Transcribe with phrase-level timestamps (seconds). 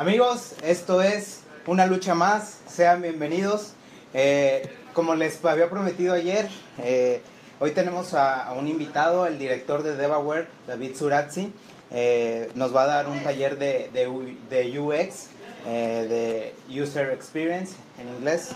[0.00, 2.60] Amigos, esto es una lucha más.
[2.66, 3.74] Sean bienvenidos.
[4.14, 6.48] Eh, como les había prometido ayer,
[6.78, 7.20] eh,
[7.58, 11.52] hoy tenemos a, un invitado, el director de DevaWare, David Surazzi.
[11.90, 15.26] Eh, nos va a dar un taller de, UX,
[15.66, 18.52] de User Experience en inglés.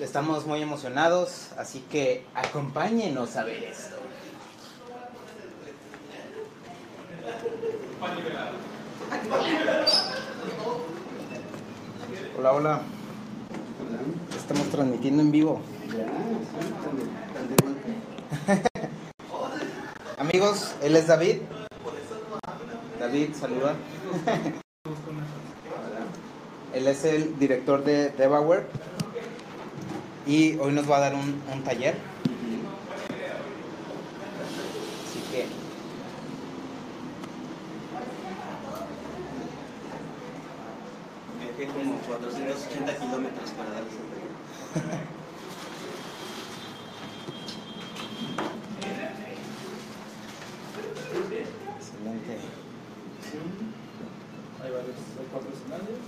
[0.00, 3.96] Estamos muy emocionados, así que acompáñenos a ver esto.
[12.36, 12.80] Hola, hola.
[14.36, 15.60] Estamos transmitiendo en vivo.
[20.18, 21.38] Amigos, él es David.
[22.98, 23.74] David, saluda.
[26.74, 28.66] Él es el director de DevaWare
[30.26, 31.96] y hoy nos va a dar un, un taller.
[35.04, 35.46] Así que
[41.38, 45.02] Viajé como 480 kilómetros para darles el taller.
[51.76, 52.38] excelente.
[54.62, 55.98] Hay varios, hay cuatro escenarios.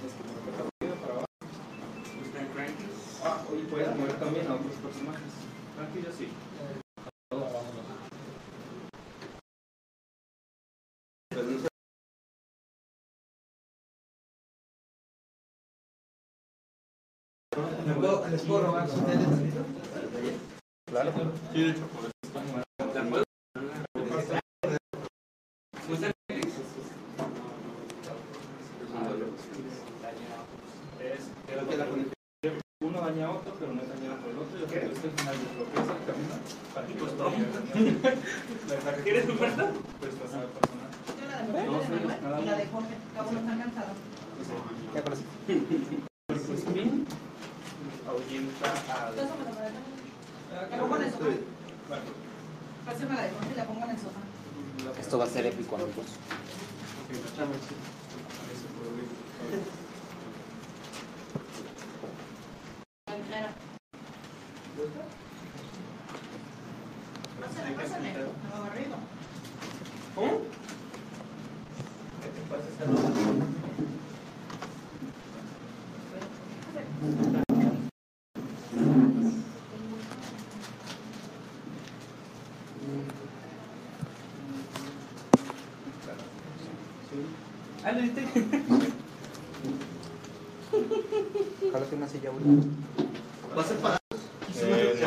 [0.00, 1.26] Tienes que mover para arriba, para abajo.
[3.24, 5.32] Ah, y puedes mover también a otros personajes.
[5.76, 6.28] Tranquilo, sí.
[7.30, 7.84] Todo, vámonos.
[11.30, 11.68] Pues no sé,
[17.86, 19.26] ¿Me puedo- ¿Les puedo robar sus teles?
[20.86, 21.10] Claro.
[31.00, 32.14] Es, creo que la conexión.
[32.82, 34.58] Uno daña a otro, pero no es dañado por el otro.
[34.58, 36.34] Y hasta este final desbloqueas el camino
[36.74, 37.12] para que pues
[39.02, 39.72] ¿Quieres tu puerta?
[40.00, 40.92] Pues pasar al personaje.
[41.16, 41.88] Yo la de Jorge,
[42.20, 42.42] ¿no?
[42.42, 43.92] Y la de Jorge, cada uno está cansado.
[44.94, 45.24] Ya conocí.
[46.28, 47.06] El spin
[48.08, 49.14] ahuyenta al.
[49.14, 49.80] Pásamela para acá.
[50.70, 51.24] La pongo en el sofá.
[51.88, 52.02] Vale.
[52.84, 54.20] Pásame la de Jorge y la pongo en el sofá.
[55.14, 55.78] Esto va a ser épico.
[55.78, 55.84] La
[63.14, 63.54] entera.
[67.40, 68.12] Pásale, pásale.
[68.12, 68.98] No, arriba.
[87.86, 88.22] Ah, ¿le diste?
[91.74, 92.44] Jálate una silla, güey.
[93.58, 93.98] ¿Va a ser para
[94.60, 94.94] Eh.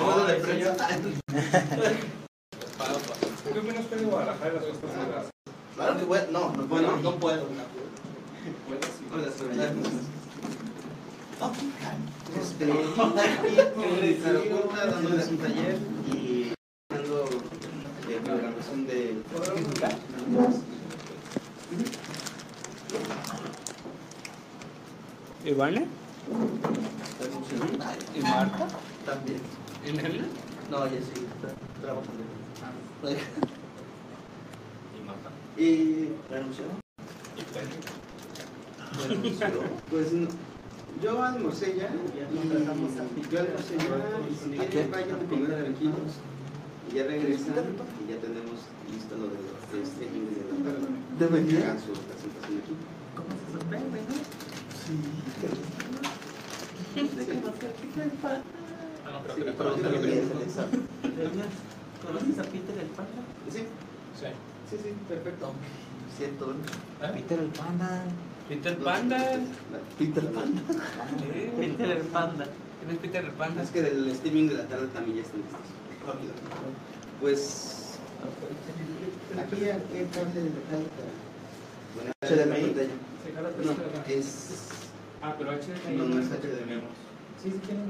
[3.53, 5.27] ¿Qué opinas que de Guadalajara las cosas de gas?
[5.75, 6.97] Claro que bueno, no, no puedo.
[6.97, 7.45] No puedo.
[8.67, 9.05] Puedes, sí.
[12.37, 12.65] Este,
[14.91, 15.77] dándoles un taller
[16.11, 16.51] y
[16.89, 17.29] dando
[18.07, 19.23] de programación de
[25.45, 25.87] ¿Y vale?
[28.15, 28.67] ¿Y Marta?
[29.05, 29.41] también.
[29.85, 30.25] ¿En él?
[30.69, 32.03] No, ya sí, tra- trabajo.
[34.93, 35.29] Y mata.
[35.57, 36.65] ¿Y renunció?
[39.07, 39.47] renunció?
[39.89, 40.27] Pues no.
[41.01, 46.11] Yo almorcé ya, y yo almorcé ya, y si vayan a comer tranquilos,
[46.91, 47.53] y ya regresan,
[48.03, 48.57] y ya tenemos
[48.91, 50.87] listo lo de los de streaming de la tarde.
[51.19, 51.59] ¿Debería?
[51.59, 52.73] Hagan su presentación aquí.
[53.15, 54.15] ¿Cómo se sorprende, no?
[56.97, 57.01] Ah,
[59.11, 59.39] no, el.
[62.05, 63.21] ¿Conoces a Peter el Panda?
[63.51, 63.59] Sí,
[64.19, 64.27] Sí.
[64.69, 65.53] sí, perfecto.
[66.17, 66.51] Siento.
[66.51, 66.55] ¿Eh?
[67.13, 68.03] Peter el Panda.
[68.49, 69.39] Peter Panda.
[69.99, 70.53] Peter Pan.
[71.33, 72.45] Eh, Peter el Panda.
[72.79, 73.61] ¿Quién es Peter el Panda?
[73.63, 75.59] Es que del streaming de la tarde también ya están listos.
[77.21, 77.99] Pues.
[79.37, 80.49] Aquí, ¿a qué cable de?
[81.95, 82.73] Bueno, HDMI.
[82.73, 84.27] Sí, jálate No, este es.
[85.21, 85.97] Ah, pero HDMI.
[85.97, 86.81] No, no es HDMI.
[87.41, 87.81] Sí, sí, tiene.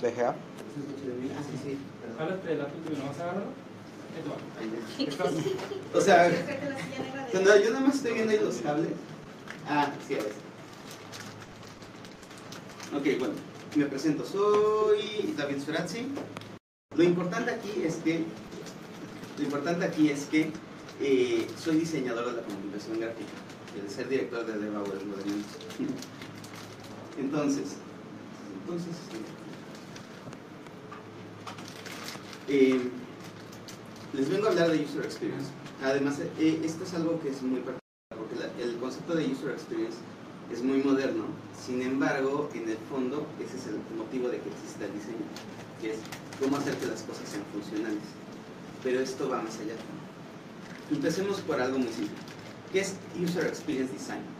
[0.00, 0.30] ¿DGA?
[0.30, 1.30] ¿Es HDMI?
[1.36, 1.78] Ah, sí, sí.
[2.18, 3.66] Jálate el Apple TV, ¿no vas a agarrarlo?
[5.94, 6.30] O sea,
[7.30, 8.88] cuando yo nada más estoy viendo ahí los cables.
[9.68, 10.32] Ah, sí, a ver.
[12.94, 13.34] Ok, bueno,
[13.74, 14.24] me presento.
[14.24, 16.08] Soy David Surazzi.
[16.96, 18.24] Lo importante aquí es que.
[19.38, 20.50] Lo importante aquí es que
[21.00, 23.30] eh, soy diseñador de la comunicación gráfica.
[23.78, 25.46] El ser director de DevAware lo de menos.
[27.18, 27.76] Entonces,
[28.60, 28.94] entonces.
[32.48, 32.80] eh,
[34.12, 35.50] les vengo a hablar de User Experience.
[35.82, 37.80] Además, eh, esto es algo que es muy particular,
[38.16, 39.98] porque el concepto de user experience
[40.52, 41.24] es muy moderno,
[41.66, 45.26] sin embargo, en el fondo, ese es el motivo de que exista el diseño,
[45.80, 45.98] que es
[46.40, 48.02] cómo hacer que las cosas sean funcionales.
[48.82, 49.74] Pero esto va más allá.
[50.90, 52.16] Empecemos por algo muy simple.
[52.72, 54.35] ¿Qué es User Experience Design?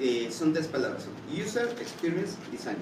[0.00, 1.06] Eh, son tres palabras.
[1.30, 2.78] User Experience Design.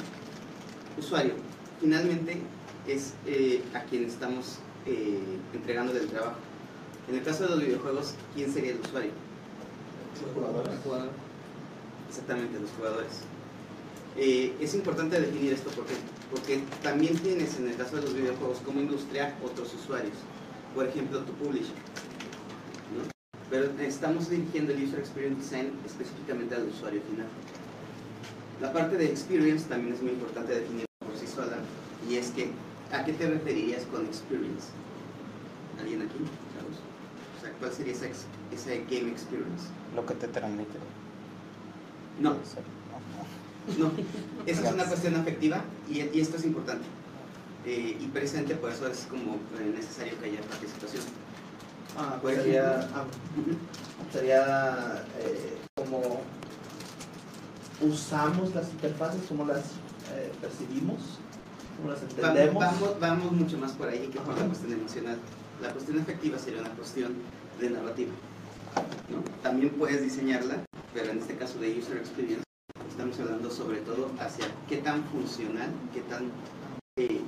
[0.97, 1.32] Usuario.
[1.81, 2.41] Finalmente
[2.87, 5.19] es eh, a quien estamos eh,
[5.53, 6.37] entregando del trabajo.
[7.09, 9.11] En el caso de los videojuegos, ¿quién sería el usuario?
[10.23, 11.11] Los jugadores.
[12.09, 13.12] Exactamente, los jugadores.
[14.17, 15.94] Eh, es importante definir esto porque,
[16.31, 20.17] porque también tienes en el caso de los videojuegos como industria otros usuarios.
[20.75, 21.75] Por ejemplo, tu publisher.
[23.50, 27.27] Pero estamos dirigiendo el User Experience Design específicamente al usuario final.
[28.61, 31.59] La parte de experience también es muy importante definir por sí sola
[32.09, 32.50] y es que,
[32.93, 34.69] ¿a qué te referirías con experience?
[35.81, 36.19] ¿Alguien aquí?
[36.55, 36.77] chavos?
[37.39, 39.67] O sea, ¿cuál sería esa game experience?
[39.95, 40.79] Lo que te transmite.
[42.21, 42.37] No.
[43.79, 43.93] No,
[44.47, 46.85] esa es una cuestión afectiva y, y esto es importante.
[47.67, 51.03] Eh, y presente, por eso es como eh, necesario que haya participación.
[52.00, 53.05] Ah, pues sería, ah,
[54.12, 56.21] sería eh, como
[57.81, 59.65] usamos las interfaces, cómo las
[60.15, 61.19] eh, percibimos,
[61.77, 62.55] cómo las entendemos.
[62.55, 65.19] vamos, vamos mucho más por ahí que por la cuestión emocional.
[65.61, 67.15] La cuestión afectiva sería una cuestión
[67.61, 68.12] de narrativa.
[69.09, 69.25] ¿no?
[69.43, 70.65] También puedes diseñarla,
[70.95, 72.45] pero en este caso de user experience,
[72.89, 76.31] estamos hablando sobre todo hacia qué tan funcional, qué tan
[76.97, 77.23] eh,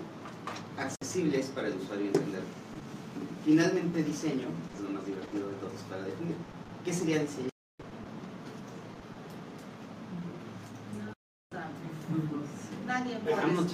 [0.78, 2.60] accesible es para el usuario entenderlo.
[3.44, 6.36] Finalmente, diseño es lo más divertido de todos para definir.
[6.84, 7.50] ¿Qué sería diseño?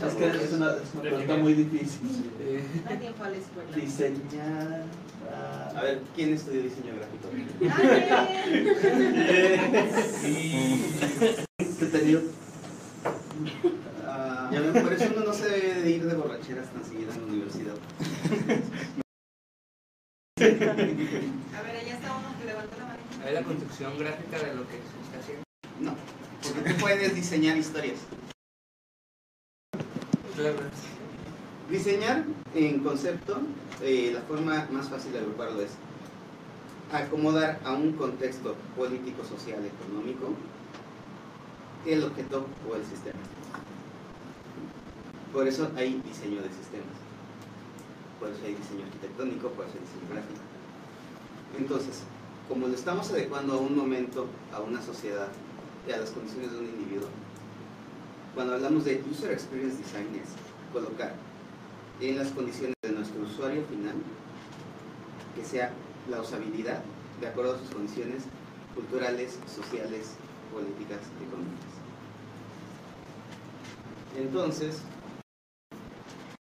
[0.07, 2.31] Es que es una, es una pregunta muy difícil.
[2.85, 3.77] Nadie fue a la escuela.
[3.77, 4.85] Diseñar.
[5.75, 7.29] A ver, ¿quién estudió diseño gráfico?
[7.61, 8.67] Nadie.
[11.59, 12.21] ¿Qué he tenido?
[14.07, 17.13] Ah, ya ven, por eso uno no se debe de ir de borracheras tan seguido
[17.13, 17.75] en la universidad.
[20.39, 22.99] A ver, allá está uno que levantó la mano.
[23.25, 25.45] Hay la construcción gráfica de lo que se está haciendo.
[25.81, 25.95] No,
[26.43, 28.01] porque tú puedes diseñar historias.
[30.35, 30.59] Claro.
[31.71, 32.25] Diseñar
[32.55, 33.41] en concepto,
[33.81, 35.71] eh, la forma más fácil de agruparlo es
[36.93, 40.35] acomodar a un contexto político, social, económico
[41.87, 43.21] el objeto o el sistema.
[45.33, 47.06] Por eso hay diseño de sistemas.
[48.23, 50.41] Eso hay diseño arquitectónico, eso hay diseño gráfico.
[51.59, 52.03] Entonces,
[52.49, 55.29] como lo estamos adecuando a un momento, a una sociedad
[55.87, 57.09] y a las condiciones de un individuo,
[58.35, 60.31] cuando hablamos de User Experience Design es
[60.73, 61.15] colocar
[62.01, 63.95] en las condiciones de nuestro usuario final
[65.35, 65.73] que sea
[66.11, 66.83] la usabilidad
[67.21, 68.25] de acuerdo a sus condiciones
[68.75, 70.15] culturales, sociales,
[70.53, 71.77] políticas, económicas.
[74.19, 74.83] Entonces,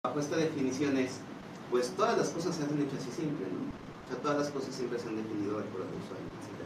[0.04, 1.20] bajo esta definición es,
[1.69, 3.69] pues todas las cosas se han hecho así siempre, ¿no?
[4.06, 6.66] O sea, todas las cosas siempre se han definido al usuario, etc.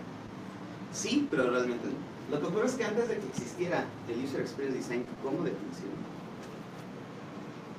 [0.93, 2.13] Sí, pero realmente no.
[2.31, 5.91] Lo que ocurre es que antes de que existiera el User Experience Design como definición,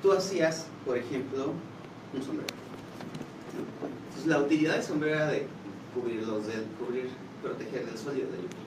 [0.01, 1.53] tú hacías, por ejemplo,
[2.13, 2.53] un sombrero.
[3.57, 3.87] ¿no?
[3.87, 5.47] Entonces, la utilidad del sombrero era de
[5.95, 7.09] cubrirlos del, cubrir,
[7.41, 8.65] proteger del sol y de la lluvia.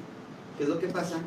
[0.57, 1.21] ¿Qué es lo que pasa?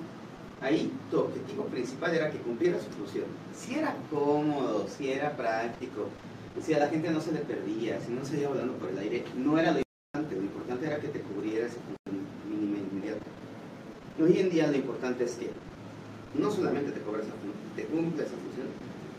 [0.61, 3.25] Ahí tu objetivo principal era que cumpliera su función.
[3.55, 6.09] Si era cómodo, si era práctico,
[6.59, 8.97] si a la gente no se le perdía, si no se iba volando por el
[8.97, 10.35] aire, no era lo importante.
[10.35, 13.25] Lo importante era que te cubriera esa función mínima e inmediata.
[14.21, 15.49] Hoy en día lo importante es que
[16.37, 18.67] no solamente te cobra esa función, te cumple esa función,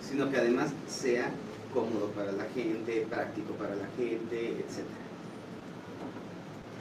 [0.00, 1.30] sino que además sea
[1.72, 4.84] cómodo para la gente, práctico para la gente, etc.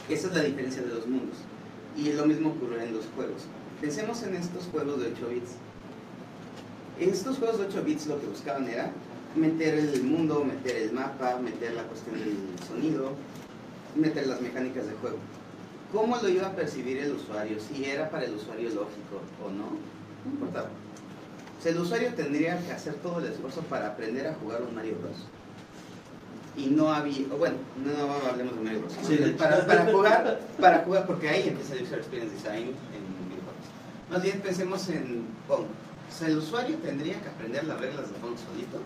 [0.10, 1.38] Esa es la diferencia de los mundos.
[1.96, 3.44] Y lo mismo ocurre en los juegos.
[3.80, 5.52] Pensemos en estos juegos de 8 bits.
[7.00, 8.92] Estos juegos de 8 bits lo que buscaban era
[9.36, 13.12] meter el mundo, meter el mapa, meter la cuestión del sonido,
[13.96, 15.18] meter las mecánicas de juego.
[15.92, 17.58] ¿Cómo lo iba a percibir el usuario?
[17.60, 19.72] Si era para el usuario lógico o no,
[20.26, 20.70] no importaba.
[21.60, 24.74] O sea, el usuario tendría que hacer todo el esfuerzo para aprender a jugar un
[24.74, 25.18] Mario Bros.
[26.58, 28.94] Y no había, bueno, no, hablemos de Mario Bros.
[29.04, 33.66] Sí, para, para jugar, para jugar, porque ahí empieza el User Experience Design en videojuegos.
[34.10, 35.66] Más bien pensemos en Pong.
[36.10, 38.80] O sea, el usuario tendría que aprender las reglas de Pong solito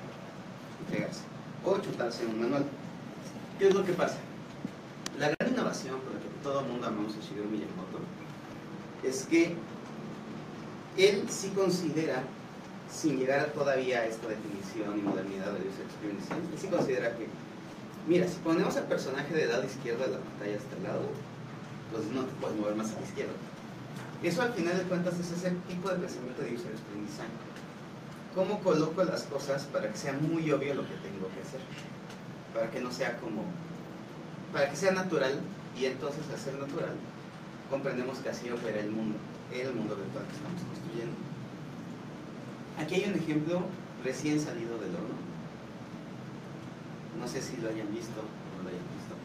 [0.82, 1.22] y pegarse.
[1.64, 2.66] O chutarse un manual.
[3.58, 4.18] ¿Qué es lo que pasa?
[5.20, 8.00] La gran innovación por la que todo el mundo amamos a Shigeru Miyamoto
[9.04, 9.56] es que
[10.98, 12.24] él sí considera,
[12.92, 17.28] sin llegar todavía a esta definición y modernidad de user experience, él sí considera que,
[18.08, 21.10] mira, si ponemos al personaje de lado izquierdo de la pantalla hasta el lado,
[21.92, 23.34] pues no te puedes mover más a la izquierda.
[24.24, 27.22] Eso al final de cuentas es ese tipo de pensamiento de user experience.
[28.36, 31.62] ¿Cómo coloco las cosas para que sea muy obvio lo que tengo que hacer?
[32.54, 33.44] Para que no sea como...
[34.52, 35.40] Para que sea natural
[35.80, 36.96] y entonces al ser natural
[37.70, 39.18] comprendemos que así opera el mundo,
[39.52, 41.16] el mundo virtual que estamos construyendo.
[42.80, 43.62] Aquí hay un ejemplo
[44.04, 45.16] recién salido del horno.
[47.20, 49.16] No sé si lo hayan visto o no lo hayan visto.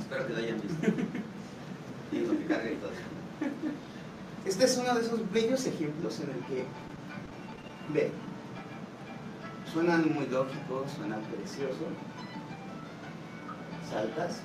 [0.00, 0.86] Espero que lo hayan visto.
[2.12, 2.90] y lo que carga y todo.
[4.44, 6.64] Este es uno de esos bellos ejemplos en el que,
[7.90, 8.12] ve,
[9.72, 11.86] suenan muy lógicos, suenan precioso,
[13.90, 14.40] saltas,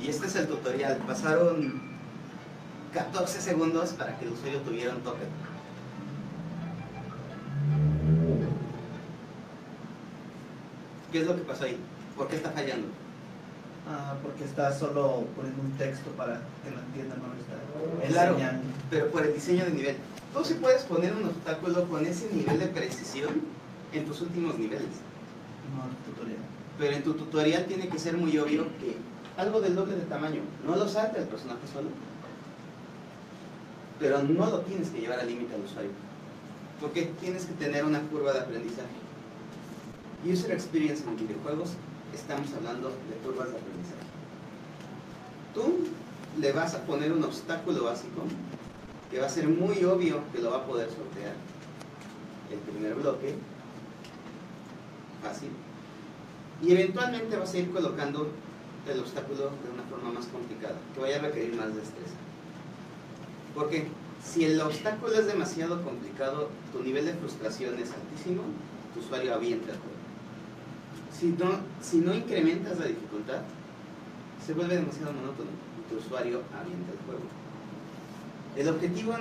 [0.00, 1.82] y este es el tutorial, pasaron
[2.92, 5.28] 14 segundos para que el usuario tuviera un token.
[11.10, 11.78] ¿Qué es lo que pasó ahí?
[12.16, 12.88] ¿Por qué está fallando?
[14.22, 18.62] Porque está solo poniendo un texto para que lo entiendan, no lo está Claro, enseñando.
[18.90, 19.96] pero por el diseño de nivel.
[20.32, 23.42] Tú sí puedes poner un obstáculo con ese nivel de precisión
[23.92, 24.88] en tus últimos niveles.
[25.76, 26.38] No, tutorial.
[26.78, 28.96] Pero en tu tutorial tiene que ser muy obvio que
[29.36, 30.40] algo del doble de tamaño.
[30.66, 31.88] No lo salta el personaje solo.
[34.00, 35.90] Pero no lo tienes que llevar al límite al usuario.
[36.80, 38.88] Porque tienes que tener una curva de aprendizaje.
[40.26, 41.70] User experience en videojuegos,
[42.14, 44.06] estamos hablando de curvas de aprendizaje.
[45.52, 45.88] Tú
[46.40, 48.22] le vas a poner un obstáculo básico
[49.10, 51.34] que va a ser muy obvio que lo va a poder sortear.
[52.50, 53.34] El primer bloque,
[55.22, 55.50] fácil.
[56.62, 58.28] Y eventualmente vas a ir colocando
[58.90, 62.14] el obstáculo de una forma más complicada, que vaya a requerir más destreza.
[63.54, 63.88] Porque
[64.22, 68.42] si el obstáculo es demasiado complicado, tu nivel de frustración es altísimo,
[68.92, 69.93] tu usuario avienta el.
[71.24, 73.40] Si no, si no incrementas la dificultad,
[74.44, 77.22] se vuelve demasiado monótono y tu usuario avienta el juego.
[78.54, 79.14] El objetivo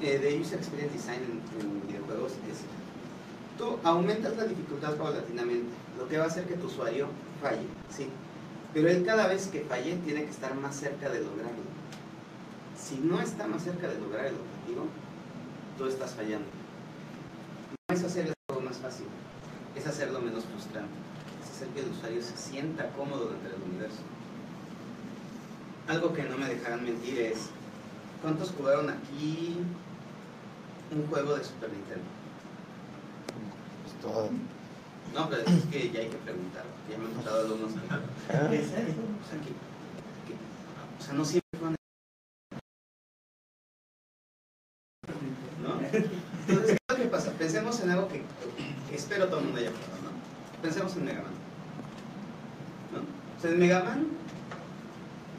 [0.00, 1.20] eh, de User Experience Design
[1.60, 2.64] en, videojuegos es
[3.58, 5.68] tú aumentas la dificultad paulatinamente,
[5.98, 7.08] lo que va a hacer que tu usuario
[7.42, 8.06] falle, sí.
[8.72, 11.60] Pero él cada vez que falle tiene que estar más cerca de lograrlo.
[12.74, 14.86] Si no está más cerca de lograr el objetivo,
[15.76, 16.48] tú estás fallando.
[17.86, 19.04] No es hacer el juego más fácil,
[19.76, 21.07] es hacerlo menos frustrante,
[21.58, 23.98] hacer que el usuario se sienta cómodo dentro del universo.
[25.88, 27.48] Algo que no me dejarán mentir es,
[28.22, 29.56] ¿cuántos jugaron aquí
[30.92, 32.04] un juego de Super Nintendo?
[33.82, 34.30] Pues todo.
[35.14, 37.80] No, pero es que ya hay que preguntar, porque ya me han tocado alumnos que,
[38.34, 38.94] Ah, ¿En serio?
[39.24, 39.48] o sea, que-
[40.28, 41.76] que- o sea, no siempre juegan,
[45.62, 45.80] ¿no?
[46.46, 47.32] Entonces, ¿qué es lo que pasa?
[47.32, 48.22] Pensemos en algo que,
[48.90, 50.62] que espero todo el mundo haya jugado, ¿no?
[50.62, 51.37] Pensemos en Mega Man.
[53.38, 54.08] O sea, en Mega Man,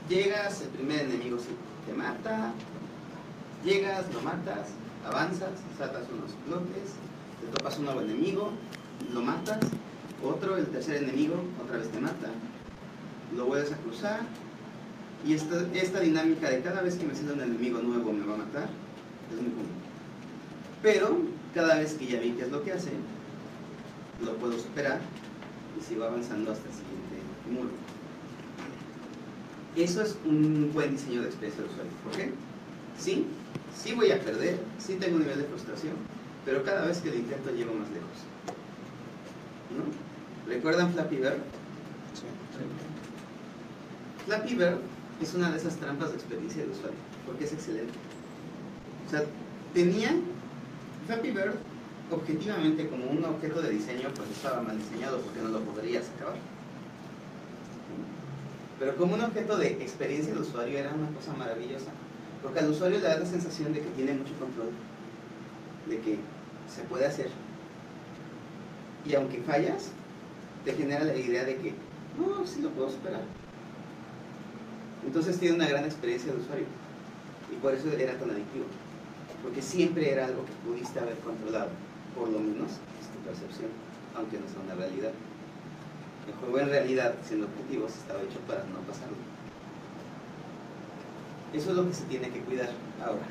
[0.08, 1.38] llegas, el primer enemigo
[1.86, 2.54] te mata,
[3.66, 4.70] llegas, lo matas,
[5.06, 6.94] avanzas, saltas unos bloques,
[7.42, 8.52] te topas un nuevo enemigo,
[9.14, 9.60] lo matas,
[10.24, 12.30] otro, el tercer enemigo, otra vez te mata,
[13.36, 14.22] lo vuelves a cruzar,
[15.28, 18.36] y esta, esta dinámica de cada vez que me sale un enemigo nuevo me va
[18.36, 18.70] a matar,
[19.30, 19.68] es muy común.
[20.82, 21.18] Pero,
[21.54, 22.92] cada vez que ya vi qué es lo que hace,
[24.24, 25.02] lo puedo superar
[25.78, 27.00] y sigo avanzando hasta el siguiente
[27.52, 27.89] muro.
[29.76, 31.92] Eso es un buen diseño de experiencia de usuario.
[32.04, 32.32] ¿Por qué?
[32.98, 33.26] Sí,
[33.76, 35.94] sí voy a perder, sí tengo un nivel de frustración,
[36.46, 38.10] pero cada vez que lo intento llego más lejos.
[39.76, 40.52] ¿No?
[40.52, 41.38] ¿Recuerdan Flappy Bird?
[42.14, 42.24] sí.
[44.26, 44.80] Flappy Bird
[45.22, 47.94] es una de esas trampas de experiencia de usuario, porque es excelente.
[49.08, 49.24] O sea,
[49.74, 50.12] tenía
[51.08, 51.56] Flappy Bird
[52.12, 56.38] objetivamente como un objeto de diseño, pues estaba mal diseñado porque no lo podrías acabar.
[58.80, 61.92] Pero como un objeto de experiencia de usuario era una cosa maravillosa,
[62.42, 64.70] porque al usuario le da la sensación de que tiene mucho control,
[65.88, 66.18] de que
[66.74, 67.30] se puede hacer.
[69.06, 69.92] Y aunque fallas,
[70.64, 71.74] te genera la idea de que,
[72.18, 73.22] no, sí lo puedo superar.
[75.06, 76.66] Entonces tiene una gran experiencia de usuario.
[77.52, 78.66] Y por eso era tan adictivo.
[79.44, 81.70] Porque siempre era algo que pudiste haber controlado.
[82.16, 83.70] Por lo menos es tu percepción,
[84.16, 85.12] aunque no sea una realidad.
[86.30, 89.18] El juego en realidad, siendo objetivos, estaba hecho para no pasarlo.
[91.54, 92.70] Eso es lo que se tiene que cuidar
[93.04, 93.26] ahora.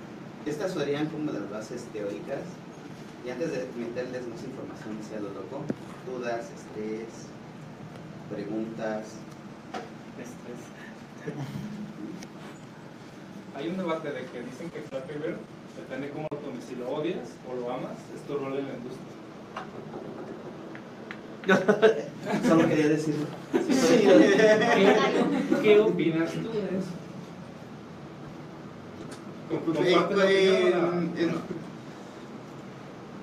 [0.45, 2.43] Estas serían como las bases teóricas.
[3.25, 5.63] Y antes de meterles más información hacia lo loco,
[6.11, 7.07] dudas, estrés,
[8.33, 9.05] preguntas.
[10.19, 10.59] Estrés.
[13.55, 15.39] Hay un debate de que dicen que Bird
[15.77, 18.75] depende cómo lo tomes, si lo odias o lo amas, es tu rol en la
[18.75, 19.19] industria.
[22.47, 23.25] Solo quería decirlo.
[23.53, 24.97] ¿Qué,
[25.63, 26.93] qué opinas tú de eso?
[29.51, 29.59] O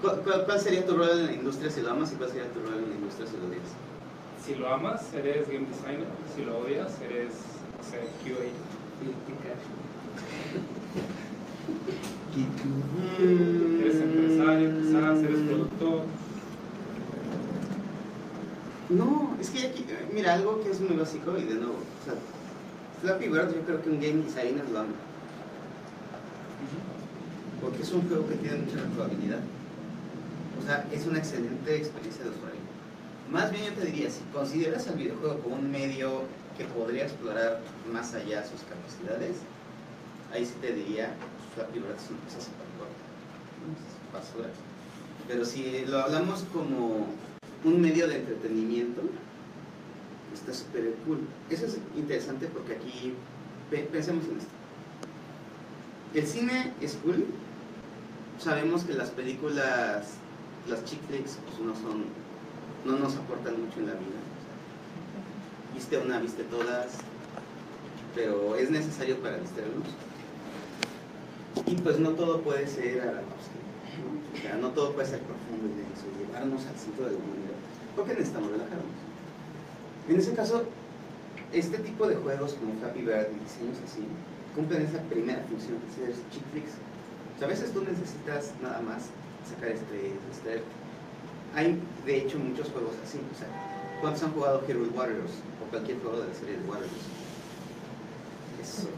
[0.01, 2.47] ¿Cuál, cuál- cuál sería tu rol en la industria si lo amas y cuál sería
[2.51, 3.69] tu rol en la industria si lo odias?
[4.45, 6.07] Si lo amas, eres game designer.
[6.35, 7.31] Si lo odias, eres
[7.77, 8.45] no sé, QA.
[13.81, 16.01] Eres empresario, quizás, eres productor.
[18.89, 22.13] No, es que aquí, mira, algo que es muy básico y de nuevo, o sea,
[23.01, 24.93] Flappy Bird yo creo que un game designer lo ama.
[27.61, 29.39] Porque es un juego que tiene mucha rejugabilidad.
[30.61, 32.59] O sea, es una excelente experiencia de usuario.
[33.31, 36.21] Más bien yo te diría, si consideras al videojuego como un medio
[36.57, 37.61] que podría explorar
[37.91, 39.37] más allá sus capacidades,
[40.31, 41.15] ahí sí te diría,
[41.55, 43.01] Flappy Bird es una cosa súper corta.
[43.81, 44.49] Es basura.
[45.27, 47.07] Pero si lo hablamos como
[47.65, 49.01] un medio de entretenimiento,
[50.33, 51.19] está súper cool.
[51.49, 53.13] Eso es interesante porque aquí
[53.69, 54.51] pe- pensemos en esto.
[56.13, 57.25] El cine es cool.
[58.39, 60.05] Sabemos que las películas,
[60.69, 62.05] las chick flicks, pues no son,
[62.85, 64.19] no nos aportan mucho en la vida.
[65.73, 66.87] Viste una, viste todas,
[68.13, 69.87] pero es necesario para distraernos.
[71.65, 73.59] Y pues no todo puede ser Aronofsky,
[74.03, 74.37] ¿no?
[74.37, 77.17] O sea, no todo puede ser profundo y denso, llevarnos al centro de la
[77.95, 78.95] porque necesitamos relajarnos.
[80.07, 80.63] En ese caso,
[81.51, 84.03] este tipo de juegos como Flappy Bird y diseños así,
[84.55, 86.71] cumplen esa primera función, que es chick flicks.
[87.35, 89.09] O sea, a veces tú necesitas nada más
[89.49, 90.65] sacar estrés, distraerte.
[91.55, 93.19] Hay, de hecho, muchos juegos así.
[93.33, 93.47] O sea,
[94.01, 95.31] ¿cuántos han jugado Hero Warriors?
[95.65, 96.91] O cualquier juego de la serie de Warriors.
[98.61, 98.89] Eso.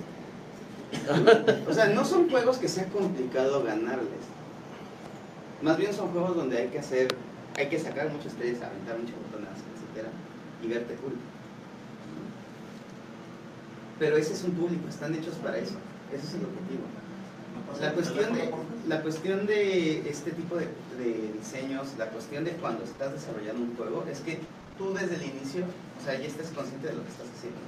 [1.70, 4.26] O sea, no son juegos que sea complicado ganarles.
[5.62, 7.08] Más bien son juegos donde hay que hacer,
[7.58, 10.10] hay que sacar mucho estrés, aventar muchas botonadas, etcétera,
[10.64, 11.14] y verte cool.
[14.00, 15.76] Pero ese es un público, están hechos para eso.
[16.14, 16.86] Ese es el objetivo.
[17.82, 18.52] La cuestión de,
[18.88, 20.68] la cuestión de este tipo de,
[20.98, 24.40] de diseños, la cuestión de cuando estás desarrollando un juego, es que
[24.78, 25.66] tú desde el inicio,
[26.00, 27.60] o sea, ya estés consciente de lo que estás haciendo.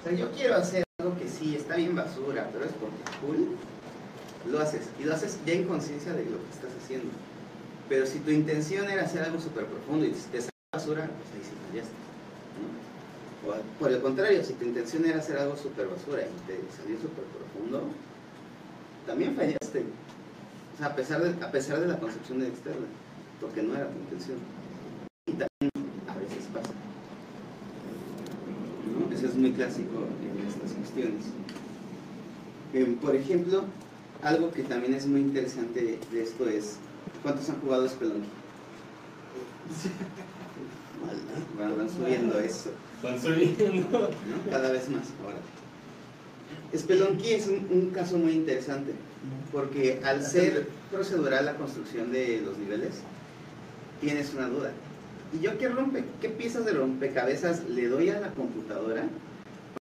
[0.00, 3.16] O sea, yo quiero hacer algo que sí está bien basura, pero es porque es
[3.16, 3.56] cool,
[4.52, 4.82] lo haces.
[5.00, 7.10] Y lo haces ya en conciencia de lo que estás haciendo.
[7.88, 11.42] Pero si tu intención era hacer algo súper profundo y te sale basura, pues ahí
[11.42, 11.94] sí fallaste.
[13.46, 16.96] O por el contrario, si tu intención era hacer algo súper basura y te salió
[16.96, 17.82] súper profundo,
[19.06, 19.84] también fallaste.
[20.74, 22.86] O sea, a pesar de, a pesar de la concepción externa,
[23.40, 24.38] porque no era tu intención.
[25.26, 25.70] Y también
[26.08, 26.72] a veces pasa.
[28.90, 29.14] ¿no?
[29.14, 31.24] Eso es muy clásico en estas cuestiones.
[32.72, 33.64] Em, por ejemplo,
[34.22, 36.78] algo que también es muy interesante de esto es,
[37.24, 38.28] ¿cuántos han jugado Spelunky?
[41.58, 42.70] Van, van subiendo eso.
[43.02, 44.00] Van subiendo.
[44.00, 44.50] ¿no?
[44.50, 45.38] Cada vez más ahora.
[46.76, 48.92] Spelunky es un, un caso muy interesante,
[49.50, 53.00] porque al ser procedural la construcción de los niveles,
[54.00, 54.72] tienes una duda.
[55.32, 56.04] ¿Y yo qué rompe?
[56.20, 59.04] ¿Qué piezas de rompecabezas le doy a la computadora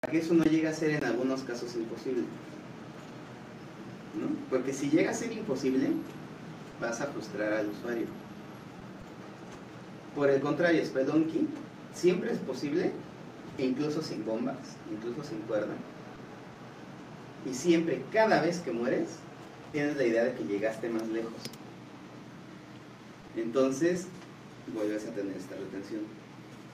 [0.01, 2.23] para que eso no llegue a ser en algunos casos imposible?
[4.21, 4.29] ¿No?
[4.49, 5.89] Porque si llega a ser imposible,
[6.81, 8.07] vas a frustrar al usuario.
[10.15, 11.49] Por el contrario, Spelunky
[11.93, 12.93] siempre es posible,
[13.59, 15.75] incluso sin bombas, incluso sin cuerda.
[17.51, 19.17] Y siempre, cada vez que mueres,
[19.73, 21.33] tienes la idea de que llegaste más lejos.
[23.37, 24.07] Entonces,
[24.73, 26.03] vuelves a tener esta retención.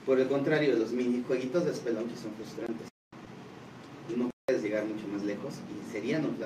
[0.05, 2.87] Por el contrario, los minijueguitos de Spelunky son frustrantes.
[4.15, 6.37] No puedes llegar mucho más lejos y serían un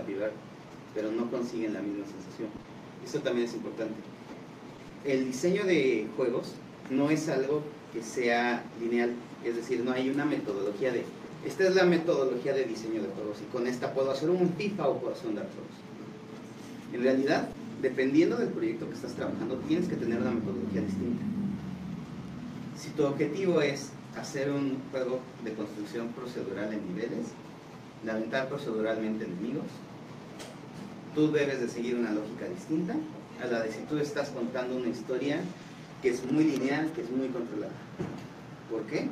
[0.94, 2.50] pero no consiguen la misma sensación.
[3.04, 3.96] Esto también es importante.
[5.04, 6.54] El diseño de juegos
[6.90, 7.62] no es algo
[7.94, 9.12] que sea lineal,
[9.44, 11.04] es decir, no hay una metodología de,
[11.46, 14.90] esta es la metodología de diseño de juegos y con esta puedo hacer un FIFA
[14.90, 16.96] o puedo hacer un Dark Souls.
[16.96, 17.50] En realidad,
[17.82, 21.24] dependiendo del proyecto que estás trabajando, tienes que tener una metodología distinta.
[22.78, 27.28] Si tu objetivo es hacer un juego de construcción procedural en niveles,
[28.06, 29.66] lamentar proceduralmente enemigos,
[31.16, 32.94] tú debes de seguir una lógica distinta
[33.42, 35.40] a la de si tú estás contando una historia
[36.02, 37.74] que es muy lineal, que es muy controlada.
[38.70, 39.10] ¿Por qué?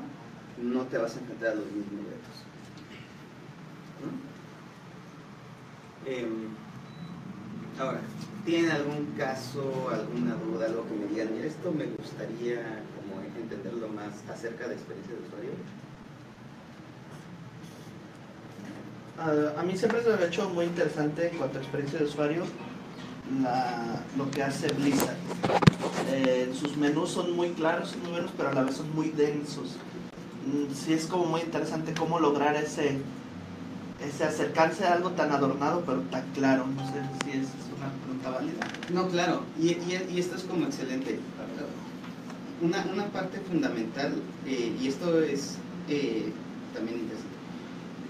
[0.62, 2.54] No te vas a enfrentar a los mismos retos.
[6.06, 6.50] Em,
[7.80, 8.02] ahora,
[8.46, 11.34] ¿tienen algún caso, alguna duda, algo que me digan?
[11.34, 15.52] Mira, esto me gustaría como entenderlo más acerca de experiencia de usuario.
[19.19, 22.06] Ah, a mí siempre se me ha hecho muy interesante en cuanto a experiencia de
[22.06, 22.43] usuario
[24.17, 25.15] lo que hace Blizzard.
[26.12, 29.10] Eh, sus menús son muy claros, son muy buenos, pero a la vez son muy
[29.10, 29.78] densos.
[30.45, 32.97] Mm, Sí es como muy interesante cómo lograr ese,
[34.08, 36.65] ese acercarse a algo tan adornado pero tan claro.
[36.67, 37.47] No sé si es
[37.78, 38.67] una pregunta válida.
[38.93, 41.19] No, claro, y, y- y esto es como excelente.
[42.62, 44.13] Una, una parte fundamental,
[44.45, 45.56] eh, y esto es
[45.89, 46.32] eh,
[46.73, 47.33] también interesante.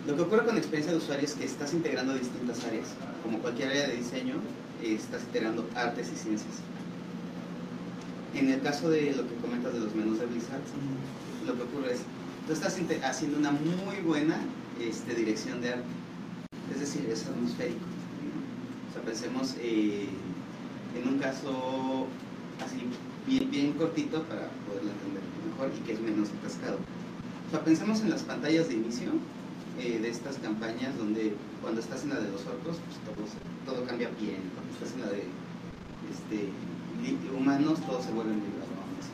[0.06, 2.88] Lo que ocurre con experiencia de usuario es que estás integrando distintas áreas.
[3.24, 4.36] Como cualquier área de diseño,
[4.84, 6.56] estás integrando artes y ciencias.
[8.34, 10.60] En el caso de lo que comentas de los menús de Blizzard,
[11.48, 12.02] lo que ocurre es,
[12.46, 14.42] tú estás haciendo una muy buena
[14.82, 15.84] este, dirección de arte.
[16.74, 17.80] Es decir, es atmosférico.
[17.80, 18.90] ¿no?
[18.90, 20.10] O sea, pensemos eh,
[20.98, 22.08] en un caso
[22.60, 22.84] así
[23.26, 26.80] bien, bien cortito para poderlo entender mejor y que es menos atascado.
[27.48, 29.12] O sea, pensemos en las pantallas de inicio
[29.80, 33.86] eh, de estas campañas donde cuando estás en la de los orcos, pues todo, todo
[33.88, 34.42] cambia bien.
[34.54, 35.24] Cuando estás en la de
[36.12, 36.50] este,
[37.36, 39.08] humanos, todo se vuelve muy dragones.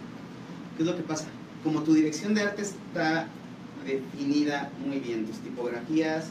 [0.76, 1.26] ¿Qué es lo que pasa?
[1.64, 3.28] Como tu dirección de arte está
[3.86, 6.28] definida muy bien, tus tipografías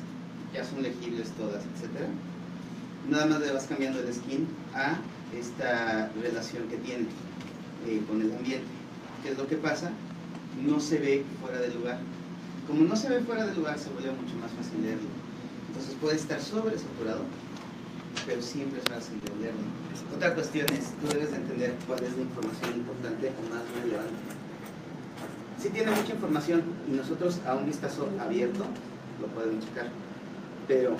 [0.52, 2.08] ya son legibles todas, etcétera.
[3.08, 4.98] Nada más le vas cambiando el skin a
[5.36, 7.06] esta relación que tiene
[7.86, 8.66] eh, con el ambiente.
[9.22, 9.90] ¿Qué es lo que pasa?
[10.62, 11.98] No se ve fuera de lugar.
[12.68, 15.08] Como no se ve fuera de lugar, se vuelve mucho más fácil leerlo.
[15.68, 17.24] Entonces puede estar sobresaturado,
[18.26, 19.64] pero siempre es fácil de leerlo.
[20.14, 24.20] Otra cuestión es, tú debes de entender cuál es la información importante o más relevante.
[25.58, 28.64] Si tiene mucha información y nosotros a un vistazo abierto
[29.18, 29.88] lo podemos checar,
[30.68, 30.94] pero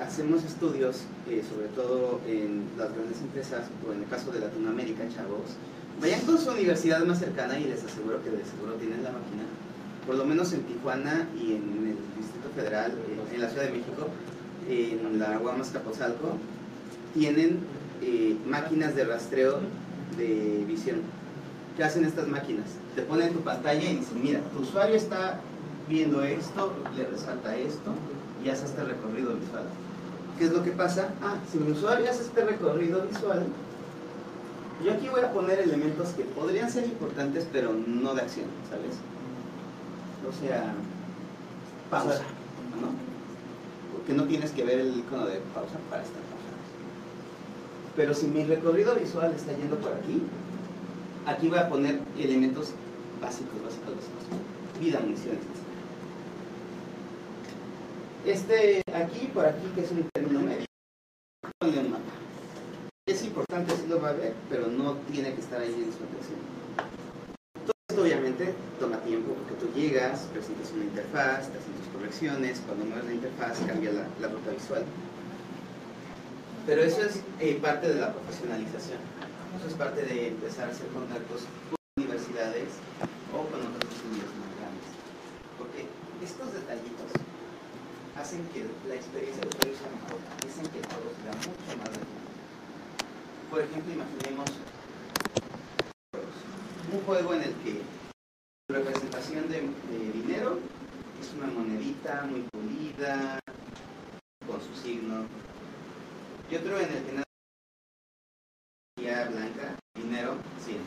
[0.00, 5.02] hacemos estudios, eh, sobre todo en las grandes empresas o en el caso de Latinoamérica,
[5.12, 5.58] chavos,
[6.00, 9.42] vayan con su universidad más cercana y les aseguro que de seguro tienen la máquina,
[10.10, 13.70] por lo menos en Tijuana y en el Distrito Federal, eh, en la Ciudad de
[13.70, 14.08] México,
[14.68, 16.32] en la Guamas Capozalco,
[17.14, 17.60] tienen
[18.02, 19.60] eh, máquinas de rastreo
[20.18, 21.02] de visión.
[21.76, 22.66] ¿Qué hacen estas máquinas?
[22.96, 25.38] Te ponen en tu pantalla y dicen, mira, tu usuario está
[25.88, 27.94] viendo esto, le resalta esto
[28.44, 29.62] y hace este recorrido visual.
[30.40, 31.10] ¿Qué es lo que pasa?
[31.22, 33.46] Ah, si mi usuario hace este recorrido visual,
[34.84, 38.96] yo aquí voy a poner elementos que podrían ser importantes, pero no de acción, ¿sabes?
[40.28, 40.72] O sea,
[41.90, 42.22] pausa,
[42.80, 42.88] ¿no?
[43.92, 46.40] Porque no tienes que ver el icono de pausa para estar pausado.
[47.96, 50.22] Pero si mi recorrido visual está yendo por aquí,
[51.26, 52.72] aquí voy a poner elementos
[53.20, 54.80] básicos, básicos, básicos.
[54.80, 55.60] Vida, municiones, etc.
[58.26, 60.66] Este aquí, por aquí, que es un término medio,
[61.58, 62.04] ponle un mapa.
[63.06, 66.04] Es importante, sí lo va a ver, pero no tiene que estar ahí en su
[66.04, 66.59] atención.
[68.78, 73.12] Toma tiempo porque tú llegas, presentas una interfaz, te hacen tus correcciones, cuando mueves la
[73.12, 74.84] interfaz cambia la, la ruta visual.
[76.64, 78.96] Pero eso es eh, parte de la profesionalización.
[79.58, 82.80] Eso es parte de empezar a hacer contactos con universidades
[83.36, 84.88] o con otros estudios más grandes.
[85.58, 85.84] Porque
[86.24, 87.12] estos detallitos
[88.16, 92.30] hacen que la experiencia de usuario sea mejor, hacen que todo sea mucho más relevante.
[93.50, 94.48] Por ejemplo, imaginemos
[96.92, 97.99] un juego en el que
[98.72, 100.58] representación de, de dinero
[101.20, 103.38] es una monedita muy pulida,
[104.46, 105.26] con su signo,
[106.50, 107.24] y otro en el que nada
[109.30, 110.78] blanca, dinero, 100.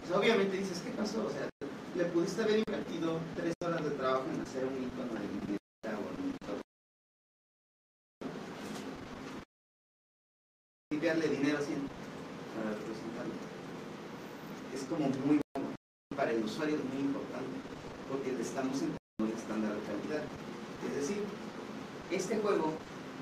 [0.00, 1.26] Pues obviamente dices, ¿qué pasó?
[1.26, 1.48] O sea,
[1.96, 6.60] le pudiste haber invertido tres horas de trabajo en hacer un icono de dinero bonito.
[10.90, 11.88] Indicarle dinero 100
[12.54, 13.34] para representarlo.
[14.74, 15.40] Es como muy
[16.16, 17.60] para el usuario es muy importante
[18.08, 20.24] porque le estamos entrando un estándar de calidad.
[20.88, 21.22] Es decir,
[22.10, 22.72] este juego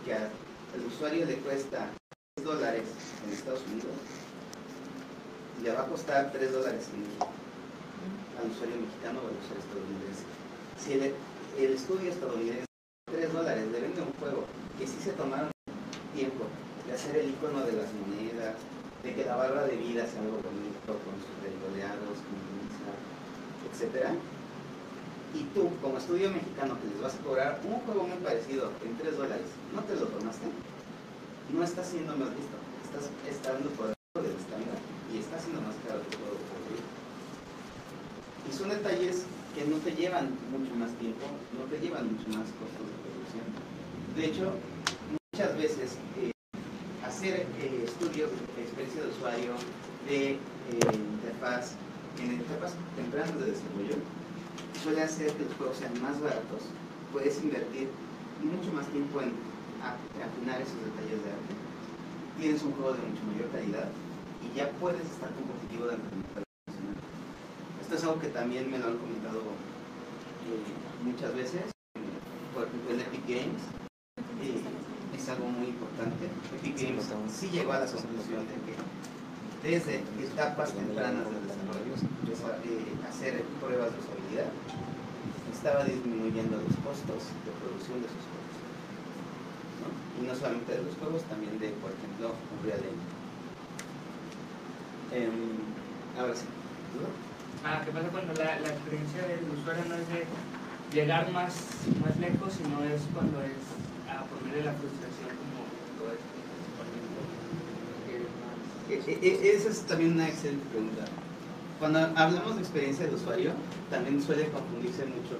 [0.04, 1.90] que al usuario le cuesta
[2.36, 2.84] 10 dólares
[3.26, 3.92] en Estados Unidos,
[5.62, 7.28] le va a costar 3 dólares en México
[8.38, 10.24] al usuario mexicano o al usuario estadounidense.
[10.78, 11.02] Si el,
[11.58, 12.66] el estudio estadounidense
[13.10, 14.44] 3 dólares le vende un juego
[14.78, 15.50] que sí se tomaron
[16.14, 16.44] tiempo
[16.86, 18.54] de hacer el icono de las monedas,
[19.02, 22.18] de que la barra de vida sea algo bonito con sus redondeados,
[23.64, 24.14] pinza, etc.
[25.34, 28.96] Y tú, como estudio mexicano, que les vas a cobrar un juego muy parecido en
[28.96, 30.46] 3 dólares, ¿no te lo tomaste?
[31.52, 34.78] No estás siendo más listo, estás estando por debajo del estándar
[35.12, 36.38] y está siendo más caro que todo
[38.48, 41.26] Y son detalles que no te llevan mucho más tiempo,
[41.58, 43.46] no te llevan mucho más costos de producción.
[44.14, 44.54] De hecho,
[45.32, 46.30] muchas veces eh,
[47.04, 49.52] hacer eh, estudios de experiencia de usuario,
[50.06, 50.38] de eh,
[50.94, 51.74] interfaz,
[52.18, 53.96] en etapas tempranas de desarrollo,
[54.82, 56.62] suele hacer que los juegos sean más baratos.
[57.12, 57.88] Puedes invertir
[58.42, 59.32] mucho más tiempo en
[59.82, 61.64] afinar esos detalles de arte
[62.38, 63.88] tienes un juego de mucho mayor calidad
[64.42, 66.96] y ya puedes estar competitivo dentro del mercado internacional.
[67.80, 71.62] Esto es algo que también me lo han comentado eh, muchas veces,
[72.52, 73.62] por ejemplo en Epic Games,
[74.42, 74.60] eh,
[75.14, 76.26] es algo muy importante.
[76.58, 78.74] Epic Games sí llegó a la conclusión de que
[79.62, 84.50] desde etapas tempranas del desarrollo, empezó a eh, hacer pruebas de usabilidad,
[85.52, 88.56] estaba disminuyendo los costos de producción de sus juegos.
[89.82, 89.88] ¿no?
[90.22, 93.14] Y no solamente de los juegos, también de, por ejemplo, Unreal Engine.
[95.14, 95.58] Em,
[96.18, 96.46] ahora sí.
[96.94, 97.08] ¿duda?
[97.64, 100.26] Ah, ¿qué pasa cuando la, la experiencia del usuario no es de
[100.92, 101.54] llegar más,
[102.02, 103.62] más lejos, sino es cuando es
[104.10, 105.64] a ponerle la frustración como
[105.98, 106.34] todo esto?
[108.84, 111.08] E- e- e- Esa es también una excelente pregunta.
[111.84, 113.50] Cuando hablamos de experiencia de usuario,
[113.90, 115.36] también suele confundirse mucho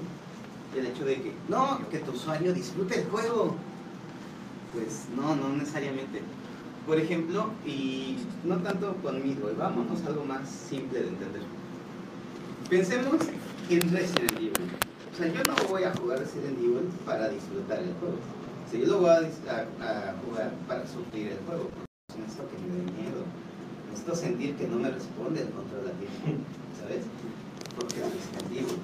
[0.77, 3.57] el hecho de que, no, que tu usuario disfrute el juego.
[4.75, 6.21] Pues no, no necesariamente.
[6.87, 11.43] Por ejemplo, y no tanto conmigo, y vámonos a algo más simple de entender.
[12.69, 13.23] Pensemos
[13.71, 14.53] en Resident Evil.
[15.15, 18.19] O sea, yo no voy a jugar Resident Evil para disfrutar el juego.
[18.71, 21.71] O yo lo voy a, jugar para sufrir el juego.
[24.05, 26.05] Necesito sentir que no me responde el control aquí.
[26.79, 27.05] ¿Sabes?
[27.75, 28.77] Porque es Evil.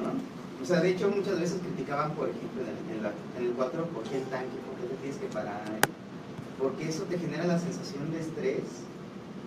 [0.00, 0.62] ¿No?
[0.62, 3.52] O sea, de hecho, muchas veces criticaban, por ejemplo, en el, en la- en el
[3.52, 4.56] 4, ¿por qué el tanque?
[4.64, 5.60] ¿Por qué te tienes que parar?
[6.58, 8.64] Porque eso te genera la sensación de estrés,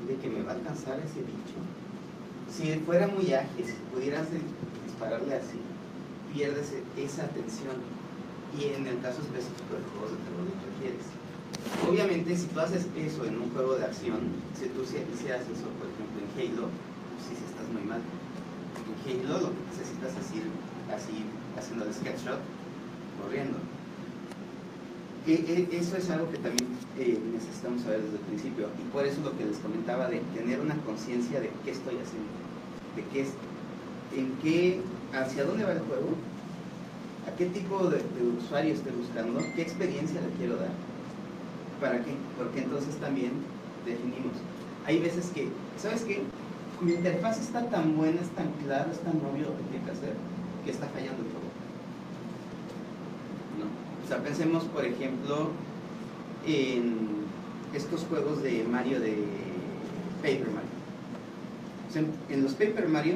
[0.08, 1.58] de que me va a alcanzar ese bicho.
[2.54, 4.38] Si fuera muy ágil, si pudieras di-
[4.86, 5.58] dispararle así,
[6.34, 7.74] pierdes e- esa atención.
[8.60, 11.06] Y en el caso específico de juegos de terror lo requieres.
[11.96, 15.78] Obviamente, si tú haces eso en un juego de acción, si tú si- hicieras eso,
[15.78, 18.20] por ejemplo, en Halo, pues sí, sí estás muy mal.
[18.84, 22.60] En Halo lo que necesitas es ir así, haciendo el sketch shot,
[23.14, 23.72] corriendo.
[25.24, 29.06] E- e- Eso es algo que también eh, necesitamos saber desde el principio y por
[29.06, 32.48] eso lo que les comentaba de tener una conciencia de qué estoy haciendo,
[32.92, 33.42] de qué es,
[34.10, 36.36] en qué, hacia dónde va el juego,
[37.24, 40.85] a qué tipo de, de usuario estoy buscando, qué experiencia le quiero dar,
[41.80, 43.32] para qué, porque entonces también
[43.86, 44.34] definimos.
[44.86, 46.22] Hay veces que, ¿sabes qué?
[46.82, 49.92] Mi interfaz está tan buena, es tan claro, es tan obvio lo que tiene que
[49.92, 50.14] hacer,
[50.64, 51.50] que está fallando juego.
[53.60, 53.66] ¿no?
[54.04, 55.52] O sea, pensemos, por ejemplo,
[56.46, 57.26] en
[57.74, 59.16] estos juegos de Mario de
[60.22, 60.76] Paper Mario.
[61.90, 63.16] O sea, en los Paper Mario,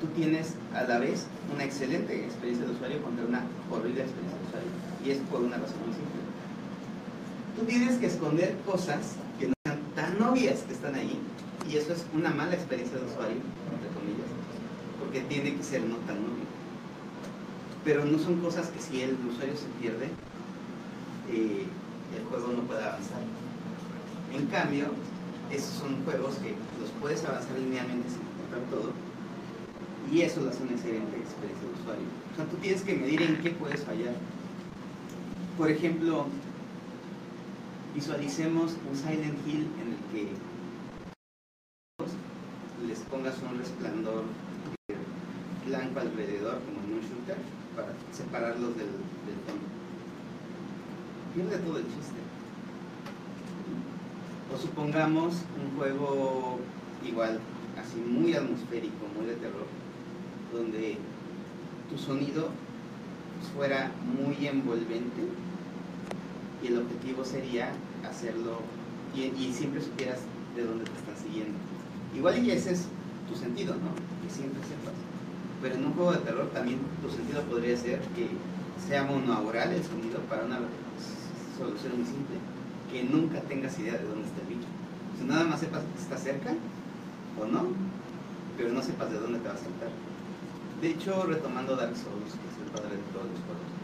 [0.00, 4.46] tú tienes a la vez una excelente experiencia de usuario contra una horrible experiencia de
[4.46, 4.70] usuario.
[5.04, 6.27] Y es por una razón muy simple.
[7.58, 11.18] Tú tienes que esconder cosas que no sean tan obvias que están ahí.
[11.68, 13.36] Y eso es una mala experiencia de usuario,
[13.72, 14.28] entre comillas.
[14.98, 16.48] Porque tiene que ser no tan obvio
[17.88, 20.08] pero no son cosas que si el usuario se pierde,
[21.32, 21.64] eh,
[22.14, 23.22] el juego no puede avanzar.
[24.34, 24.88] En cambio,
[25.50, 28.92] esos son juegos que los puedes avanzar linealmente sin encontrar todo,
[30.12, 32.04] y eso lo hace una excelente experiencia de usuario.
[32.32, 34.14] O sea, tú tienes que medir en qué puedes fallar.
[35.56, 36.26] Por ejemplo,
[37.94, 40.28] visualicemos un Silent Hill en el que
[42.86, 44.24] les pongas un resplandor
[45.66, 47.36] blanco alrededor como en un shooter
[47.76, 49.66] para separarlos del, del fondo.
[51.34, 52.20] Pierde todo el chiste.
[54.54, 56.58] O supongamos un juego
[57.06, 57.38] igual,
[57.78, 59.66] así muy atmosférico, muy de terror,
[60.52, 60.96] donde
[61.90, 62.48] tu sonido
[63.54, 65.22] fuera muy envolvente
[66.62, 67.70] y el objetivo sería
[68.08, 68.60] hacerlo
[69.14, 70.20] y, siempre supieras
[70.54, 71.58] de dónde te están siguiendo.
[72.14, 72.86] Igual y ese es
[73.28, 73.90] tu sentido, ¿no?
[74.22, 74.94] Que siempre sepas.
[75.62, 78.28] Pero en un juego de terror también tu sentido podría ser que
[78.86, 80.60] sea monoaural el sonido para una
[81.58, 82.36] solución muy simple,
[82.92, 84.68] que nunca tengas idea de dónde está el bicho.
[85.20, 86.54] O nada más sepas que está cerca
[87.40, 87.66] o no,
[88.56, 89.90] pero no sepas de dónde te va a saltar.
[90.80, 93.77] De hecho, retomando Dark Souls, que es el padre de todos los juegos.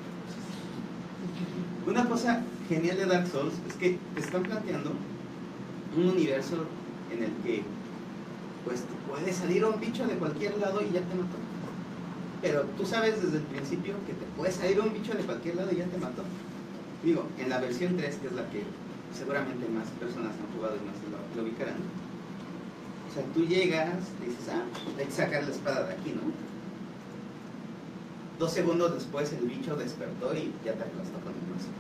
[1.87, 4.93] Una cosa genial de Dark Souls es que te están planteando
[5.97, 6.65] un universo
[7.13, 7.63] en el que
[8.65, 11.37] pues puede salir un bicho de cualquier lado y ya te mató.
[12.41, 15.73] Pero tú sabes desde el principio que te puede salir un bicho de cualquier lado
[15.73, 16.23] y ya te mató.
[17.05, 18.63] Digo, en la versión 3, que es la que
[19.17, 21.77] seguramente más personas han jugado y más lo, lo ubicarán.
[23.11, 23.93] O sea, tú llegas,
[24.25, 24.65] dices, ah,
[24.99, 26.33] hay que sacar la espada de aquí, ¿no?
[28.39, 31.71] Dos segundos después el bicho despertó y ya te aplastó con el brazo.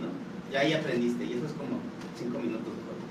[0.00, 0.08] ¿No?
[0.52, 1.78] Ya ahí aprendiste y eso es como
[2.18, 3.04] cinco minutos de juego.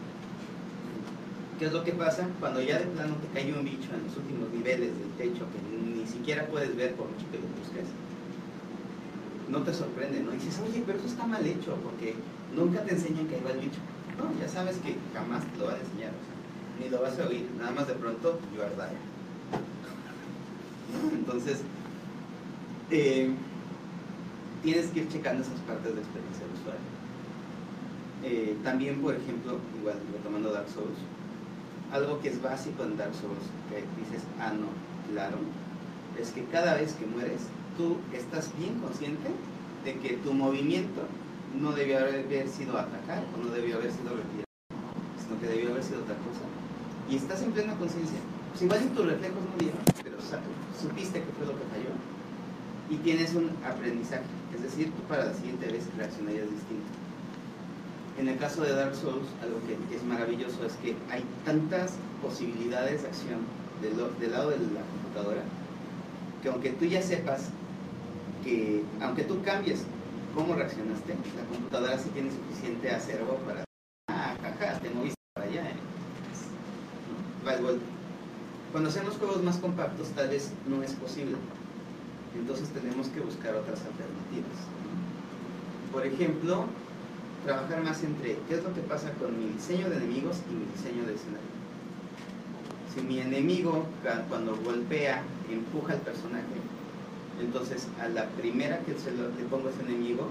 [1.60, 2.27] ¿Qué es lo que pasa?
[2.39, 5.60] Cuando ya de plano te cae un bicho en los últimos niveles del techo que
[5.62, 7.86] ni siquiera puedes ver por mucho que lo busques,
[9.49, 10.32] no te sorprende, ¿no?
[10.32, 12.15] Dices, oye, pero eso está mal hecho, porque
[12.56, 13.79] nunca te enseñan que ahí va el bicho.
[14.17, 16.34] No, ya sabes que jamás te lo van a enseñar, o sea,
[16.79, 18.73] ni lo vas a oír, nada más de pronto, you are.
[20.91, 21.15] ¿No?
[21.15, 21.62] Entonces,
[22.89, 23.38] tienes
[24.91, 26.82] que ir checando esas partes de experiencia del usuario.
[28.24, 30.98] Eh, también, por ejemplo, igual retomando Dark Souls,
[31.91, 34.67] algo que es básico en Dark Souls, que dices, ah, no,
[35.12, 35.38] claro,
[36.19, 37.41] es que cada vez que mueres,
[37.78, 39.30] tú estás bien consciente
[39.84, 41.02] de que tu movimiento
[41.60, 44.48] no debió haber sido atacar o no debió haber sido retirar,
[45.19, 46.39] sino que debió haber sido otra cosa.
[47.10, 48.19] Y estás en plena conciencia.
[48.52, 50.15] Pues igual en tus reflejos no dieron, pero
[50.80, 51.89] supiste que fue lo que falló
[52.93, 54.23] y tienes un aprendizaje.
[54.53, 56.86] Es decir, tú para la siguiente vez reaccionarías distinto.
[58.19, 63.01] En el caso de Dark Souls, algo que, es maravilloso es que hay tantas posibilidades
[63.01, 63.39] de acción
[63.82, 63.97] del,
[64.32, 65.41] lado de la computadora
[66.41, 67.49] que aunque tú ya sepas
[68.43, 69.84] que, aunque tú cambies
[70.36, 73.63] cómo reaccionaste, la computadora sí tiene suficiente acervo para,
[74.10, 75.75] ah, jaja, te moviste para allá, ¿eh?
[78.71, 81.38] Cuando hacemos juegos más compactos tal vez no es posible,
[82.39, 84.58] entonces tenemos que buscar otras alternativas.
[85.91, 86.65] Por ejemplo,
[87.46, 90.65] trabajar más entre qué es lo que pasa con mi diseño de enemigos y mi
[90.72, 91.54] diseño de escenario.
[92.93, 93.86] Si mi enemigo
[94.30, 96.58] cuando golpea empuja al personaje,
[97.41, 100.28] entonces a la primera que se le pongo a ese enemigo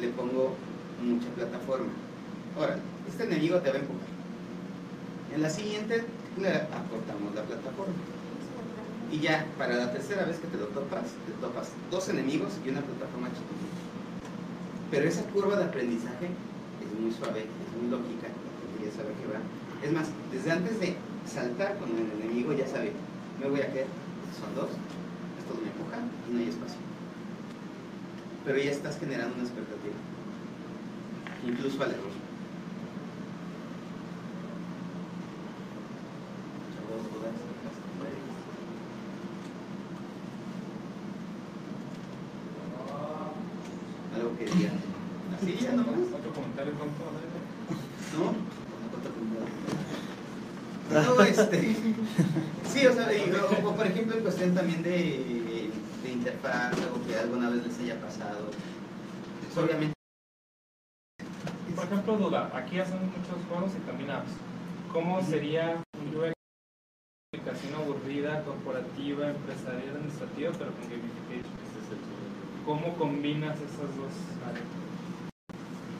[0.00, 0.54] le pongo
[1.02, 1.92] mucha plataforma.
[2.56, 4.08] Ahora, este enemigo te va a empujar.
[5.34, 6.04] En la siguiente
[6.40, 7.94] le acortamos la plataforma.
[9.14, 12.70] Y ya, para la tercera vez que te lo topas, te topas dos enemigos y
[12.70, 13.78] una plataforma chiquitita.
[14.90, 16.30] Pero esa curva de aprendizaje
[16.82, 18.26] es muy suave, es muy lógica,
[18.82, 19.38] ya sabe que va.
[19.86, 20.96] Es más, desde antes de
[21.30, 22.90] saltar con el enemigo ya sabe,
[23.40, 23.86] me voy a caer,
[24.34, 24.70] son dos,
[25.38, 26.78] estos me empujan y no hay espacio.
[28.44, 29.94] Pero ya estás generando una expectativa,
[31.46, 32.10] incluso al error.
[36.74, 37.54] Chavos, dudas,
[44.14, 44.78] algo que digan.
[45.36, 45.98] Así ya nomás.
[46.14, 47.02] Otro comentario tonto,
[48.16, 48.54] ¿no?
[52.68, 55.70] Sí, o sea, y- o, o por ejemplo, en cuestión también de,
[56.02, 58.46] de interfaz, algo que alguna vez les haya pasado.
[59.54, 59.94] Pues, obviamente,
[61.76, 64.32] por ejemplo, duda, aquí hacen muchos juegos y también apps.
[64.92, 66.32] ¿Cómo sería un UX
[67.32, 71.54] aplicación aburrida, corporativa, empresarial, administrativa, pero con gamification?
[72.66, 74.14] ¿Cómo combinas esas dos
[74.48, 74.66] áreas?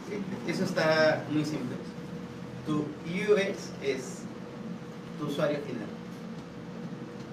[0.08, 1.76] sí, eso está muy simple.
[2.66, 4.23] Tu UX es
[5.18, 5.88] tu usuario final.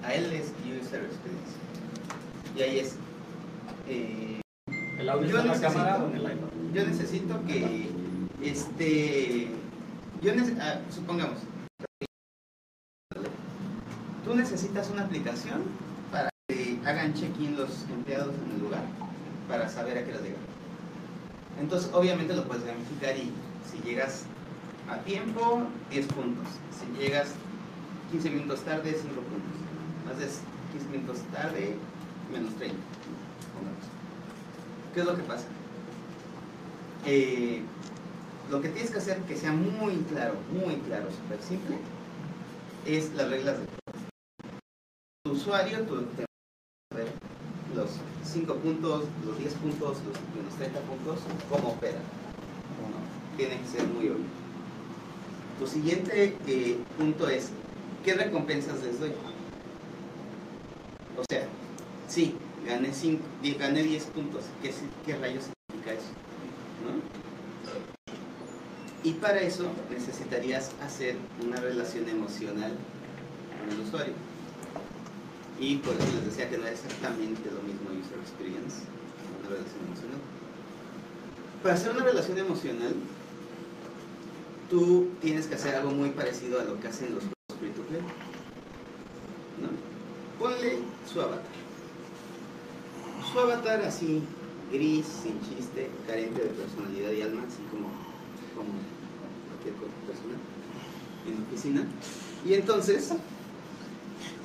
[0.04, 1.52] A él es User Experience.
[2.56, 2.96] Y ahí es.
[3.88, 4.40] eh,
[4.98, 6.48] ¿El audio Yo la necesito- cámara o en el iPad?
[6.74, 7.88] yo necesito que
[8.42, 9.48] este
[10.22, 11.38] yo nece- ah, supongamos
[14.24, 15.62] tú necesitas una aplicación
[16.10, 18.82] para que hagan check-in los empleados en el lugar
[19.48, 20.38] para saber a qué hora llegar
[21.60, 23.32] entonces obviamente lo puedes gamificar y
[23.70, 24.22] si llegas
[24.88, 27.28] a tiempo 10 puntos si llegas
[28.12, 30.40] 15 minutos tarde 5 puntos haces
[30.72, 31.74] 15 minutos tarde
[32.30, 32.76] menos 30
[33.54, 33.84] pongamos.
[34.94, 35.46] ¿qué es lo que pasa?
[37.06, 37.62] Eh,
[38.50, 41.76] lo que tienes que hacer que sea muy claro, muy claro, súper simple,
[42.84, 43.66] es las reglas de
[45.24, 46.06] tu usuario, tu,
[47.74, 47.90] los
[48.24, 51.98] 5 puntos, los 10 puntos, los menos 30 puntos, cómo opera.
[53.36, 54.26] Tiene que ser muy obvio.
[55.58, 57.50] Tu siguiente eh, punto es,
[58.04, 59.12] ¿qué recompensas les doy?
[61.16, 61.46] O sea,
[62.08, 62.34] sí,
[62.66, 63.24] gané, cinco,
[63.58, 64.72] gané 10 puntos, ¿qué,
[65.06, 66.08] qué rayos significa eso?
[66.84, 67.22] ¿no?
[69.04, 72.72] Y para eso necesitarías hacer una relación emocional
[73.58, 74.14] con el usuario.
[75.58, 78.82] Y por eso les decía que no es exactamente lo mismo user experience,
[79.40, 80.18] una relación emocional.
[81.62, 82.94] Para hacer una relación emocional,
[84.70, 87.24] tú tienes que hacer algo muy parecido a lo que hacen los
[90.38, 90.78] Ponle
[91.10, 91.42] su avatar.
[93.32, 94.22] Su avatar así,
[94.72, 97.88] gris, sin chiste, carente de personalidad y alma, así como,
[98.56, 98.72] como
[99.48, 99.74] cualquier
[100.06, 100.34] persona
[101.26, 101.86] en oficina.
[102.44, 103.12] Y entonces,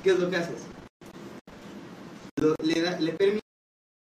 [0.04, 0.62] ¿qué es lo que haces?
[2.62, 3.40] Le, permite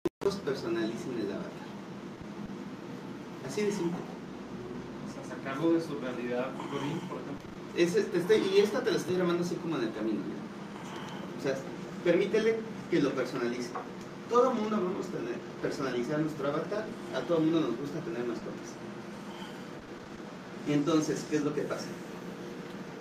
[0.03, 1.53] que todos personalicen el avatar.
[3.47, 4.01] Así de simple.
[5.09, 7.45] O sea, sacarlo de su realidad por ejemplo.
[7.77, 10.20] Ese- te estoy- y esta te la estoy llamando así como en el camino.
[11.39, 11.55] O sea,
[12.05, 12.57] permítele
[12.91, 13.70] que lo personalice.
[14.29, 18.74] todo mundo vamos a personalizar nuestro avatar, a todo mundo nos gusta tener mascotas.
[20.66, 21.87] Entonces, ¿qué es lo que pasa?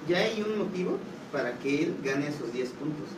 [0.07, 0.99] Ya hay un motivo
[1.31, 3.09] para que él gane esos 10 puntos.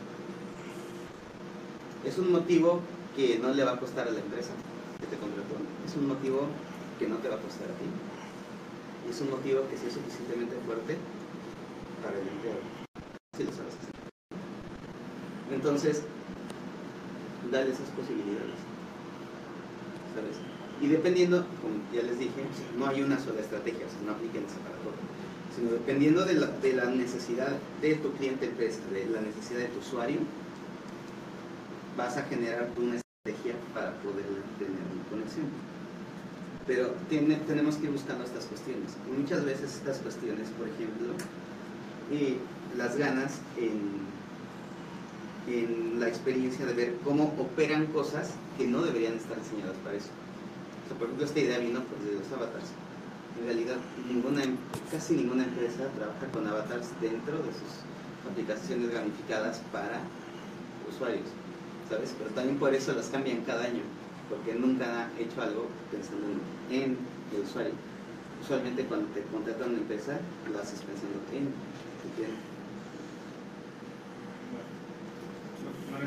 [2.02, 2.80] Es un motivo
[3.14, 4.52] que no le va a costar a la empresa
[5.00, 5.56] que te contrató.
[5.86, 6.46] Es un motivo
[6.98, 7.84] que no te va a costar a ti.
[9.10, 10.96] Es un motivo que sí es suficientemente fuerte
[12.02, 12.60] para el empleado.
[13.36, 13.74] Si lo sabes.
[15.52, 16.02] Entonces,
[17.50, 18.58] dale esas posibilidades.
[20.14, 20.36] ¿Sabes?
[20.80, 22.44] Y dependiendo, como ya les dije,
[22.76, 24.94] no hay una sola estrategia, no apliquen esa para todo.
[25.56, 29.68] Sino dependiendo de la, de la necesidad de tu cliente empresa, de la necesidad de
[29.68, 30.20] tu usuario,
[31.96, 34.26] vas a generar una estrategia para poder
[34.58, 35.46] tener una conexión.
[36.66, 38.94] Pero tiene, tenemos que ir buscando estas cuestiones.
[39.08, 41.14] Y muchas veces estas cuestiones, por ejemplo,
[42.10, 42.38] eh,
[42.76, 44.06] las ganas en,
[45.46, 50.10] en la experiencia de ver cómo operan cosas que no deberían estar diseñadas para eso.
[50.84, 52.70] O sea, por ejemplo, esta idea vino pues, de los avatars.
[53.40, 53.76] En realidad,
[54.08, 54.56] ninguna, em-
[54.90, 57.72] casi ninguna empresa trabaja con avatars dentro de sus
[58.30, 60.00] aplicaciones gamificadas para
[60.90, 61.28] usuarios,
[61.88, 62.14] ¿sabes?
[62.18, 63.82] Pero también por eso las cambian cada año,
[64.28, 66.26] porque nunca ha hecho algo pensando
[66.70, 66.96] en, en
[67.34, 67.72] el usuario.
[68.42, 70.18] Usualmente cuando te contratan una empresa,
[70.52, 71.52] lo haces pensando en
[72.02, 72.36] tu cliente.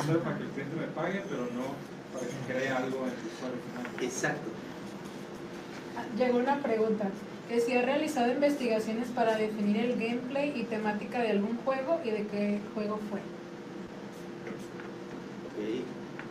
[0.07, 1.75] No, no para que el cliente me pague, pero no
[2.13, 4.03] para que cree algo en el usuario final.
[4.03, 4.49] Exacto.
[5.97, 7.09] Ah, Llegó una pregunta,
[7.47, 12.11] que si ha realizado investigaciones para definir el gameplay y temática de algún juego y
[12.11, 13.19] de qué juego fue.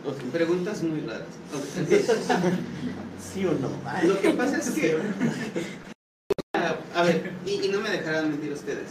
[0.03, 0.17] Ok.
[0.31, 1.27] Preguntas muy raras.
[1.53, 1.91] Ok.
[3.21, 3.69] ¿Sí o no?
[3.85, 4.07] Ay.
[4.07, 4.97] Lo que pasa es que.
[6.53, 8.89] A, a ver, y, y no me dejarán mentir ustedes.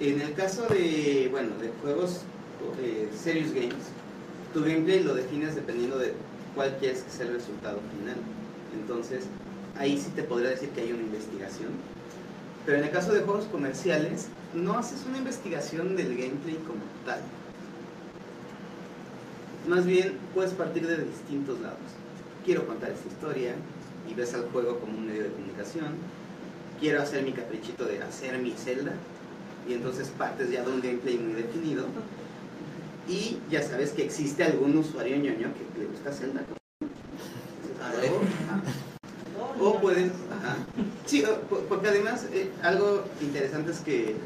[0.00, 2.22] En el caso de, bueno, de juegos
[2.80, 3.92] eh, serious games,
[4.54, 6.14] tu gameplay lo defines dependiendo de
[6.54, 8.16] cuál quieres que sea el resultado final.
[8.80, 9.26] Entonces,
[9.76, 11.68] ahí sí te podría decir que hay una investigación.
[12.64, 17.20] Pero en el caso de juegos comerciales, no haces una investigación del gameplay como tal.
[19.68, 21.78] Más bien, puedes partir de distintos lados.
[22.46, 23.54] Quiero contar esta historia
[24.10, 25.88] y ves al juego como un medio de comunicación.
[26.80, 28.94] Quiero hacer mi caprichito de hacer mi celda
[29.70, 31.86] y entonces partes ya de un gameplay muy definido.
[33.08, 36.44] Y ya sabes que existe algún usuario ñoño que le gusta Zelda.
[39.60, 40.56] O, o puedes, ajá.
[41.06, 41.22] Sí,
[41.68, 44.16] porque además eh, algo interesante es que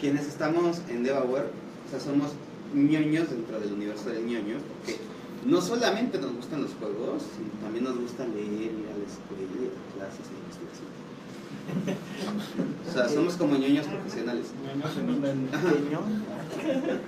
[0.00, 1.46] quienes estamos en DevaWare,
[1.86, 2.32] o sea, somos
[2.74, 4.98] ñoños dentro del universo del ñoño, porque
[5.44, 9.42] no solamente nos gustan los juegos, sino también nos gusta leer, ir a la escuela,
[9.42, 10.91] ir a clases de investigación.
[12.88, 14.46] O sea, somos como ñoños profesionales.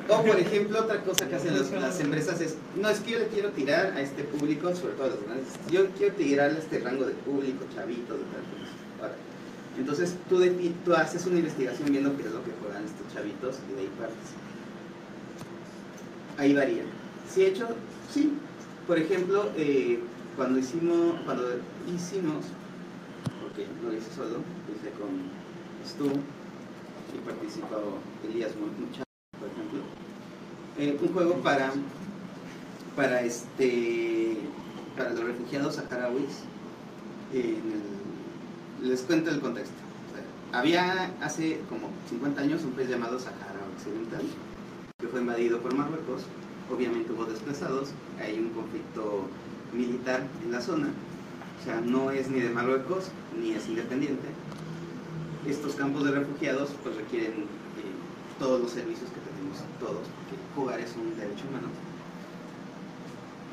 [0.08, 3.18] O por ejemplo, otra cosa que hacen las, las empresas es, no, es que yo
[3.18, 6.60] le quiero tirar a este público, sobre todo a los grandes, yo quiero tirarle a
[6.62, 8.72] este rango de público, chavitos, de tal cosa.
[9.02, 9.14] Ahora,
[9.78, 13.56] Entonces tú, defi- tú haces una investigación viendo qué es lo que juegan estos chavitos
[13.70, 14.30] y de ahí partes.
[16.38, 16.82] Ahí varía.
[17.32, 17.68] Si he hecho,
[18.12, 18.32] sí.
[18.86, 20.00] Por ejemplo, eh,
[20.36, 21.44] cuando hicimos, cuando
[21.94, 22.44] hicimos,
[23.54, 25.30] porque no lo hice solo, lo hice con
[25.86, 26.06] Stu
[27.14, 27.98] y participó
[28.28, 29.04] Elías Mucha
[29.38, 29.80] por ejemplo,
[30.78, 31.72] eh, un juego para
[32.96, 34.38] para este
[34.96, 36.44] para los refugiados saharauis.
[38.82, 39.74] Les cuento el contexto.
[40.52, 44.22] Había hace como 50 años un país llamado Sahara Occidental
[44.98, 46.22] que fue invadido por Marruecos.
[46.72, 47.90] Obviamente hubo desplazados,
[48.20, 49.26] hay un conflicto
[49.72, 50.88] militar en la zona.
[51.60, 53.06] O sea, no es ni de Marruecos
[53.40, 54.28] ni es independiente.
[55.46, 57.94] Estos campos de refugiados pues requieren eh,
[58.38, 61.68] todos los servicios que tenemos todos, porque jugar es un derecho humano.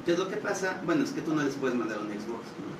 [0.05, 0.81] ¿Qué lo que pasa?
[0.85, 2.71] Bueno, es que tú no les puedes mandar un Xbox, ¿no?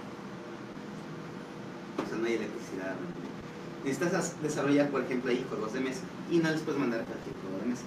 [2.04, 2.96] O sea, no hay electricidad.
[2.96, 3.86] ¿no?
[3.86, 6.02] Necesitas as- desarrollar, por ejemplo, ahí juegos de mesa
[6.32, 7.84] y no les puedes mandar cualquier juego de mesa.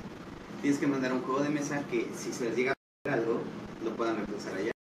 [0.61, 3.41] Tienes que mandar un juego de mesa que si se les llega a algo,
[3.85, 4.74] lo puedan reemplazar allá.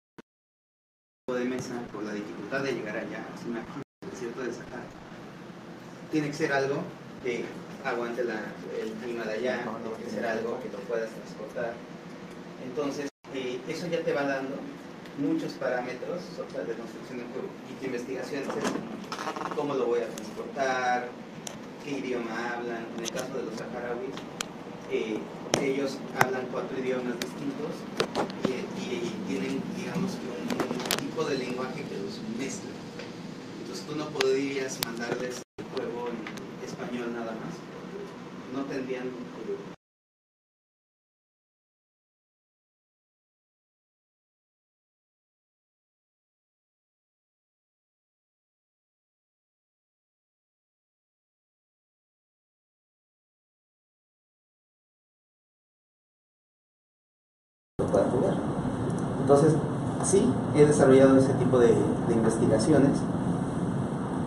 [1.41, 3.65] De mesa, por la dificultad de llegar allá, es una
[4.11, 4.85] desierto de Sahara.
[6.11, 6.83] Tiene que ser algo
[7.23, 7.45] que
[7.83, 11.73] aguante la- el clima de allá, tiene que ser algo que lo puedas transportar.
[12.63, 14.53] Entonces, eh, eso ya te va dando
[15.17, 17.49] muchos parámetros o sea, de construcción del juego.
[17.71, 21.07] Y tu investigación es cómo lo voy a transportar,
[21.83, 22.85] qué idioma hablan.
[22.99, 24.13] En el caso de los saharauis,
[24.91, 25.17] eh,
[25.59, 27.73] ellos hablan cuatro idiomas distintos
[28.45, 30.70] y, y tienen, digamos, que un
[31.11, 32.69] tipo de lenguaje que los mezcla.
[33.61, 39.11] Entonces tú no podrías mandarles el juego en español nada más, porque no tendrían
[59.21, 59.70] Entonces,
[60.03, 60.25] sí,
[60.55, 61.75] he desarrollado ese tipo de,
[62.11, 62.91] investigaciones,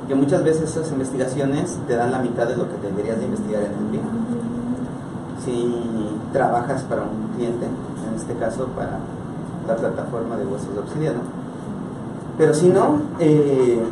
[0.09, 3.63] que muchas veces esas investigaciones te dan la mitad de lo que tendrías de investigar
[3.63, 4.03] en el día.
[5.45, 8.99] Si trabajas para un cliente, en este caso para
[9.67, 11.21] la plataforma de huesos de obsidiana,
[12.37, 13.83] pero si no, eh,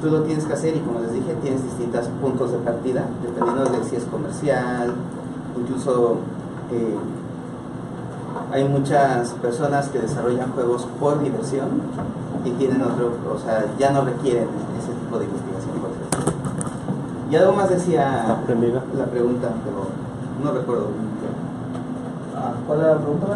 [0.00, 3.64] tú lo tienes que hacer y como les dije, tienes distintos puntos de partida, dependiendo
[3.64, 4.92] de si es comercial,
[5.58, 6.18] incluso
[6.70, 6.96] eh,
[8.52, 11.68] hay muchas personas que desarrollan juegos por diversión
[12.44, 14.48] y tienen otro, o sea, ya no requieren
[14.78, 15.72] ese tipo de investigación.
[17.30, 18.36] Y algo más decía
[18.96, 19.86] la pregunta, pero
[20.44, 20.88] no recuerdo.
[22.36, 23.26] Ah, ¿Cuál era la pregunta?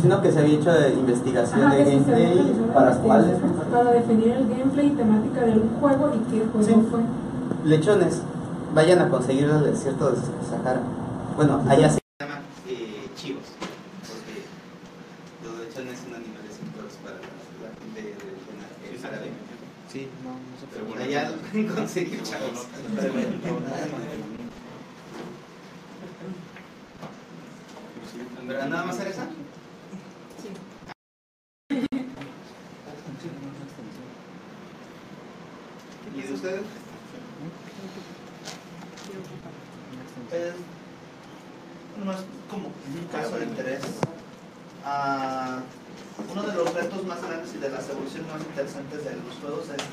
[0.00, 3.36] Sino que se había hecho de investigación Ajá, de gameplay para cuáles.
[3.70, 6.74] Para definir el gameplay y temática de algún juego y qué juego Sí.
[6.90, 7.00] fue.
[7.64, 8.22] Lechones,
[8.74, 10.80] vayan a conseguir el desierto de Sahara.
[11.36, 13.42] Bueno, allá se llama eh, chivos,
[14.08, 14.46] porque
[15.44, 17.28] los lechones son animales simples para la,
[17.68, 19.30] la gente de, de, de árabe.
[19.92, 22.66] Sí, no, no se Pero por allá lo pueden conseguir, chavos.
[28.40, 29.28] ¿En verdad nada más hacer esa?
[36.12, 36.62] ¿Y de ustedes?
[40.32, 40.54] Es,
[42.04, 42.18] no es
[42.50, 43.80] como un caso de interés.
[44.84, 45.60] Ah,
[46.30, 49.68] uno de los retos más grandes y de las evoluciones más interesantes de los juegos
[49.68, 49.84] es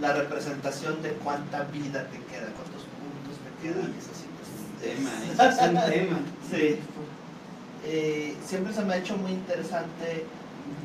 [0.00, 3.90] la representación de cuánta vida te queda, cuántos puntos te quedan.
[3.90, 6.18] Uy, eso sí que es un tema, eso es un tema.
[6.50, 6.78] Sí.
[7.84, 10.26] Eh, siempre se me ha hecho muy interesante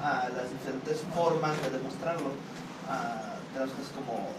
[0.01, 2.29] ah, las diferentes formas de demostrarlo.
[2.89, 4.29] Ah, tenemos cosas como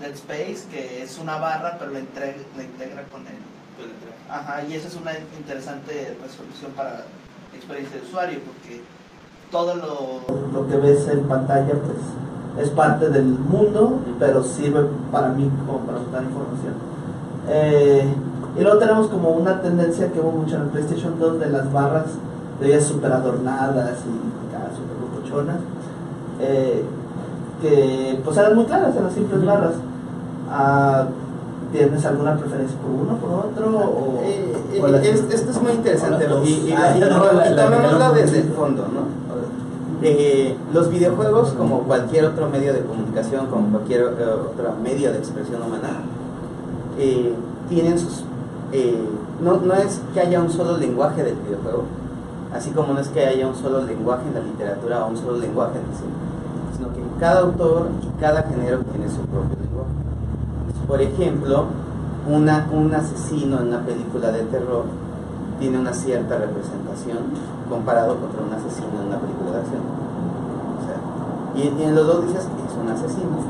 [0.00, 3.34] Dead Space, que es una barra, pero la, integra, la integra con el.
[4.30, 7.04] Ajá, y esa es una interesante resolución para
[7.54, 8.82] experiencia de usuario, porque
[9.50, 11.98] todo lo, lo que ves en pantalla, pues
[12.60, 16.74] es parte del mundo, pero sirve para mí como para buscar información.
[17.48, 18.04] Eh,
[18.58, 21.72] y luego tenemos como una tendencia que hubo mucho en el PlayStation 2 de las
[21.72, 22.06] barras
[22.60, 25.56] de ellas súper adornadas y acá súper locochonas,
[26.40, 26.84] eh,
[27.62, 29.72] que pues eran muy claras, eran simples barras.
[30.50, 31.04] Ah,
[31.70, 33.78] ¿Tienes alguna preferencia por uno, por otro?
[33.78, 37.00] O, Eh, eh, o es- esto es muy interesante y, y, Ah, y-
[37.54, 39.27] tomémoslo desde el fondo, ¿no?
[40.72, 45.60] Los videojuegos, como cualquier otro medio de comunicación, como cualquier eh, otro medio de expresión
[45.60, 46.02] humana,
[46.96, 47.34] eh,
[47.68, 48.22] tienen sus...
[48.72, 48.96] eh,
[49.42, 51.84] no, no es que haya un solo lenguaje del videojuego,
[52.54, 55.38] así como no es que haya un solo lenguaje en la literatura o un solo
[55.38, 56.12] lenguaje en el cine,
[56.76, 59.90] sino que cada autor y cada género tiene su propio lenguaje.
[60.86, 61.64] Por ejemplo,
[62.30, 64.84] una, un asesino en una película de terror
[65.58, 67.18] tiene una cierta representación
[67.68, 69.82] comparado contra un asesino en una película de acción.
[71.56, 73.42] Y, en los dos dices es un asesino,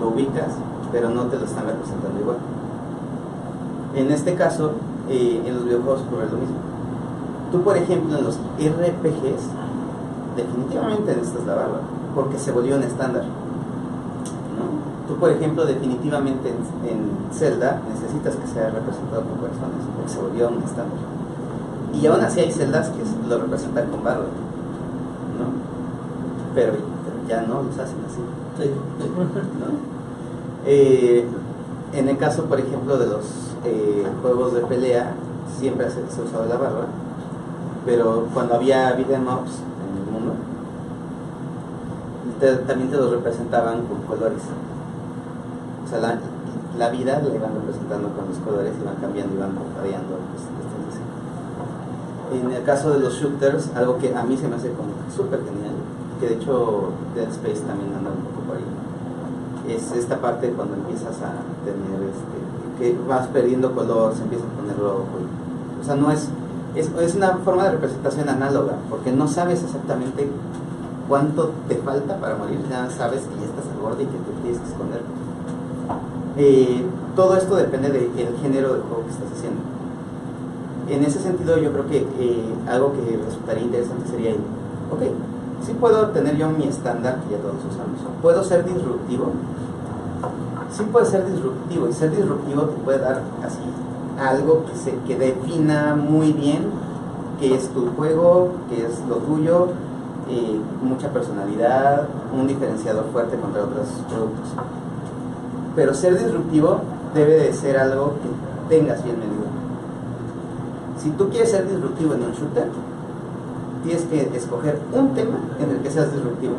[0.00, 0.52] lo ubicas,
[0.92, 2.36] pero no te lo están representando igual.
[3.94, 4.72] En este caso,
[5.08, 6.56] eh, en los videojuegos ocurre lo mismo.
[7.50, 9.48] Tú, por ejemplo, en los RPGs,
[10.36, 11.80] definitivamente necesitas la barba,
[12.14, 13.24] porque se volvió un estándar.
[13.24, 15.08] ¿no?
[15.08, 20.20] Tú, por ejemplo, definitivamente en, en Zelda necesitas que sea representado por personas, porque se
[20.20, 21.17] volvió un estándar.
[21.94, 24.24] Y aún así hay celdas que lo representan con barba,
[25.38, 25.46] ¿no?
[26.54, 28.20] Pero, pero ya no los hacen así,
[28.62, 28.70] Sí.
[29.60, 29.66] ¿no?
[30.66, 31.26] Eh,
[31.94, 33.24] en el caso, por ejemplo, de los
[33.64, 35.12] eh, juegos de pelea,
[35.58, 36.86] siempre se, se usaba la barba,
[37.86, 40.34] pero cuando había beat'em ups en el mundo,
[42.40, 44.42] te- también te los representaban con colores.
[45.84, 46.18] O sea, la,
[46.78, 50.16] la vida la iban representando con los colores, iban cambiando, iban variando.
[50.30, 50.67] pues.
[52.32, 55.40] En el caso de los shooters, algo que a mí se me hace como súper
[55.40, 55.74] genial,
[56.20, 60.74] que de hecho Dead Space también anda un poco por ahí, es esta parte cuando
[60.74, 61.32] empiezas a
[61.64, 62.38] tener, este,
[62.78, 65.06] que vas perdiendo color, se empieza a poner rojo.
[65.80, 66.28] o sea, no es,
[66.74, 70.28] es, es una forma de representación análoga, porque no sabes exactamente
[71.08, 74.42] cuánto te falta para morir, ya sabes que ya estás al borde y que te
[74.42, 75.00] tienes que esconder.
[76.36, 76.84] Eh,
[77.16, 79.77] todo esto depende del género de juego que estás haciendo.
[80.90, 82.06] En ese sentido, yo creo que
[82.68, 85.02] algo que resultaría interesante sería, ok,
[85.64, 89.32] sí puedo tener yo mi estándar que ya todos usamos, puedo ser disruptivo,
[90.70, 93.60] sí puede ser disruptivo, y ser disruptivo te puede dar así
[94.18, 96.70] algo que, se, que defina muy bien
[97.38, 99.68] qué es tu juego, qué es lo tuyo,
[100.28, 104.48] eh, mucha personalidad, un diferenciador fuerte contra otros productos.
[105.76, 106.80] Pero ser disruptivo
[107.14, 109.37] debe de ser algo que tengas bien medido.
[111.02, 112.68] Si tú quieres ser disruptivo en un shooter,
[113.84, 116.54] tienes que escoger un tema en el que seas disruptivo.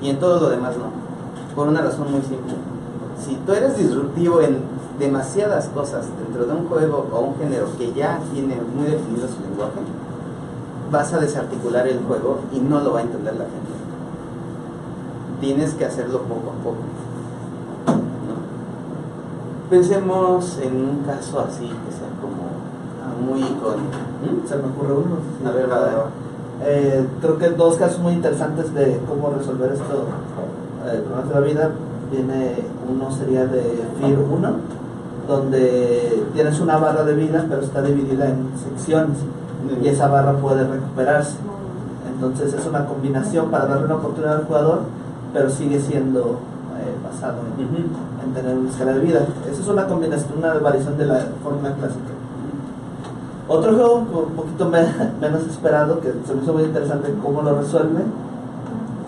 [0.00, 0.84] Y en todo lo demás no.
[1.54, 2.54] Por una razón muy simple.
[3.24, 4.58] Si tú eres disruptivo en
[4.98, 9.40] demasiadas cosas dentro de un juego o un género que ya tiene muy definido su
[9.40, 9.80] lenguaje,
[10.90, 13.72] vas a desarticular el juego y no lo va a entender la gente.
[15.40, 16.76] Tienes que hacerlo poco a poco.
[19.70, 22.43] Pensemos en un caso así que sea como
[23.20, 23.98] muy icónico.
[24.22, 24.48] ¿Mm?
[24.48, 25.16] Se me ocurre uno.
[25.46, 26.24] A ver, va, va.
[26.62, 30.06] Eh, creo que dos casos muy interesantes de cómo resolver esto,
[30.86, 31.70] eh, problemas de la vida.
[32.10, 32.54] Viene
[32.88, 34.52] uno sería de FIR 1,
[35.26, 39.18] donde tienes una barra de vida, pero está dividida en secciones
[39.82, 41.36] y esa barra puede recuperarse.
[42.14, 44.80] Entonces es una combinación para darle una oportunidad al jugador,
[45.32, 46.38] pero sigue siendo
[46.78, 49.26] eh, basado en, en tener una escala de vida.
[49.50, 52.13] Esa es una combinación, una variación de la fórmula clásica.
[53.46, 54.86] Otro juego un poquito me-
[55.20, 58.00] menos esperado, que se me hizo muy interesante cómo lo resuelve,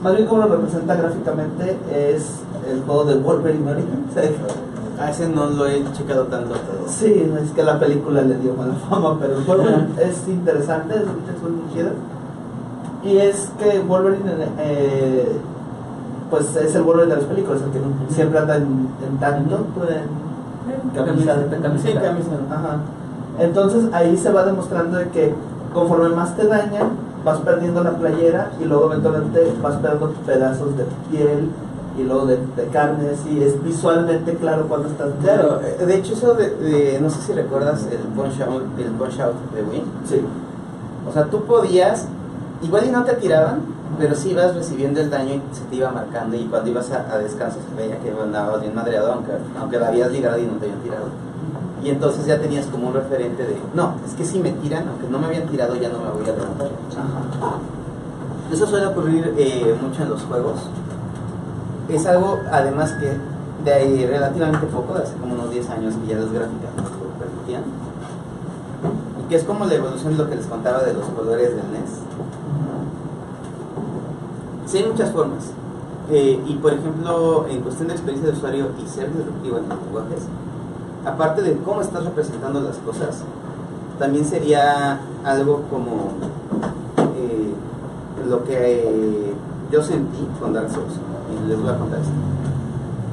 [0.02, 4.16] más bien cómo lo representa gráficamente, es el juego de Wolverine Origins.
[5.00, 6.86] A ese no lo he checado tanto, pero...
[6.88, 9.64] Sí, es que la película le dio mala fama, pero juego
[10.00, 11.90] es interesante, es, es muy chido.
[13.04, 15.38] Y es que Wolverine, eh,
[16.30, 20.90] pues es el Wolverine de las películas, el que siempre anda en, en tanto, en
[20.94, 21.36] camisa,
[21.82, 22.30] Sí, camisa.
[22.50, 22.78] Ajá.
[23.38, 25.34] Entonces ahí se va demostrando de que
[25.74, 26.90] conforme más te dañan,
[27.24, 31.50] vas perdiendo la playera y luego eventualmente vas perdiendo pedazos de piel
[31.98, 36.12] y luego de, de carne, así es visualmente claro cuando estás Claro, eh, de hecho
[36.12, 39.84] eso de, de- no sé si recuerdas el punch out, el punch out de Wii.
[40.06, 40.20] Sí.
[41.08, 42.06] O sea, tú podías,
[42.62, 43.60] igual y no te tiraban,
[43.98, 47.06] pero sí ibas recibiendo el daño y se te iba marcando y cuando ibas a,
[47.14, 50.52] a descanso se veía que andabas bien madreado, aunque, aunque la habías ligado y no
[50.58, 51.06] te habían tirado.
[51.86, 55.06] Y entonces ya tenías como un referente de, no, es que si me tiran, aunque
[55.06, 56.68] no me habían tirado ya no me voy a levantar.
[58.52, 60.62] Eso suele ocurrir eh, mucho en los juegos.
[61.88, 63.16] Es algo, además, que
[63.64, 66.90] de ahí relativamente poco, de hace como unos 10 años que ya las gráficas nos
[66.90, 67.62] lo permitían.
[69.22, 71.70] Y que es como la evolución de lo que les contaba de los colores del
[71.70, 71.90] NES.
[74.66, 75.52] Sí, hay muchas formas.
[76.10, 79.78] Eh, y por ejemplo, en cuestión de experiencia de usuario y ser disruptivo en los
[79.82, 80.22] lenguajes,
[81.06, 83.22] aparte de cómo estás representando las cosas,
[83.98, 86.10] también sería algo como
[87.16, 87.54] eh,
[88.28, 89.32] lo que
[89.70, 90.94] yo sentí con Dark Souls.
[91.32, 92.12] Y les voy a contar esto.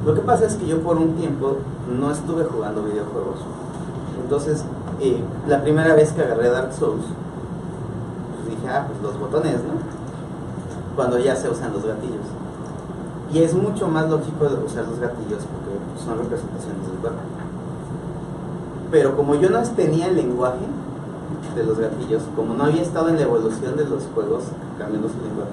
[0.04, 3.38] Lo que pasa es que yo por un tiempo no estuve jugando videojuegos.
[4.22, 4.64] Entonces,
[5.00, 7.04] eh, la primera vez que agarré Dark Souls,
[8.34, 9.74] pues dije, ah, pues los botones, ¿no?
[10.96, 12.26] Cuando ya se usan los gatillos.
[13.32, 17.33] Y es mucho más lógico usar los gatillos porque son representaciones del cuerpo.
[18.90, 20.66] Pero como yo no tenía el lenguaje
[21.54, 24.44] de los gatillos, como no había estado en la evolución de los juegos
[24.78, 25.52] cambiando su lenguaje,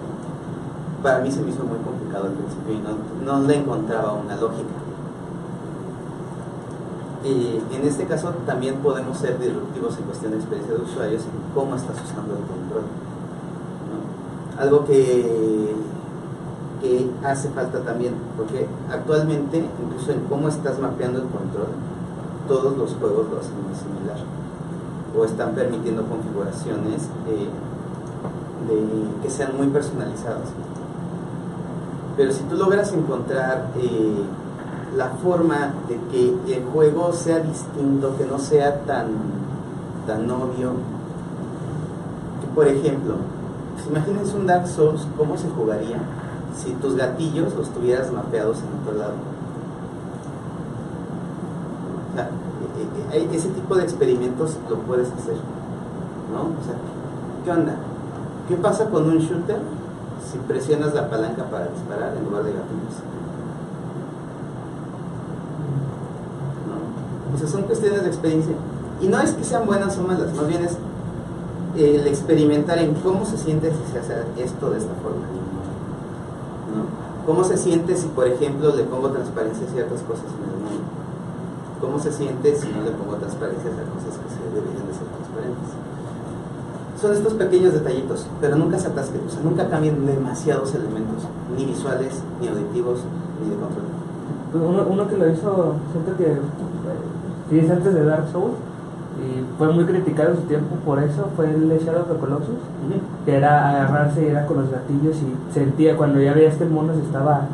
[1.04, 4.36] para mí se me hizo muy complicado al principio y no, no le encontraba una
[4.36, 4.82] lógica.
[7.24, 11.54] Y en este caso también podemos ser disruptivos en cuestión de experiencia de usuarios en
[11.54, 12.84] cómo estás usando el control.
[14.60, 15.76] Algo que,
[16.82, 21.70] que hace falta también, porque actualmente, incluso en cómo estás mapeando el control,
[22.52, 24.18] todos los juegos lo hacen muy similar.
[25.18, 27.48] O están permitiendo configuraciones eh,
[29.24, 30.50] que sean muy personalizadas.
[32.18, 34.24] Pero si tú logras encontrar eh,
[34.98, 39.08] la forma de que el juego sea distinto, que no sea tan,
[40.06, 40.74] tan obvio,
[42.42, 43.16] que por ejemplo,
[43.82, 46.00] si imagínense un Dark Souls, ¿cómo se jugaría
[46.62, 49.14] si tus gatillos los tuvieras mapeados en otro lado?
[52.12, 55.36] O sea, e- e- e- ese tipo de experimentos lo puedes hacer,
[56.32, 56.42] ¿no?
[56.42, 56.76] O sea,
[57.44, 57.76] ¿qué onda?
[58.48, 59.60] ¿Qué pasa con un shooter
[60.32, 62.96] si presionas la palanca para disparar en lugar de gatillos?
[66.68, 67.36] ¿No?
[67.36, 68.56] O sea, son cuestiones de experiencia.
[69.02, 70.78] Y no es que sean buenas o malas, más bien es
[71.76, 75.26] el experimentar en cómo se siente si se hace esto de esta forma.
[76.76, 77.26] ¿no?
[77.26, 81.01] ¿Cómo se siente si, por ejemplo, le pongo transparencia a ciertas cosas en el mundo?
[81.82, 85.08] ¿Cómo se siente si no le pongo transparencia a cosas que se deberían de ser
[85.10, 85.70] transparentes?
[87.02, 91.26] Son estos pequeños detallitos, pero nunca se atasquen, o sea, nunca cambien demasiados elementos,
[91.58, 93.02] ni visuales, ni auditivos,
[93.42, 93.86] ni de control.
[94.52, 96.40] Pues Uno, uno que lo hizo, siento que eh,
[97.50, 98.54] sí es antes de Dark Souls
[99.18, 102.62] y fue muy criticado en su tiempo por eso, fue el Shadow of the Colossus,
[103.26, 106.94] que era agarrarse y era con los gatillos y sentía cuando ya veía este mono
[106.94, 107.48] se estaba,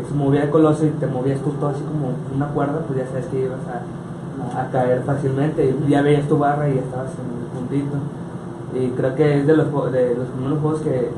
[0.00, 2.98] que se movía el coloso y te movías tú todo así como una cuerda, pues
[3.00, 3.82] ya sabes que ibas a
[4.60, 5.74] a, caer fácilmente.
[5.88, 7.96] Ya veías tu barra y ya estabas en el puntito.
[8.74, 11.10] Y creo que es de los, de los primeros juegos que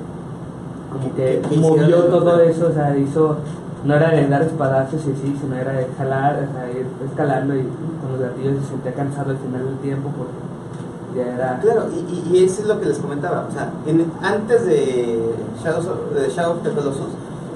[0.92, 3.36] como que movió todo eso, o sea, hizo,
[3.84, 7.54] no era de dar espadazos y sí, sino era de jalar, o sea, ir escalando
[7.54, 7.60] y
[8.00, 11.58] con los gatillos se sentía cansado al final del tiempo porque ya era...
[11.60, 13.46] Claro, y, y- y eso es lo que les comentaba.
[13.48, 17.10] O sea, en- antes de Shadows de Shadow of the Colossus,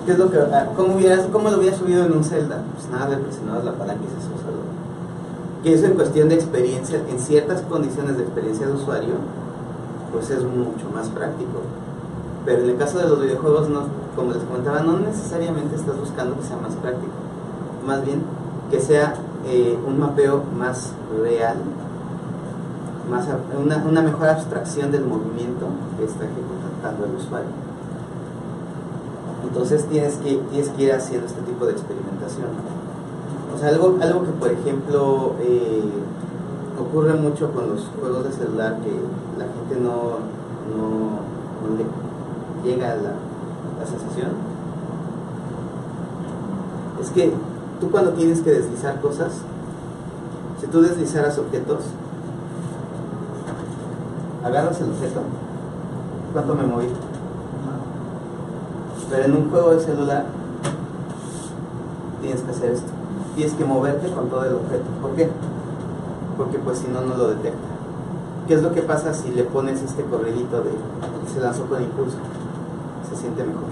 [0.04, 2.62] ¿qué es lo que, ah, cómo, hubieras, ¿cómo lo hubieras subido en un Zelda?
[2.74, 4.62] Pues nada, le presionabas la palanca y se solo.
[5.62, 9.14] Que eso en cuestión de experiencia, en ciertas condiciones de experiencia de usuario,
[10.12, 11.62] pues es mucho más práctico.
[12.44, 13.82] Pero en el caso de los videojuegos, no,
[14.14, 17.12] como les comentaba, no necesariamente estás buscando que sea más práctico.
[17.86, 18.22] Más bien
[18.70, 19.14] que sea
[19.46, 20.92] eh, un mapeo más
[21.22, 21.56] real
[23.10, 23.26] más
[23.58, 25.66] una, una mejor abstracción del movimiento
[25.98, 27.63] que está ejecutando el usuario.
[29.46, 32.48] Entonces tienes que, tienes que ir haciendo este tipo de experimentación.
[33.54, 35.82] O sea, algo, algo que por ejemplo eh,
[36.80, 38.90] ocurre mucho con los juegos de celular que
[39.38, 40.18] la gente no,
[40.74, 41.20] no,
[41.62, 43.12] no le llega a la,
[43.78, 44.54] la sensación
[47.04, 47.32] es que
[47.80, 49.32] tú cuando tienes que deslizar cosas,
[50.60, 51.80] si tú deslizaras objetos,
[54.42, 55.20] agarras el objeto,
[56.32, 56.86] ¿cuánto me moví?
[59.14, 60.24] Pero en un juego de celular
[62.20, 62.88] tienes que hacer esto.
[63.36, 64.84] Tienes que moverte con todo el objeto.
[65.00, 65.30] ¿Por qué?
[66.36, 67.68] Porque pues si no, no lo detecta.
[68.48, 70.70] ¿Qué es lo que pasa si le pones este corredito de
[71.32, 72.16] se lanzó con impulso?
[73.08, 73.62] Se siente mejor.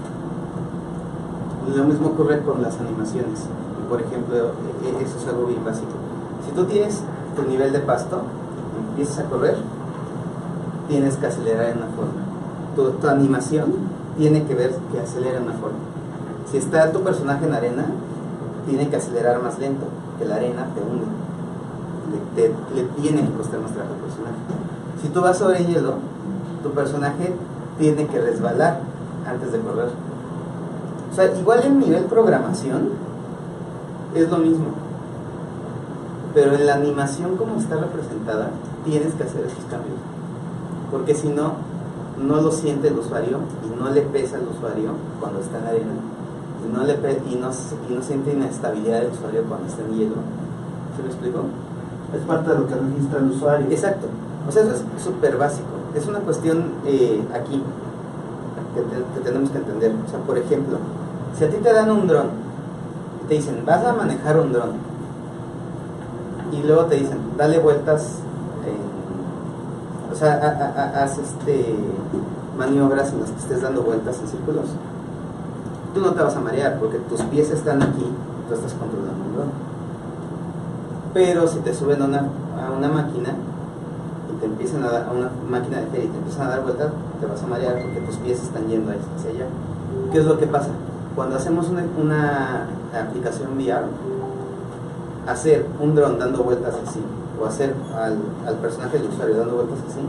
[1.75, 3.41] Lo mismo ocurre con las animaciones.
[3.89, 5.91] Por ejemplo, e- e- eso es algo bien básico.
[6.47, 7.01] Si tú tienes
[7.35, 8.21] tu nivel de pasto,
[8.91, 9.57] empiezas a correr,
[10.87, 12.23] tienes que acelerar en una forma.
[12.77, 15.77] Tu, tu animación tiene que ver que acelera forma.
[16.51, 17.85] Si está tu personaje en arena,
[18.67, 19.85] tiene que acelerar más lento,
[20.19, 21.05] que la arena te hunde.
[22.11, 24.35] Le, te- le tiene que costar más trabajo al personaje.
[25.01, 25.95] Si tú vas sobre hielo,
[26.61, 27.33] tu personaje
[27.79, 28.79] tiene que resbalar
[29.27, 29.89] antes de correr.
[31.11, 32.89] O sea, igual en nivel programación
[34.15, 34.67] es lo mismo.
[36.33, 38.49] Pero en la animación como está representada,
[38.85, 39.97] tienes que hacer esos cambios.
[40.91, 41.53] Porque si no,
[42.23, 45.91] no lo siente el usuario y no le pesa al usuario cuando está en arena.
[46.63, 47.49] Y no, le y no,
[47.89, 50.15] y no siente inestabilidad del usuario cuando está en hielo.
[50.95, 51.39] ¿Se me explico?
[52.15, 53.67] Es parte de lo que registra el usuario.
[53.69, 54.07] Exacto.
[54.47, 55.67] O sea, eso es súper básico.
[55.95, 57.61] Es una cuestión eh, aquí
[58.75, 59.91] que, te- que tenemos que entender.
[60.05, 60.77] O sea, por ejemplo,
[61.37, 62.27] si a ti te dan un dron
[63.23, 64.71] y te dicen, vas a manejar un dron,
[66.51, 68.19] y luego te dicen, dale vueltas,
[70.13, 71.75] o sea, ha- ha- ha- haz este,
[72.57, 74.65] maniobras en las que estés dando vueltas en círculos,
[75.93, 78.05] tú no te vas a marear porque tus pies están aquí,
[78.47, 79.47] tú estás controlando un dron.
[81.13, 83.29] Pero si te suben a una, a una máquina
[84.31, 86.63] y te empiezan a dar, a una máquina de feria y te empiezan a dar
[86.63, 86.89] vueltas,
[87.19, 89.45] te vas a marear porque tus pies están yendo hacia allá.
[90.11, 90.69] ¿Qué es lo que pasa?
[91.15, 92.67] Cuando hacemos una, una
[92.99, 93.85] aplicación VR,
[95.27, 96.99] hacer un dron dando vueltas así,
[97.47, 98.17] hacer al,
[98.47, 99.99] al personaje del usuario dando vueltas así,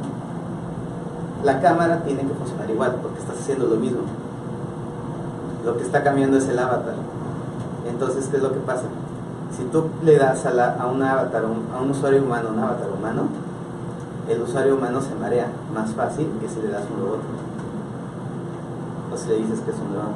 [1.44, 4.00] la cámara tiene que funcionar igual, porque estás haciendo lo mismo.
[5.64, 6.94] Lo que está cambiando es el avatar.
[7.88, 8.84] Entonces, ¿qué es lo que pasa?
[9.56, 13.22] Si tú le das a, a un avatar, a un usuario humano, un avatar humano,
[14.28, 17.20] el usuario humano se marea más fácil que si le das un robot.
[19.12, 20.12] O si le dices que es un dron.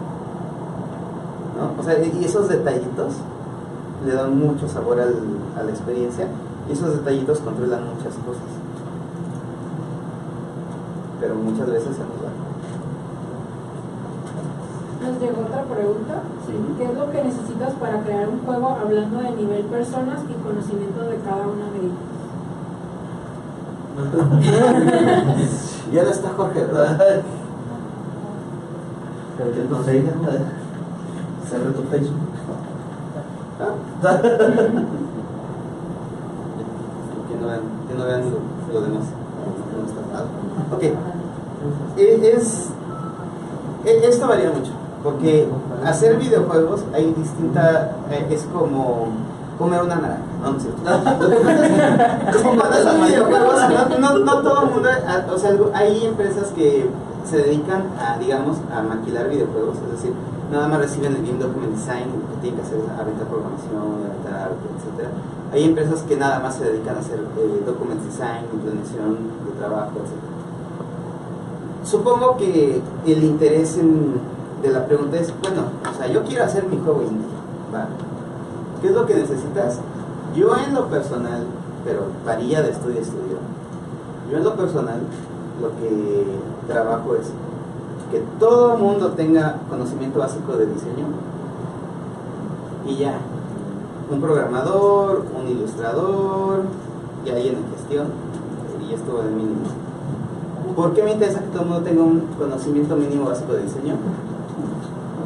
[1.58, 1.80] ¿No?
[1.80, 3.14] O sea, y esos detallitos
[4.06, 5.14] le dan mucho sabor al-
[5.58, 6.26] a la experiencia
[6.68, 8.42] y esos detallitos controlan muchas cosas.
[11.20, 12.30] Pero muchas veces se nos va.
[15.02, 16.22] Nos llegó otra pregunta.
[16.76, 21.00] ¿Qué es lo que necesitas para crear un juego hablando de nivel personas y conocimiento
[21.02, 21.98] de cada una de ellas?
[25.92, 27.22] ya no está Jorge, ¿verdad?
[29.36, 30.12] Pero que no se diga,
[31.74, 32.28] tu Facebook.
[37.88, 38.22] que no vean,
[38.72, 39.04] lo, demás.
[40.74, 40.82] Ok.
[41.96, 42.68] E- Es,
[43.84, 44.70] e- esto varía mucho,
[45.02, 45.48] porque
[45.84, 49.08] hacer videojuegos hay distinta, eh, es como
[49.58, 50.58] comer una naranja, no, no
[53.06, 53.56] videojuegos,
[53.98, 56.88] no, no, todo el mundo, a- o sea, hay empresas que
[57.24, 60.12] se dedican a, digamos, a maquilar videojuegos, es decir,
[60.52, 64.34] nada más reciben el Game Document Design, que tienen que hacer es aventar programación, aventar
[64.42, 65.08] arte, etc.
[65.52, 69.92] Hay empresas que nada más se dedican a hacer eh, Document Design, planeación de trabajo,
[69.96, 70.28] etc.
[71.84, 76.76] Supongo que el interés de la pregunta es, bueno, o sea, yo quiero hacer mi
[76.76, 77.26] juego indie.
[78.82, 79.78] ¿Qué es lo que necesitas?
[80.34, 81.46] Yo en lo personal,
[81.84, 83.38] pero varía de estudio a estudio,
[84.30, 85.00] yo en lo personal
[85.62, 86.26] lo que
[86.66, 87.28] trabajo es
[88.10, 91.06] que todo el mundo tenga conocimiento básico de diseño
[92.86, 93.18] y ya.
[94.10, 96.62] Un programador, un ilustrador,
[97.26, 98.06] y ahí en gestión,
[98.88, 99.66] y esto es mínimo.
[100.74, 103.96] ¿Por qué me interesa que todo el mundo tenga un conocimiento mínimo básico de diseño?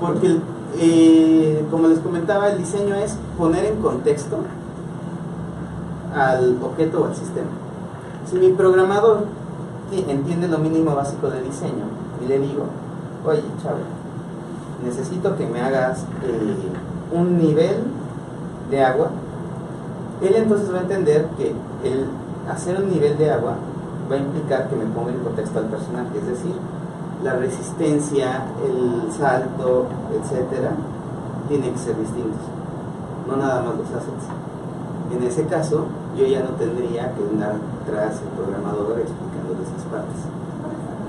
[0.00, 0.38] Porque,
[0.78, 4.38] eh, como les comentaba, el diseño es poner en contexto
[6.14, 7.50] al objeto o al sistema.
[8.28, 9.26] Si mi programador
[10.08, 11.84] entiende lo mínimo básico de diseño
[12.24, 12.64] y le digo,
[13.24, 13.78] oye, chavo,
[14.84, 17.76] necesito que me hagas eh, un nivel
[18.72, 19.10] de agua,
[20.22, 21.50] él entonces va a entender que
[21.84, 22.06] el
[22.50, 23.54] hacer un nivel de agua
[24.10, 26.54] va a implicar que me ponga en contexto al personaje, es decir,
[27.22, 30.72] la resistencia, el salto, etcétera,
[31.48, 32.40] tienen que ser distintos,
[33.28, 34.26] no nada más los assets.
[35.12, 37.56] En ese caso, yo ya no tendría que andar
[37.86, 40.24] tras el programador explicando esas partes,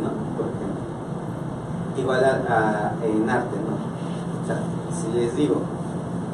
[0.03, 0.11] ¿no?
[0.35, 0.83] Por ejemplo.
[1.97, 3.79] Igual a, en arte, ¿no?
[4.43, 4.59] O sea,
[4.91, 5.61] si les digo,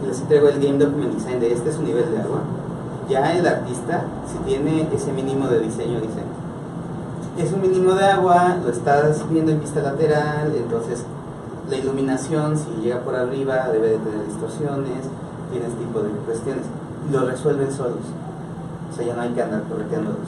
[0.07, 2.41] les entrego el Game Document Design de este es un nivel de agua,
[3.09, 6.21] ya el artista, si tiene ese mínimo de diseño, dice,
[7.37, 11.03] es un mínimo de agua, lo estás viendo en vista lateral, entonces
[11.69, 15.05] la iluminación, si llega por arriba, debe de tener distorsiones,
[15.51, 16.65] tienes tipo de cuestiones,
[17.11, 18.05] lo resuelven solos.
[18.91, 20.27] O sea, ya no hay que andar correteándolos.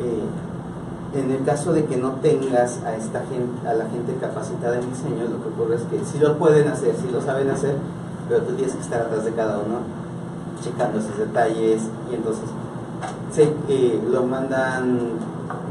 [0.00, 4.78] Eh, en el caso de que no tengas a esta gente, a la gente capacitada
[4.78, 7.76] en diseño, lo que ocurre es que sí lo pueden hacer, sí lo saben hacer,
[8.28, 9.80] pero tú tienes que estar atrás de cada uno,
[10.62, 12.44] checando esos detalles, y entonces
[13.32, 15.18] sé que lo mandan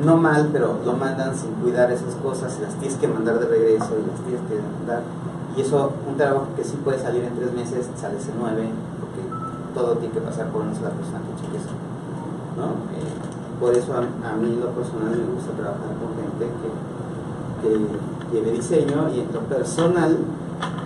[0.04, 3.48] no mal, pero lo mandan sin cuidar esas cosas y las tienes que mandar de
[3.48, 5.02] regreso y las tienes que mandar.
[5.56, 9.22] Y eso, un trabajo que sí puede salir en tres meses, sale en nueve, porque
[9.74, 11.74] todo tiene que pasar por una sola persona que cheque eso.
[12.58, 12.78] ¿no?
[12.94, 13.18] Eh,
[13.60, 16.70] por eso a, a, mí lo personal me gusta trabajar con gente que,
[17.62, 20.18] que lleve diseño y en lo personal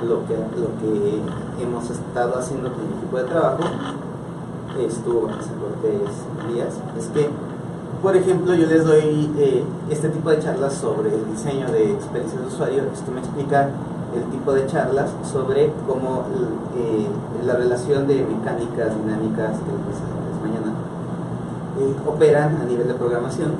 [0.07, 1.21] lo que, lo que
[1.61, 3.63] hemos estado haciendo con mi equipo de trabajo
[4.79, 6.09] estuvo bajo Cortés
[6.47, 7.29] Díaz es que
[8.01, 12.41] por ejemplo, yo les doy eh, este tipo de charlas sobre el diseño de experiencias
[12.41, 12.83] de usuario.
[12.91, 13.69] Esto me explica
[14.15, 16.25] el tipo de charlas sobre cómo
[16.75, 17.07] eh,
[17.45, 20.73] la relación de mecánicas dinámicas que les mañana
[21.79, 23.51] eh, operan a nivel de programación.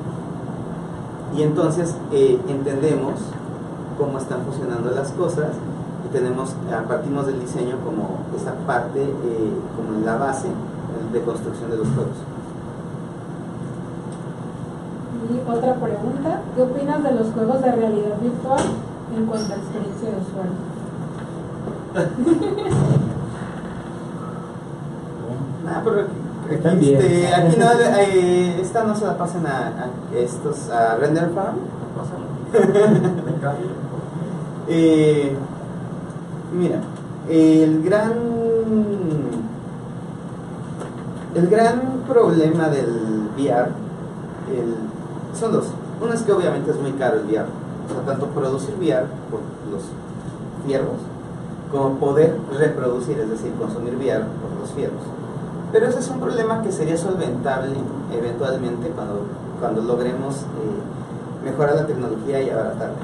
[1.37, 3.13] Y entonces entendemos
[3.97, 5.49] cómo están funcionando las cosas
[6.11, 6.55] tenemos,
[6.87, 9.11] partimos del diseño como esa parte,
[9.75, 10.49] como la base
[11.11, 12.17] de construcción de los juegos.
[15.29, 18.59] Y otra pregunta, ¿qué opinas de los juegos de realidad virtual
[19.15, 20.51] en cuanto a experiencia de usuario?
[25.73, 26.01] Ah, pero
[26.71, 29.87] aquí, este, aquí no, eh, esta no se la pasen a, a
[30.17, 31.55] estos, a Render Farm.
[34.67, 35.37] eh,
[36.51, 36.79] mira,
[37.29, 38.13] el gran
[41.33, 43.69] el gran problema del VR,
[44.53, 44.75] el
[45.37, 45.65] son dos.
[46.01, 47.45] Uno es que obviamente es muy caro el VR.
[47.89, 49.39] O sea, tanto producir VR por
[49.71, 49.83] los
[50.65, 50.99] fierros,
[51.71, 55.01] como poder reproducir, es decir, consumir VR por los fierros.
[55.71, 57.75] Pero ese es un problema que sería solventable
[58.13, 59.21] eventualmente cuando,
[59.59, 62.95] cuando logremos eh, mejorar la tecnología y abaratarla.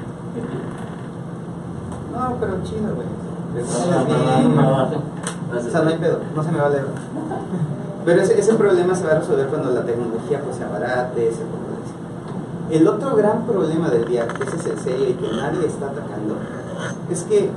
[2.12, 3.17] No, pero chido, güey.
[3.64, 6.86] O sea, no hay pedo, no se me va a leer.
[8.04, 11.42] Pero ese, problema se va a resolver cuando la tecnología pues, se abarate, se
[12.70, 16.34] el otro gran problema del viaje, ese es el serio y que nadie está atacando,
[17.10, 17.50] es que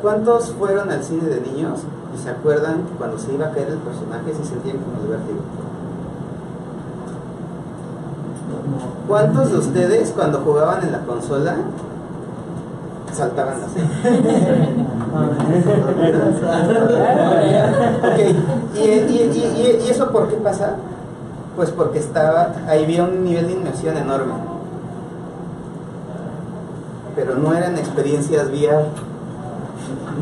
[0.00, 1.80] ¿cuántos fueron al cine de niños
[2.14, 5.08] y se acuerdan que cuando se iba a caer el personaje se sentían como el
[5.08, 5.40] vértigo?
[9.06, 11.56] ¿Cuántos de ustedes cuando jugaban en la consola
[13.14, 13.80] saltaban así?
[18.02, 18.18] ok,
[18.76, 20.76] ¿Y, y, y, y eso por qué pasa?
[21.56, 24.32] Pues porque estaba, ahí había un nivel de inmersión enorme.
[27.14, 28.86] Pero no eran experiencias VR.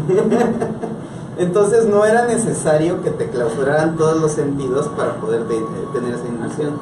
[1.38, 6.78] Entonces no era necesario que te clausuraran todos los sentidos para poder tener esa inmersión.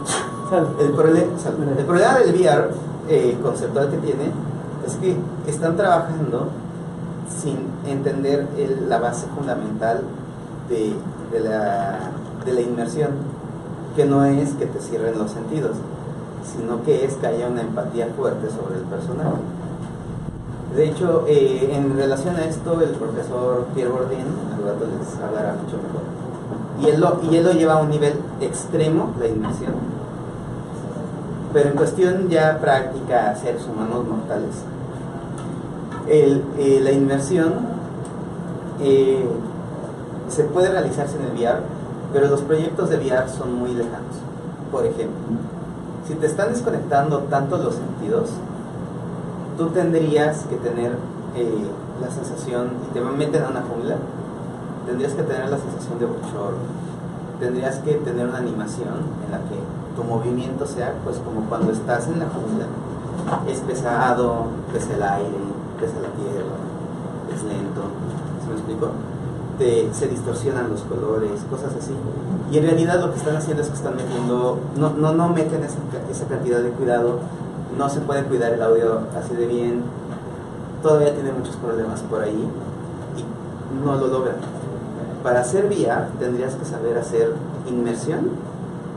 [0.81, 2.71] El, problema del VR
[3.09, 4.33] eh, conceptual que tiene
[4.89, 5.16] es que
[5.47, 6.49] están trabajando
[7.43, 8.49] sin entender
[8.89, 10.01] la base fundamental
[10.68, 10.95] de,
[11.41, 13.11] la, inmersión
[13.95, 15.76] que no es que te cierren los sentidos,
[16.57, 19.36] sino que es que haya una empatía fuerte sobre el personaje.
[20.74, 25.55] De hecho, eh, en relación a esto, el profesor Pierre Bourdin, al rato les hablará
[25.55, 26.09] mucho mejor.
[26.80, 29.74] Y él lo lleva a un nivel extremo, la inmersión.
[31.53, 34.64] Pero en cuestión ya práctica, seres humanos mortales,
[36.11, 37.53] eh, la inmersión
[38.81, 39.29] eh,
[40.29, 41.61] se puede realizarse en el VR,
[42.13, 44.17] pero los proyectos de VR son muy lejanos.
[44.71, 45.19] Por ejemplo,
[46.07, 48.31] si te están desconectando tanto los sentidos,
[49.57, 50.93] tú tendrías que tener
[51.37, 51.67] eh,
[52.01, 53.97] la sensación, y te meten a una jungla,
[54.87, 56.59] tendrías que tener la sensación de bochorno,
[57.41, 58.95] tendrías que tener una animación
[59.27, 59.59] en la que
[59.97, 62.67] tu movimiento sea pues como cuando estás en la jungla,
[63.49, 65.48] es pesado, pesa el aire,
[65.81, 66.57] pesa la tierra,
[67.35, 67.83] es lento,
[68.43, 68.91] ¿se me explico?
[69.59, 71.93] Te, se distorsionan los colores, cosas así.
[72.53, 75.62] Y en realidad lo que están haciendo es que están metiendo, no, no, no meten
[75.64, 75.79] esa,
[76.11, 77.18] esa cantidad de cuidado
[77.76, 79.83] no se puede cuidar el audio así de bien,
[80.83, 82.49] todavía tiene muchos problemas por ahí
[83.16, 84.37] y no lo logran.
[85.22, 87.35] Para hacer VR tendrías que saber hacer
[87.68, 88.31] inmersión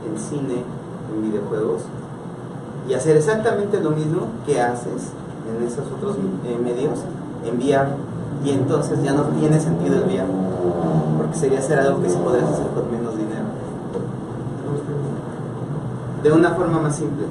[0.08, 0.64] en cine,
[1.14, 1.82] en videojuegos
[2.88, 5.10] y hacer exactamente lo mismo que haces
[5.48, 7.00] en esos otros eh, medios
[7.44, 7.88] en VR
[8.44, 10.26] y entonces ya no tiene sentido el VR
[11.16, 13.46] porque sería hacer algo que sí podrías hacer con menos dinero.
[16.22, 17.26] De una forma más simple,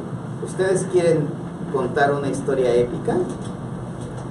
[0.46, 1.28] ustedes quieren
[1.74, 3.16] contar una historia épica,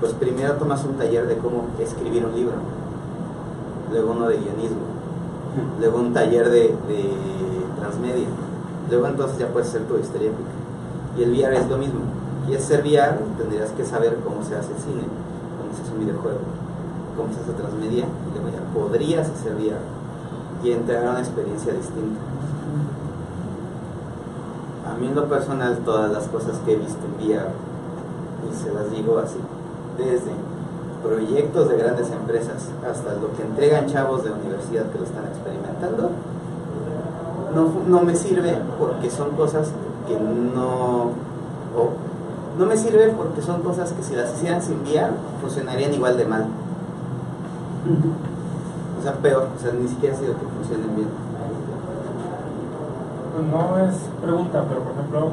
[0.01, 2.55] pues primero tomas un taller de cómo escribir un libro,
[3.91, 4.79] luego uno de guionismo,
[5.79, 7.11] luego un taller de, de
[7.79, 8.29] transmedia,
[8.91, 10.51] luego entonces ya puedes hacer tu historia épica.
[11.19, 12.01] Y el VR es lo mismo.
[12.51, 16.41] Quieres ser VR, tendrías que saber cómo se hace cine, cómo se hace un videojuego,
[17.17, 19.79] cómo se hace transmedia, y luego ya podrías hacer VR
[20.65, 22.19] y entrar a una experiencia distinta.
[24.85, 27.51] A mí en lo personal todas las cosas que he visto en VR,
[28.51, 29.39] y se las digo así,
[29.97, 30.33] desde
[31.05, 36.11] proyectos de grandes empresas hasta lo que entregan chavos de universidad que lo están experimentando,
[37.55, 39.69] no, no me sirve porque son cosas
[40.09, 41.31] que no...
[42.61, 46.27] no me sirve porque son cosas que si las hicieran sin VR funcionarían igual de
[46.27, 46.45] mal.
[48.99, 51.09] O sea, peor, o sea, ni siquiera ha sido que funcionen bien.
[53.33, 55.33] Pues no es pregunta, pero por ejemplo,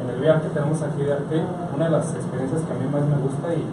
[0.00, 1.42] en el VR que tenemos aquí de arte,
[1.76, 3.66] una de las experiencias que a mí más me gusta y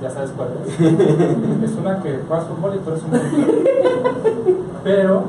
[0.00, 0.72] ya sabes cuál es,
[1.70, 3.10] es una que juegas fútbol y tú eres un.
[4.82, 5.24] Pero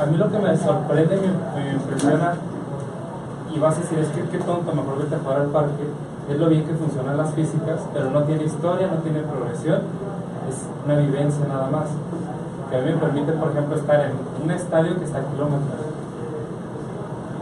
[0.00, 2.34] a mí lo que me sorprende y me, me impresiona,
[3.58, 5.82] y vas a decir, es que qué tonto, mejor vete a jugar al parque,
[6.30, 9.82] es lo bien que funcionan las físicas, pero no tiene historia, no tiene progresión,
[10.48, 11.88] es una vivencia nada más.
[12.70, 14.12] Que a mí me permite, por ejemplo, estar en
[14.44, 15.88] un estadio que está a kilómetros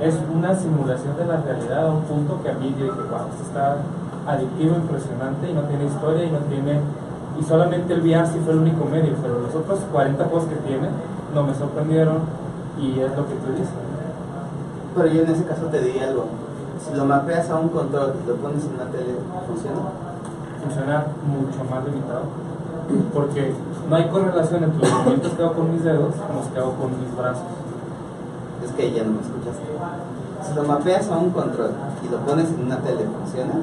[0.00, 3.28] es una simulación de la realidad a un punto que a mí yo dije, wow,
[3.42, 3.78] está
[4.26, 6.80] adictivo, impresionante y no tiene historia y no tiene...
[7.40, 10.56] Y solamente el VR sí fue el único medio, pero los otros 40 juegos que
[10.56, 10.88] tiene
[11.34, 12.20] no me sorprendieron
[12.80, 13.86] y es lo que tú dices.
[14.97, 16.24] Pero yo en ese caso te diría algo.
[16.82, 19.14] Si lo mapeas a un control y lo pones en una tele,
[19.47, 19.92] ¿funciona?
[20.62, 22.47] Funciona mucho más limitado
[23.12, 23.53] porque
[23.88, 26.72] no hay correlación entre los movimientos que hago con mis dedos con los que hago
[26.74, 27.42] con mis brazos.
[28.64, 29.62] Es que ya no me escuchaste.
[30.42, 31.70] Si lo mapeas a un control
[32.05, 33.55] y lo pones en una tele, ¿funciona?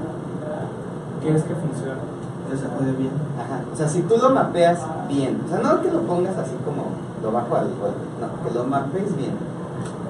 [1.22, 2.02] ¿Qué es que funciona?
[2.50, 3.12] Que se puede bien.
[3.40, 3.62] Ajá.
[3.72, 6.84] O sea, si tú lo mapeas bien, o sea, no que lo pongas así como
[7.22, 9.53] lo bajo al golpe, no, que lo mapees bien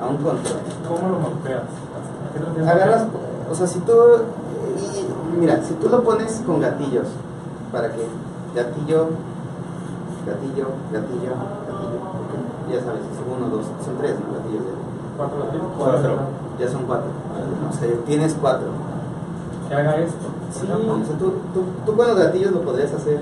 [0.01, 0.59] a un control.
[0.87, 3.05] ¿Cómo lo que Agarras,
[3.51, 7.07] o sea, si tú, y- mira, si tú lo pones con gatillos,
[7.71, 8.07] ¿para qué?
[8.55, 9.07] Gatillo,
[10.25, 11.33] gatillo, gatillo,
[11.67, 11.99] gatillo,
[12.71, 14.33] ya sabes, es uno, dos, son tres, ¿no?
[14.37, 14.83] Gatillos de-
[15.17, 15.65] ¿Cuatro gatillos?
[15.77, 16.11] Cuatro.
[16.59, 17.07] ya son cuatro.
[17.69, 18.67] O sea, tienes cuatro.
[19.69, 20.27] Que haga esto.
[20.51, 23.21] Sí, o sea, tú, tú, tú con los gatillos lo podrías hacer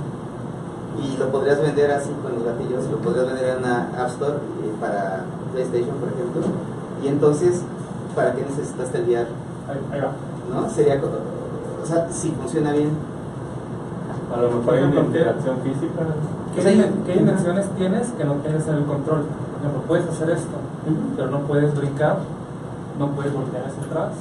[1.00, 4.34] y lo podrías vender así con los gatillos, lo podrías vender en una App Store
[4.36, 5.24] eh, para
[5.54, 6.42] PlayStation, por ejemplo.
[7.04, 7.62] Y entonces,
[8.16, 9.28] ¿para qué necesitaste el VR?
[9.70, 10.12] Ahí, ahí va.
[10.54, 10.70] ¿No?
[10.70, 12.92] Sería, o sea, si funciona bien.
[14.36, 16.04] A lo mejor hay una interacción física.
[16.56, 16.68] ¿Qué, Sí.
[16.70, 19.24] dimen- qué dimensiones tienes que no tienes en el control?
[19.24, 20.58] Por ejemplo, puedes hacer esto,
[21.16, 22.18] pero no puedes brincar,
[23.00, 24.12] no puedes voltear hacia atrás.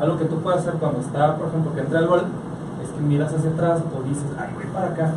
[0.00, 2.22] Algo que tú puedes hacer cuando está, por ejemplo, que entra el gol,
[2.82, 5.12] es que miras hacia atrás o dices, ay, voy para acá.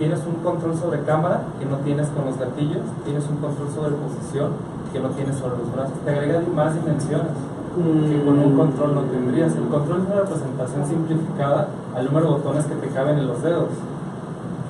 [0.00, 3.92] Tienes un control sobre cámara que no tienes con los gatillos, tienes un control sobre
[4.00, 4.52] posición
[4.94, 5.92] que no tienes sobre los brazos.
[6.06, 7.36] Te agrega más dimensiones
[7.76, 9.54] que con un control no tendrías.
[9.56, 13.42] El control es una representación simplificada al número de botones que te caben en los
[13.42, 13.68] dedos.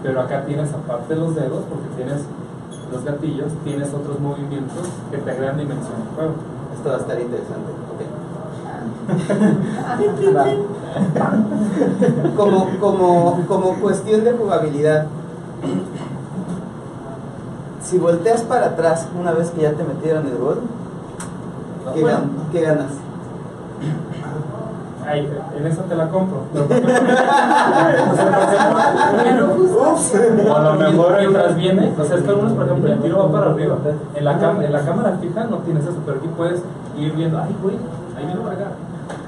[0.02, 2.26] Pero acá tienes, aparte de los dedos, porque tienes
[2.90, 6.34] los gatillos, tienes otros movimientos que te agregan dimensión al juego.
[6.74, 7.70] Esto va a estar interesante.
[7.86, 8.02] Ok.
[10.36, 10.46] Va.
[12.36, 15.06] como, como, como cuestión de jugabilidad,
[17.82, 20.60] si volteas para atrás una vez que ya te metieron el gol,
[21.94, 22.18] ¿qué, Bueno.
[22.18, 22.86] gan- qué ganas?
[25.06, 26.42] Ay, en esa te la compro.
[30.50, 33.18] O a lo mejor mientras viene, o sea, es que algunos, por ejemplo, el tiro
[33.18, 33.76] va para arriba.
[34.14, 36.60] En la, en la cámara fija no tienes eso, pero aquí puedes
[36.98, 37.76] ir viendo, ay, güey,
[38.16, 38.66] ahí viene para acá.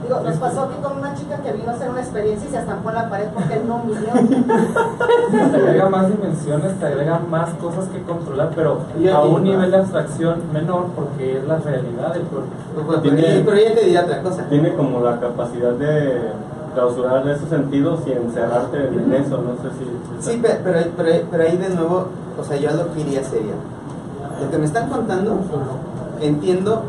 [0.03, 2.59] Digo, nos pasó aquí con una chica que vino a hacer una experiencia y se
[2.59, 4.13] estampó en la pared porque él no midió.
[5.51, 9.71] Te agrega más dimensiones, te agrega más cosas que controlar, pero Y- a un nivel
[9.71, 12.49] de abstracción menor porque es la realidad del cuerpo.
[12.89, 14.43] Pero, Tiene- pero ella te dirá otra cosa.
[14.49, 16.33] Tiene como la capacidad de
[16.75, 20.31] clausurar esos sentidos y encerrarte en eso, no sé si...
[20.33, 22.07] Sí, pe- pero, pero, pero ahí de nuevo,
[22.41, 23.53] o sea, yo lo que iría sería,
[24.43, 25.37] lo que me están contando,
[26.21, 26.83] entiendo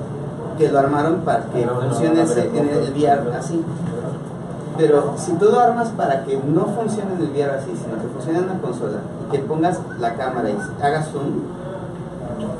[0.57, 3.63] que lo armaron para que funcione en el VR así.
[4.77, 8.07] Pero si tú lo armas para que no funcione en el VR así, sino que
[8.13, 8.97] funcione en una consola,
[9.27, 11.41] y que pongas la cámara y hagas zoom,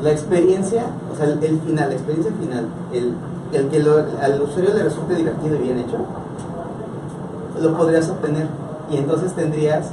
[0.01, 3.13] la experiencia, o sea, el, el final, la experiencia final, el,
[3.53, 5.97] el que lo- al usuario le resulte divertido y bien hecho,
[7.61, 8.47] lo podrías obtener.
[8.91, 9.87] Y entonces tendrías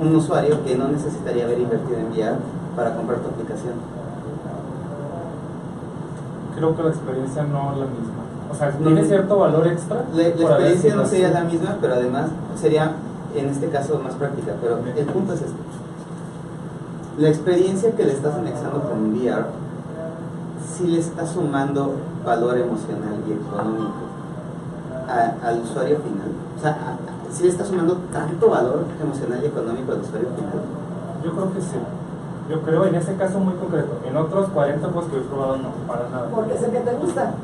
[0.00, 2.36] un usuario que no necesitaría haber invertido en VR
[2.74, 3.74] para comprar tu aplicación.
[6.58, 8.22] Creo que la experiencia no es la misma.
[8.50, 8.86] O sea, No.
[8.86, 10.04] tiene cierto valor extra.
[10.12, 12.26] La, la experiencia no sería la misma, pero además
[12.60, 12.92] sería
[13.34, 14.52] en este caso más práctica.
[14.60, 15.56] Pero el punto es este.
[17.18, 19.44] La experiencia que le estás anexando con VR
[20.76, 21.94] sí le está sumando
[22.24, 23.92] valor emocional y económico
[25.08, 26.28] a- al usuario final.
[26.56, 30.62] O sea, a- sí le está sumando tanto valor emocional y económico al usuario final.
[31.24, 31.76] Yo creo que sí.
[32.48, 34.00] Yo creo en ese caso muy concreto.
[34.08, 36.28] En otros 40 pues que he probado no, para nada.
[36.34, 37.34] Porque sé que te gusta.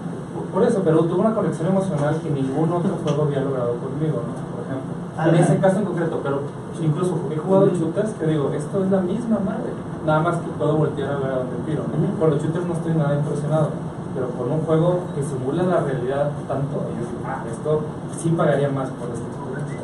[0.53, 4.35] Por eso, pero tuve una conexión emocional que ningún otro juego había logrado conmigo, ¿no?
[4.55, 4.95] Por ejemplo.
[5.15, 6.41] En ese caso en concreto, pero
[6.81, 9.71] incluso he jugado shooters que digo, esto es la misma madre.
[10.07, 11.85] Nada más que puedo voltear a ver a dónde tiro.
[11.85, 12.19] ¿no?
[12.19, 13.71] Con los shooters no estoy nada impresionado.
[14.15, 17.81] Pero con un juego que simula la realidad tanto, yo digo, ah, esto
[18.17, 19.81] sí pagaría más por esta experiencia.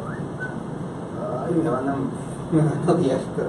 [1.18, 1.94] Ay, me van a,
[2.52, 3.48] me van a odiar, pero...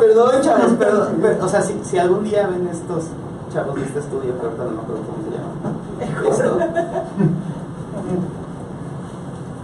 [0.00, 1.08] Perdón, chavos, perdón.
[1.22, 3.04] pero, o sea, si, si algún día ven estos
[3.52, 5.48] chavos de este estudio, que ahorita no me acuerdo cómo se llama.
[6.28, 6.58] Esto.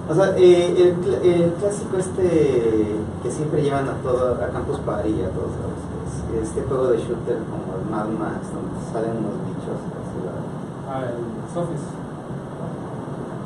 [0.09, 5.09] O sea, eh, el, el clásico este que siempre llevan a todo, a Campus Party
[5.11, 9.19] y a todos lados, es este juego de shooter como el Mad Max, donde salen
[9.19, 9.79] unos bichos.
[9.79, 11.81] así, la- Ah, el Sofis.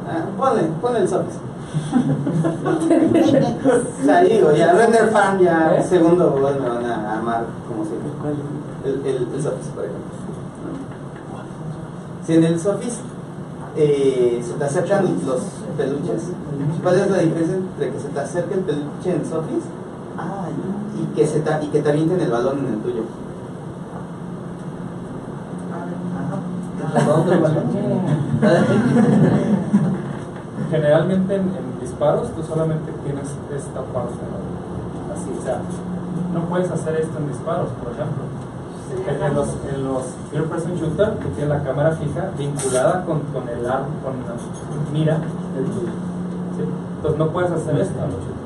[0.08, 1.36] Ah, ponle, ponle el Zombies.
[3.64, 5.82] O sea, digo, ya Render Fan ya ¿Eh?
[5.82, 8.10] segundo gol me van a amar como siempre.
[8.84, 10.12] El, el, el Sofis, por ejemplo.
[12.26, 13.00] Si en el Sofis
[13.76, 15.40] eh, se te acercan los
[15.76, 16.30] peluches,
[16.82, 19.64] ¿cuál es la diferencia entre que se te acerque el peluche en el Sofis
[21.00, 23.02] y que, se te, y que te avienten el balón en el tuyo?
[30.74, 34.18] Generalmente en, en disparos tú solamente tienes esta pausa.
[34.26, 35.14] ¿no?
[35.14, 35.60] Así, o sea,
[36.34, 38.24] no puedes hacer esto en disparos, por ejemplo.
[39.06, 43.64] En, los, en los person shooter, tú tienes la cámara fija vinculada con, con el
[43.64, 44.34] arma, con la
[44.92, 45.18] mira
[45.54, 45.94] del tuyo.
[46.56, 46.64] ¿sí?
[46.96, 48.43] Entonces no puedes hacer esto en los shooters.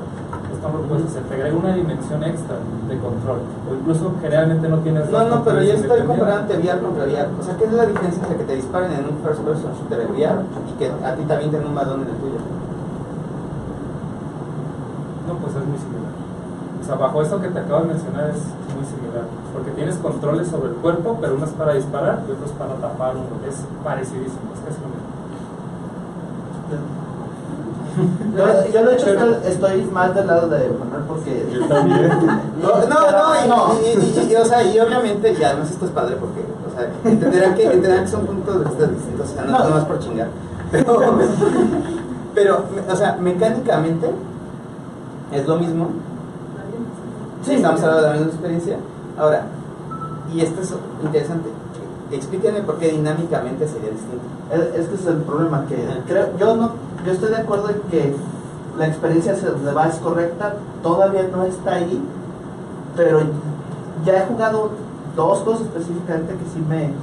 [0.59, 2.57] Lo puedes hacer, te agrega una dimensión extra
[2.87, 3.39] de control.
[3.69, 5.09] O incluso generalmente no tienes.
[5.09, 7.29] No, no, pero yo estoy comparando VR contra VR.
[7.39, 10.07] O sea, ¿qué es la diferencia entre que te disparen en un first person shooter
[10.11, 12.39] VR y que a ti te avienten un balón en el tuyo?
[15.27, 16.13] No, pues es muy similar.
[16.81, 18.41] O sea, bajo eso que te acabo de mencionar es
[18.75, 19.25] muy similar.
[19.53, 22.75] Porque tienes controles sobre el cuerpo, pero uno es para disparar y otro es para
[22.75, 23.41] tapar uno.
[23.47, 25.08] Es parecidísimo, es casi lo mismo.
[28.37, 32.09] Yo, yo de hecho estoy, estoy más del lado de Manuel porque Yo también.
[32.61, 35.91] No, no, no, y, y- y- y- o sea, y obviamente, y además esto es
[35.91, 39.43] padre porque, o sea, entenderán que, entenderán que son puntos de vista distintos, o sea,
[39.45, 40.27] no es nomás por chingar.
[40.71, 40.99] Pero,
[42.35, 44.09] pero, o sea, mecánicamente
[45.31, 45.87] es lo mismo.
[47.43, 48.77] Sí, estamos hablando de la misma experiencia.
[49.17, 49.43] Ahora,
[50.33, 50.73] y esto es
[51.03, 51.49] interesante,
[52.11, 54.25] explíquenme por qué dinámicamente sería distinto.
[54.51, 55.77] Es- Este es el problema que
[56.07, 56.71] creo, yo no,
[57.05, 58.15] yo estoy de acuerdo en que
[58.77, 62.01] la experiencia hacia donde va es correcta, todavía no está ahí,
[62.95, 63.19] pero
[64.05, 64.69] ya he jugado
[65.15, 66.93] dos cosas específicamente que sí me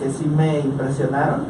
[0.00, 1.42] que sí me impresionaron.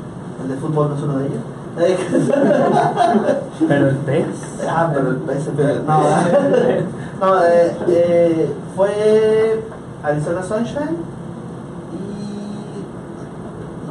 [0.43, 1.43] El de fútbol no es uno de ellos.
[3.69, 4.27] Pero el pez.
[4.69, 6.01] ah, pero el PSP, no,
[7.21, 9.61] no, eh, eh, fue
[10.03, 10.97] Arizona Sunshine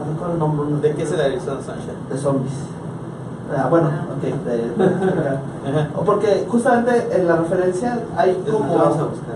[0.06, 2.10] no recuerdo el nombre ¿De qué se la Sunshine?
[2.10, 2.54] de zombies.
[3.56, 4.22] Ah, bueno, ok.
[4.46, 9.36] de- O porque justamente en la referencia hay como, Vamos a buscar.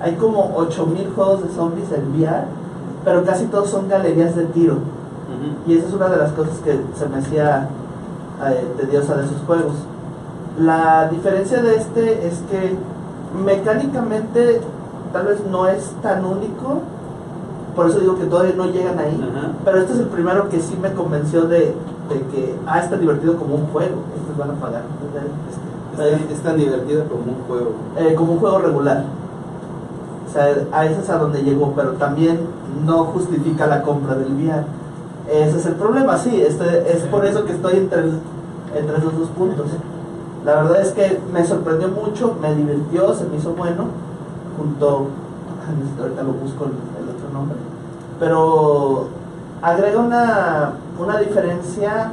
[0.00, 2.44] hay como 8000 juegos de zombies en VR,
[3.04, 4.76] pero casi todos son galerías de tiro.
[5.66, 7.68] Y esa es una de las cosas que se me hacía
[8.46, 9.74] eh, tediosa de esos juegos.
[10.58, 12.76] La diferencia de este es que
[13.44, 14.60] mecánicamente
[15.12, 16.80] tal vez no es tan único,
[17.78, 19.52] por eso digo que todavía no llegan ahí, Ajá.
[19.64, 21.58] pero este es el primero que sí me convenció de,
[22.08, 24.82] de que, ah, está divertido como un juego, estos van a pagar.
[25.98, 27.70] Es, es tan divertido como un juego.
[27.98, 29.04] Eh, como un juego regular.
[30.28, 32.40] O sea, a eso es a donde llegó, pero también
[32.84, 34.64] no justifica la compra del VR.
[35.30, 38.18] Ese es el problema, sí, este, es por eso que estoy entre, el-
[38.76, 39.66] entre esos dos puntos.
[40.44, 43.84] La verdad es que me sorprendió mucho, me divirtió, se me hizo bueno,
[44.56, 45.06] junto,
[46.00, 46.70] ahorita lo busco el,
[47.02, 47.56] el otro nombre,
[48.18, 49.08] pero
[49.62, 52.12] agrega una, una diferencia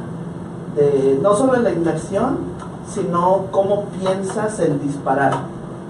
[0.74, 2.38] de, no solo en la inmersión,
[2.88, 5.34] sino cómo piensas el disparar.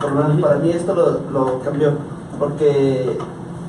[0.01, 1.93] Por lo menos para mí esto lo, lo cambió,
[2.39, 3.19] porque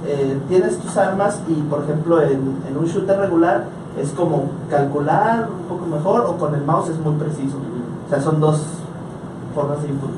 [0.05, 3.65] eh, tienes tus armas y por ejemplo en, en un shooter regular
[3.99, 7.57] es como calcular un poco mejor o con el mouse es muy preciso.
[8.05, 8.61] O sea, son dos
[9.55, 10.09] formas de input.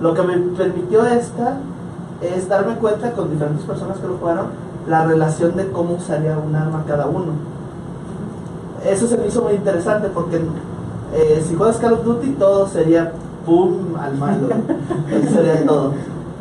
[0.00, 1.58] Lo que me permitió esta
[2.20, 4.46] es darme cuenta con diferentes personas que lo jugaron
[4.88, 7.32] la relación de cómo usaría un arma cada uno.
[8.86, 10.40] Eso se me hizo muy interesante porque
[11.14, 13.12] eh, si juegas Call of Duty todo sería
[13.44, 14.48] pum al malo.
[15.10, 15.92] Eso sería todo.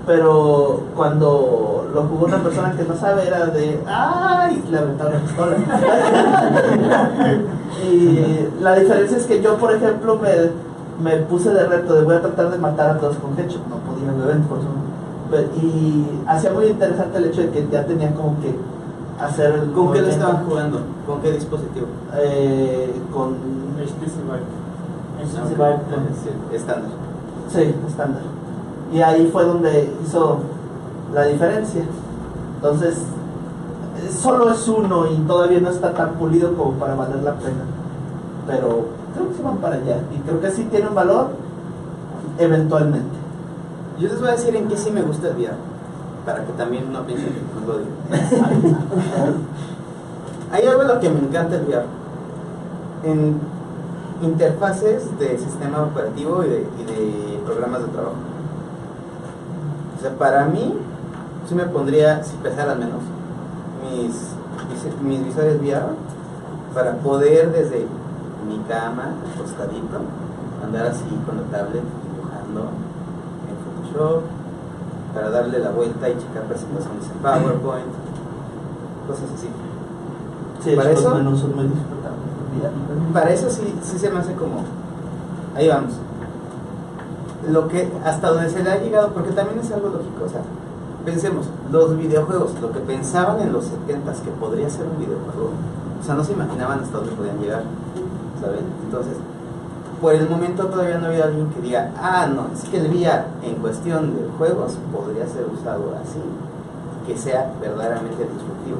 [0.05, 4.63] Pero cuando lo jugó una persona que no sabe era de ¡ay!
[4.69, 5.57] Le aventaron la pistola.
[7.83, 10.31] y la diferencia es que yo, por ejemplo, me,
[11.03, 13.67] me puse de reto de voy a tratar de matar a todos con headshot.
[13.67, 14.67] No podía, obviamente, por eso.
[15.61, 18.55] Y hacía muy interesante el hecho de que ya tenía como que
[19.19, 20.79] hacer el ¿Con qué lo estaban jugando?
[21.05, 21.87] ¿Con qué dispositivo?
[22.15, 23.31] eh, con
[23.77, 24.57] HTC Vive.
[26.23, 26.91] Sí, estándar.
[27.49, 28.21] Sí, estándar.
[28.93, 30.39] Y ahí fue donde hizo
[31.13, 31.83] la diferencia.
[32.55, 33.01] Entonces,
[34.11, 37.65] solo es uno y todavía no está tan pulido como para valer la pena.
[38.45, 39.97] Pero creo que se van para allá.
[40.15, 41.29] Y creo que sí tiene un valor
[42.37, 43.16] eventualmente.
[43.99, 45.55] Yo les voy a decir en qué sí me gusta el VR,
[46.25, 47.91] para que también no piensen que no lo digo.
[50.51, 51.85] Hay algo en lo que me encanta el VR.
[53.03, 53.39] En
[54.21, 58.15] interfaces de sistema operativo y de, y de programas de trabajo.
[59.97, 60.75] O sea, para mí,
[61.49, 63.01] sí me pondría, si pesaran menos,
[63.83, 64.13] mis,
[65.01, 65.87] mis visores VR
[66.73, 67.87] para poder desde
[68.47, 70.01] mi cama, acostadito,
[70.63, 71.81] andar así con la tablet
[72.13, 72.86] dibujando
[75.13, 77.87] para darle la vuelta y checar presentaciones en PowerPoint,
[79.07, 79.47] cosas así.
[80.63, 82.27] Sí, Para eso- menús son muy disfrutables.
[82.61, 83.13] Ya.
[83.13, 84.63] Para eso sí, sí se me hace como.
[85.55, 85.93] Ahí vamos.
[87.49, 90.41] Lo que, hasta donde se le ha llegado, porque también es algo lógico, o sea,
[91.05, 95.51] pensemos, los videojuegos, lo que pensaban en los 70s que podría ser un videojuego,
[96.01, 97.63] o sea, no se imaginaban hasta dónde podían llegar,
[98.41, 98.65] ¿saben?
[98.85, 99.13] Entonces,
[100.01, 102.87] por el momento todavía no ha habido alguien que diga, ah, no, es que el
[102.87, 106.19] VR en cuestión de juegos podría ser usado así,
[107.07, 108.77] que sea verdaderamente disruptivo,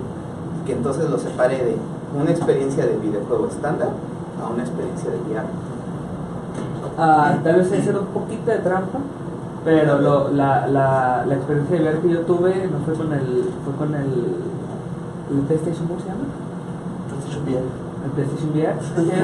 [0.62, 1.76] y que entonces lo separe de
[2.20, 3.90] una experiencia de videojuego estándar
[4.42, 5.46] a una experiencia de VR.
[6.98, 9.00] Ah, tal vez hacer un poquito de trampa,
[9.66, 13.50] pero lo, la, la, la experiencia de ver que yo tuve no fue con el,
[13.66, 14.36] fue con el,
[15.32, 16.26] el PlayStation, ¿cómo se llama?
[17.10, 17.87] PlayStation VR.
[18.08, 18.74] El PlayStation VR.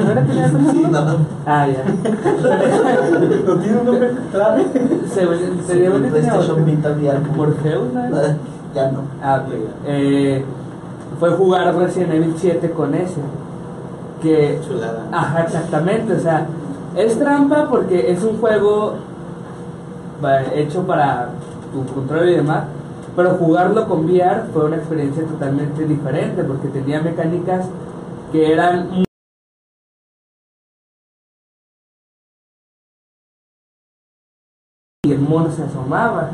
[0.03, 0.91] ¿No era otro Sí, nombre?
[0.91, 1.17] no, no.
[1.45, 1.83] Ah, ya.
[3.47, 4.65] ¿No tiene un nombre clave?
[5.07, 6.65] Se, se, Sí, debe de tener PlayStation.
[6.65, 7.19] Vita VR.
[7.35, 8.01] Morpheus, ¿no?
[8.21, 8.35] Eh,
[8.75, 8.99] Ya no.
[9.21, 9.53] Ah, ok.
[9.85, 10.43] Eh,
[11.19, 13.21] fue jugar Resident Evil 7 con ese.
[14.21, 15.03] Que Chulada.
[15.11, 16.45] Ajá, exactamente, o sea,
[16.95, 18.93] es trampa porque es un juego
[20.55, 21.29] hecho para
[21.73, 22.63] tu control y demás,
[23.15, 27.65] pero jugarlo con VR fue una experiencia totalmente diferente porque tenía mecánicas
[28.33, 29.03] que eran
[35.05, 36.31] y el mono se asomaba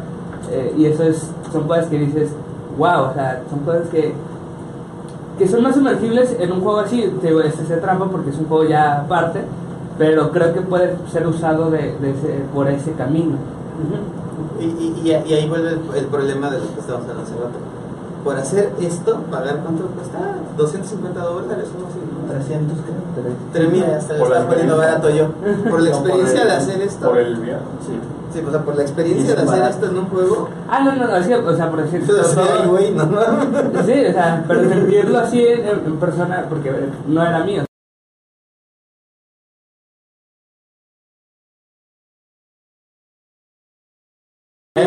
[0.50, 2.32] eh, y eso es son cosas que dices
[2.78, 4.14] wow o sea son cosas que
[5.38, 7.02] que son más sumergibles en un juego así.
[7.22, 9.42] Te digo este es trampa porque es un juego ya aparte
[9.98, 13.36] pero creo que puede ser usado de, de ese- por ese camino.
[14.60, 17.79] Y, y, ahí vuelve el, problema de lo que estábamos hablando
[18.24, 20.20] por hacer esto, pagar cuánto cuesta?
[20.58, 22.32] 250 dólares, o así, ¿no?
[22.32, 23.34] 300, creo.
[23.54, 25.32] 3000, hasta lo estás poniendo barato yo.
[25.70, 27.10] Por la experiencia de hacer esto.
[27.10, 28.00] Por el viaje, sí.
[28.34, 30.50] Sí, pues, o sea, por la experiencia de hacer esto en un juego.
[30.70, 32.04] Ah, no, no, no, sí, o sea, por decir.
[32.06, 33.20] Pero güey, no, no.
[33.86, 36.72] Sí, o sea, pero sentirlo así en, en persona, porque
[37.08, 37.64] no era mío.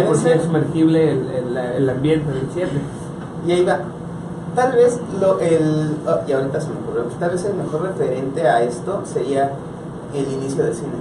[0.06, 2.80] porque es sumergible el, el, el ambiente del cierre.
[3.46, 3.80] Y ahí va.
[4.54, 5.96] Tal vez lo, el.
[6.06, 7.04] oh, y ahorita se me ocurrió.
[7.18, 9.52] Tal vez el mejor referente a esto sería
[10.14, 10.92] el inicio del cine.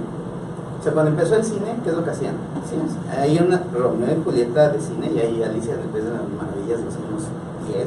[0.80, 2.34] O sea, cuando empezó el cine, ¿qué es lo que hacían?
[2.68, 2.76] Sí,
[3.16, 6.20] hay una Romeo y Julieta de cine y ahí Alicia en el País de las
[6.22, 7.22] Maravillas de los años
[7.68, 7.86] 10.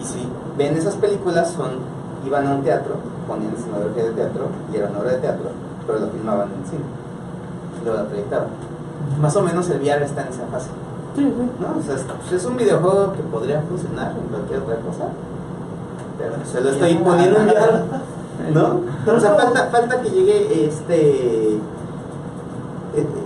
[0.00, 2.94] Y si ven esas películas, son iban a un teatro,
[3.26, 5.50] ponían escenografía de teatro y era una obra de teatro,
[5.86, 6.84] pero lo filmaban en cine.
[7.80, 8.48] Y luego la proyectaban.
[9.20, 10.70] Más o menos el VR está en esa fase.
[11.24, 11.78] ¿No?
[11.78, 15.08] O sea, es, pues, es un videojuego que podría funcionar en cualquier otra cosa.
[16.18, 17.84] Pero se lo estoy poniendo en VR,
[18.52, 18.80] ¿no?
[19.14, 21.58] O sea, falta, falta que llegue este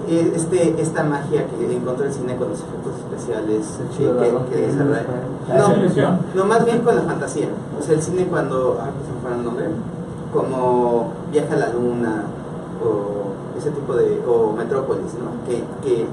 [0.08, 3.66] eh, este esta magia que encontró el cine con los efectos especiales
[3.96, 5.04] que, que, que desarrolla.
[5.48, 7.48] No, no, más bien con la fantasía.
[7.78, 9.66] O sea, el cine cuando, ah, pues se me fue el nombre,
[10.32, 12.24] como Viaja a la Luna
[12.84, 15.46] o ese tipo de, o Metrópolis, ¿no?
[15.46, 16.06] Que, que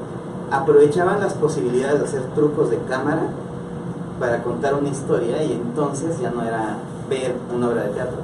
[0.52, 3.24] aprovechaban las posibilidades de hacer trucos de cámara
[4.20, 6.78] para contar una historia y entonces ya no era
[7.10, 8.18] ver una obra de teatro,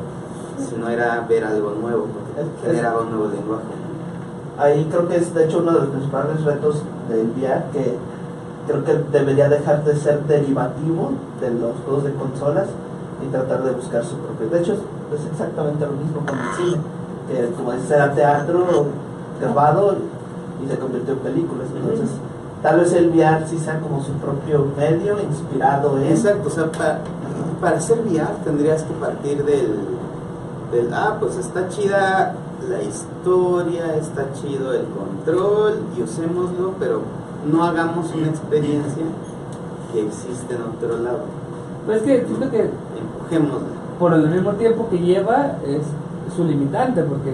[0.70, 3.64] sino era ver algo nuevo, porque generaba un nuevo lenguaje.
[4.58, 7.98] Ahí creo que es de hecho uno de los principales retos del VR que
[8.68, 11.12] creo que debería dejar de ser derivativo
[11.42, 12.68] de los juegos de consolas
[13.26, 14.50] y tratar de buscar su propio.
[14.50, 14.80] De hecho es,
[15.20, 16.82] es exactamente lo mismo con el cine,
[17.28, 18.86] que como dices era teatro
[19.40, 19.96] grabado
[20.64, 21.68] y se convirtió en películas.
[21.76, 22.10] Entonces,
[22.62, 26.08] tal vez el VR sí sea como su propio medio inspirado en.
[26.08, 27.02] Exacto, o sea, para,
[27.62, 29.76] para hacer VR tendrías que partir del,
[30.72, 32.36] del, ah, pues está chida
[32.70, 37.02] la historia, está chido el control y usémoslo, pero
[37.52, 39.04] no hagamos una experiencia
[39.94, 41.20] que existe en otro lado.
[41.86, 43.68] Pues es que siento que Empujémosla.
[44.00, 45.84] por el mismo tiempo que lleva es
[46.36, 47.34] su limitante, porque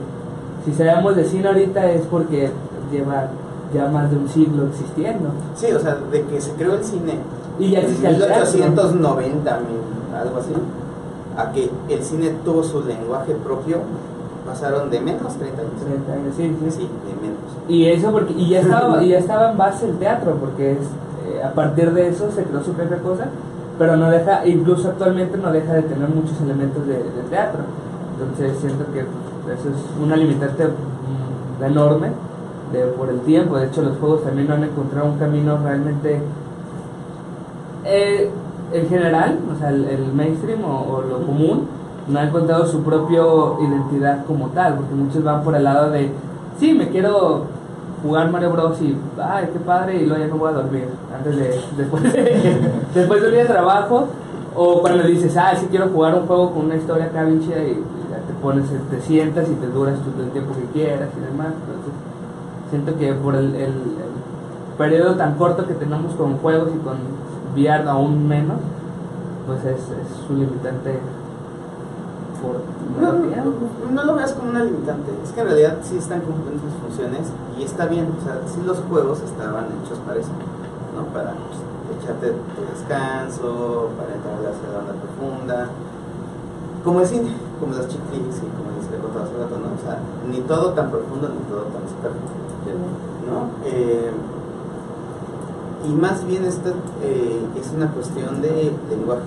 [0.65, 2.51] si sabemos de cine ahorita es porque
[2.91, 3.27] lleva
[3.73, 5.29] ya más de un siglo existiendo.
[5.55, 7.19] Sí, o sea, de que se creó el cine
[7.59, 8.35] Y ya en existe el teatro.
[8.53, 10.51] 1890, mil- algo así,
[11.37, 13.77] a que el cine tuvo su lenguaje propio,
[14.45, 15.73] pasaron de menos 30 años.
[15.85, 16.71] 30 años, sí, sí.
[16.71, 17.39] Sí, de menos.
[17.69, 20.77] Y eso porque y ya estaba y ya estaba en base el teatro porque es,
[21.27, 23.27] eh, a partir de eso se creó su propia cosa,
[23.79, 27.61] pero no deja incluso actualmente no deja de tener muchos elementos de, de teatro.
[28.19, 32.09] Entonces siento que eso es una limitante mm, enorme
[32.71, 33.57] de, por el tiempo.
[33.57, 36.21] De hecho los juegos también no han encontrado un camino realmente
[37.85, 38.29] eh,
[38.73, 41.67] en general, o sea, el, mainstream o, lo común,
[42.07, 43.21] no ha encontrado su propia
[43.59, 46.11] identidad como tal, porque muchos van por el lado de,
[46.59, 47.45] sí, me quiero
[48.01, 48.81] jugar Mario Bros.
[48.81, 50.85] y, ay, qué padre, y luego ya no voy a dormir,
[51.15, 52.11] antes de, después de,
[52.95, 54.07] después de un día de trabajo,
[54.55, 57.55] o cuando dices, ah, sí quiero jugar un juego con una historia acá y, ya
[57.55, 61.93] te pones, te sientas y te duras tú el tiempo que quieras y demás, entonces
[62.71, 64.11] siento que por el, el, el
[64.77, 66.97] periodo tan corto que tenemos con juegos y con
[67.53, 68.57] VR aún menos,
[69.45, 70.99] pues es, es su limitante
[72.99, 73.11] No,
[73.91, 77.27] no, lo veas como una limitante, es que en realidad sí están cumpliendo sus funciones
[77.59, 80.31] y está bien, o sea, sí los juegos estaban hechos para eso,
[80.95, 81.05] ¿no?
[81.13, 81.59] Para pues,
[81.99, 85.67] echarte tu descanso, para entrar a la onda profunda,
[86.83, 88.71] como el cine, como las chiclis y como
[89.19, 89.75] hace rato, ¿no?
[89.75, 89.99] O sea,
[90.29, 91.83] ni todo tan profundo ni todo tan
[92.73, 93.49] ¿no?
[93.65, 94.11] Eh,
[95.87, 96.69] y más bien esto
[97.03, 99.23] eh, es una cuestión de lenguaje.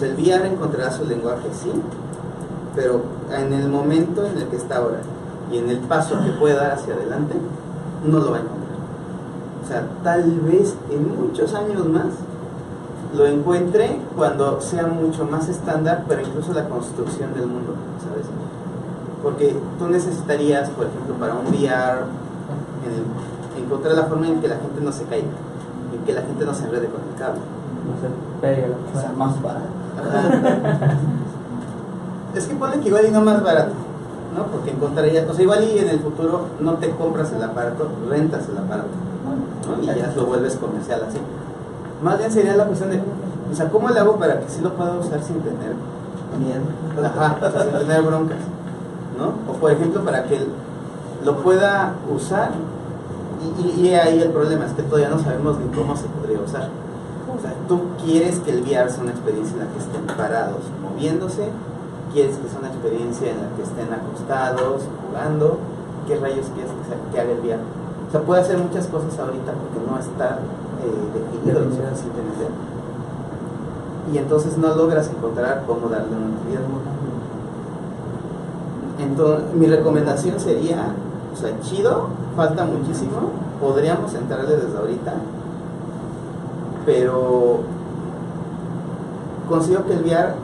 [0.00, 1.70] El VR encontrará su lenguaje, sí,
[2.74, 4.98] pero en el momento en el que está ahora
[5.52, 7.34] y en el paso que puede dar hacia adelante,
[8.04, 8.62] no lo va a encontrar.
[9.62, 12.06] O sea, tal vez en muchos años más
[13.16, 18.26] lo encuentre cuando sea mucho más estándar, pero incluso la construcción del mundo, ¿sabes?
[19.22, 22.06] Porque tú necesitarías, por ejemplo, para un VR,
[22.86, 25.28] en- encontrar la forma en que la gente no se caiga,
[25.94, 27.40] en que la gente no se enrede con el cable.
[27.82, 28.08] No sé,
[28.40, 28.68] pega.
[28.94, 29.66] O sea, más barato.
[32.34, 33.72] Es que pone que igual y no más barato,
[34.36, 34.44] ¿no?
[34.46, 38.48] Porque encontraría, o sea, igual y en el futuro no te compras el aparato, rentas
[38.48, 38.88] el aparato,
[39.68, 39.82] ¿no?
[39.82, 41.18] Y ya lo vuelves comercial así.
[42.02, 43.00] Más bien sería la cuestión de,
[43.52, 45.74] o sea, ¿cómo le hago para que sí lo pueda usar sin tener
[46.38, 47.06] Miedo.
[47.06, 48.38] Ajá, o sea, sin tener broncas,
[49.18, 49.52] ¿no?
[49.52, 50.46] O por ejemplo, para que
[51.26, 52.52] lo pueda usar,
[53.78, 56.68] y, ahí el problema es que todavía no sabemos ni cómo se podría usar.
[57.36, 60.62] O sea, tú quieres que el VR sea una experiencia en la que estén parados,
[60.80, 61.48] moviéndose,
[62.12, 65.58] quieres que sea una experiencia en la que estén acostados, jugando,
[66.06, 66.72] ¿qué rayos quieres
[67.12, 67.60] que, haga el VR?
[68.08, 70.38] O sea, puede hacer muchas cosas ahorita porque no está
[70.84, 71.82] eh, definido lo.
[74.12, 76.60] Y entonces no logras encontrar cómo darle una utilidad.
[78.98, 80.94] Entonces, mi recomendación sería
[81.32, 83.30] O sea, chido, falta muchísimo.
[83.60, 85.14] Podríamos entrarle desde ahorita.
[86.84, 87.60] Pero
[89.48, 90.34] considero que el VR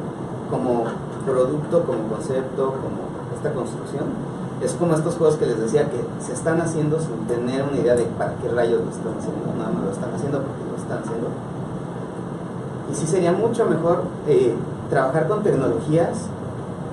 [0.51, 0.85] como
[1.27, 4.07] producto, como concepto, como esta construcción,
[4.63, 7.95] es como estos juegos que les decía que se están haciendo sin tener una idea
[7.95, 10.99] de para qué rayos lo están haciendo, nada más lo están haciendo porque lo están
[10.99, 11.29] haciendo.
[12.91, 14.55] Y sí sería mucho mejor eh,
[14.91, 16.19] trabajar con tecnologías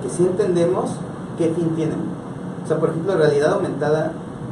[0.02, 0.90] que sí entendemos
[1.38, 2.15] qué fin tienen.
[2.66, 4.10] O sea, por ejemplo, realidad aumentada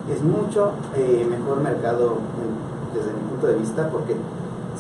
[0.09, 4.15] es mucho eh, mejor mercado en- desde mi punto de vista porque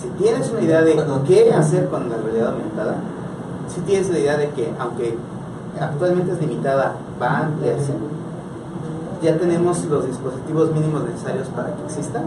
[0.00, 0.96] si tienes una idea de
[1.26, 2.94] qué hacer con la realidad aumentada,
[3.68, 5.18] si tienes la idea de que aunque
[5.80, 7.92] actualmente es limitada, va a ampliarse,
[9.20, 12.22] ya tenemos los dispositivos mínimos necesarios para que exista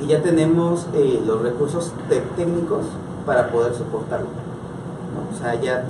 [0.00, 1.92] y ya tenemos eh, los recursos
[2.36, 2.84] técnicos
[3.26, 4.26] para poder soportarlo.
[5.14, 5.36] ¿no?
[5.36, 5.84] O sea, ya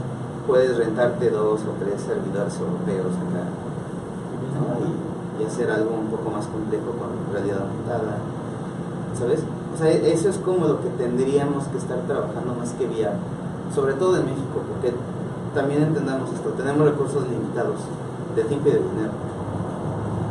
[0.46, 3.44] puedes rentarte dos o tres servidores europeos acá
[4.54, 4.84] ¿no?
[4.84, 8.18] y, y hacer algo un poco más complejo con realidad aumentada.
[9.18, 9.40] ¿Sabes?
[9.74, 13.12] O sea, eso es como lo que tendríamos que estar trabajando más que vía,
[13.74, 14.94] sobre todo en México, porque
[15.54, 17.78] también entendamos esto, tenemos recursos limitados
[18.36, 19.12] de tiempo y de dinero.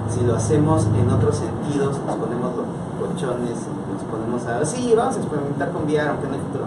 [0.09, 2.67] Si lo hacemos en otros sentidos, nos ponemos los
[2.99, 6.65] colchones y nos ponemos a, sí, vamos a experimentar con VR, aunque no hay futuro.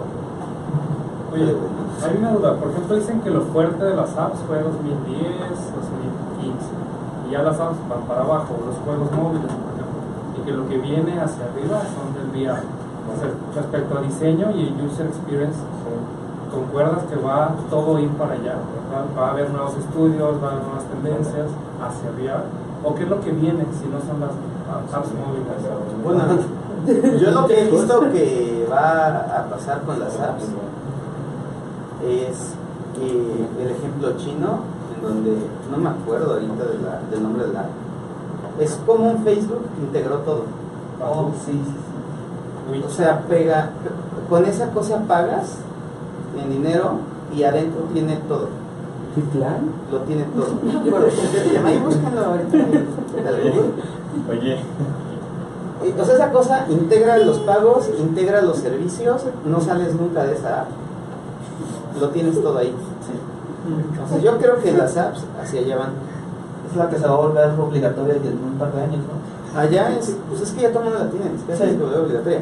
[1.33, 1.55] Oye,
[2.03, 2.53] hay una duda.
[2.55, 6.65] Por ejemplo, dicen que lo fuerte de las apps fue 2010, 2015.
[7.27, 9.99] Y ya las apps van para abajo, los juegos móviles, por ejemplo.
[10.37, 12.61] Y que lo que viene hacia arriba son del VR.
[13.55, 15.57] Respecto a diseño y user experience,
[16.51, 18.55] ¿concuerdas que va todo ir para allá?
[19.17, 21.47] Va a haber nuevos estudios, va a haber nuevas tendencias
[21.81, 22.43] hacia VR.
[22.83, 24.31] ¿O qué es lo que viene si no son las
[24.93, 25.47] apps móviles?
[26.03, 26.23] Bueno,
[27.17, 30.43] yo lo que he visto que va a pasar con las apps
[32.05, 32.53] es
[32.95, 34.59] que el ejemplo chino,
[34.95, 35.37] en donde
[35.71, 37.69] no me acuerdo ahorita de la- del nombre de la app,
[38.59, 40.43] es como un Facebook que integró todo.
[41.01, 41.71] Oh, sí, sí,
[42.73, 42.83] sí.
[42.85, 43.69] O sea, pega,
[44.29, 45.57] con esa cosa pagas
[46.41, 46.97] en dinero
[47.35, 48.49] y adentro tiene todo.
[49.15, 49.71] ¿Titlán?
[49.91, 50.47] Lo tiene todo.
[54.31, 54.57] ¿qué.
[55.81, 60.33] Oye, O sea, esa cosa integra los pagos, integra los servicios, no sales nunca de
[60.35, 60.67] esa app.
[61.99, 62.73] Lo tienes todo ahí.
[63.91, 65.89] Entonces yo creo que las apps hacia allá van.
[66.69, 69.59] Es la que se va a volver obligatoria en un par de años, ¿no?
[69.59, 72.41] Allá es, pues es que ya todo el mundo la tiene, es que es obligatoria.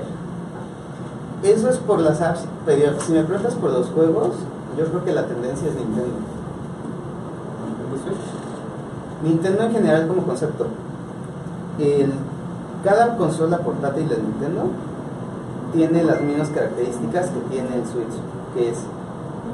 [1.44, 4.32] Eso es por las apps, pero si me preguntas por los juegos,
[4.78, 6.16] yo creo que la tendencia es Nintendo.
[9.24, 10.68] Nintendo en general como concepto.
[11.80, 12.14] El-
[12.84, 14.64] cada consola portátil de Nintendo
[15.74, 18.16] tiene las mismas características que tiene el Switch,
[18.54, 18.78] que es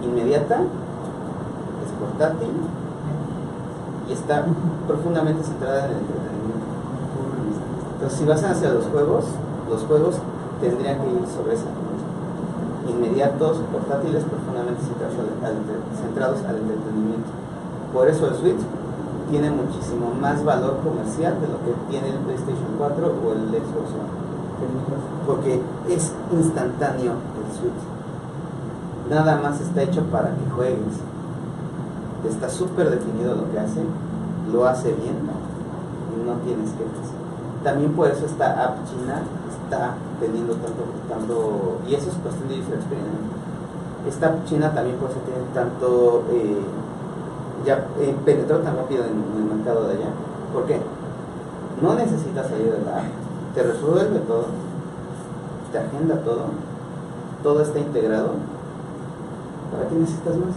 [0.03, 2.49] inmediata, es portátil
[4.09, 4.45] y está
[4.87, 6.65] profundamente centrada en el entretenimiento.
[7.93, 9.25] Entonces, si vas hacia los juegos,
[9.69, 10.15] los juegos
[10.59, 11.67] tendrían que ir sobre esa
[12.87, 15.57] inmediatos, portátiles, profundamente centrados al,
[15.95, 17.29] centrados entretenimiento.
[17.93, 18.61] Por eso el Switch
[19.29, 23.87] tiene muchísimo más valor comercial de lo que tiene el PlayStation 4 o el Xbox
[23.95, 24.11] One.
[25.25, 28.00] Porque es instantáneo el Switch.
[29.11, 30.95] Nada más está hecho para que juegues.
[32.29, 33.81] Está súper definido lo que hace,
[34.53, 35.17] lo hace bien
[36.15, 36.85] y no tienes que
[37.61, 39.21] También por eso esta app china
[39.63, 43.19] está teniendo tanto, tanto y eso es cuestión de user experience.
[44.07, 46.61] Esta app china también por eso tiene tanto, eh,
[47.65, 50.09] ya eh, penetró tan rápido en, en el mercado de allá.
[50.53, 50.79] ¿Por qué?
[51.81, 54.45] No necesitas salir de la app, te resuelve todo,
[55.73, 56.45] te agenda todo,
[57.43, 58.60] todo está integrado.
[59.71, 60.55] ¿Para qué necesitas más?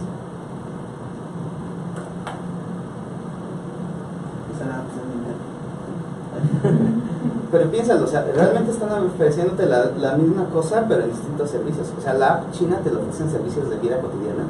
[7.51, 11.87] Pero piénsalo, o sea, realmente están ofreciéndote la, la misma cosa, pero en distintos servicios.
[11.97, 14.43] O sea, la app china te lo ofrecen servicios de vida cotidiana,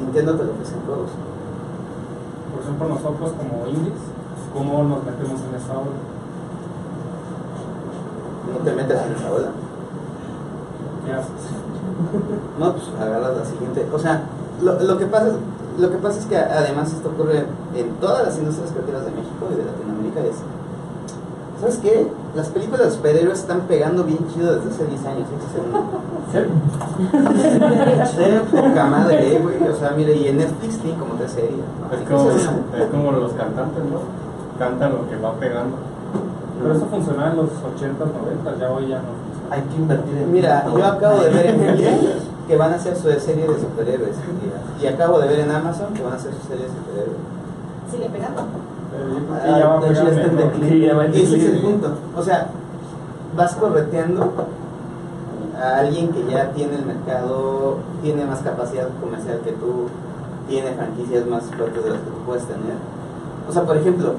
[0.00, 1.10] Nintendo te lo ofrecen juegos.
[2.52, 4.00] Por ejemplo, nosotros como indies,
[4.52, 5.96] ¿cómo nos metemos en esa ola?
[8.52, 9.50] No te metes en esa ola.
[11.06, 11.69] ¿Qué haces?
[12.58, 13.86] No, pues agarras la siguiente.
[13.92, 14.22] O sea,
[14.62, 15.34] lo, lo que pasa es,
[15.80, 19.48] lo que pasa es que además esto ocurre en todas las industrias creativas de México
[19.50, 20.36] y de Latinoamérica es
[21.60, 22.08] ¿Sabes qué?
[22.34, 25.28] Las películas de superhéroes están pegando bien chido desde hace 10 años.
[28.18, 28.40] ¿eh?
[28.50, 29.68] Poca madre, güey.
[29.68, 31.52] O sea, mire, y en Netflix tiene como tres series.
[31.52, 31.92] ¿no?
[31.94, 34.00] es como, es como los cantantes, ¿no?
[34.58, 35.76] Cantan lo que va pegando.
[36.62, 39.29] Pero eso funcionaba en los 80, 90, ya hoy ya no.
[39.50, 40.78] Hay que invertir en Mira, todo.
[40.78, 44.16] yo acabo de ver en Netflix que van a hacer su serie de superhéroes.
[44.80, 47.16] Y, y acabo de ver en Amazon que van a hacer su serie de superhéroes.
[47.90, 48.42] Sigue pegando.
[48.42, 50.90] Que Ah, ya va a de hecho, ya está en declive.
[50.90, 51.92] En Ese es el punto.
[52.16, 52.48] O sea,
[53.36, 54.32] vas correteando
[55.60, 59.86] a alguien que ya tiene el mercado, tiene más capacidad comercial que tú,
[60.48, 62.74] tiene franquicias más fuertes de las que tú puedes tener.
[63.48, 64.14] O sea, por ejemplo,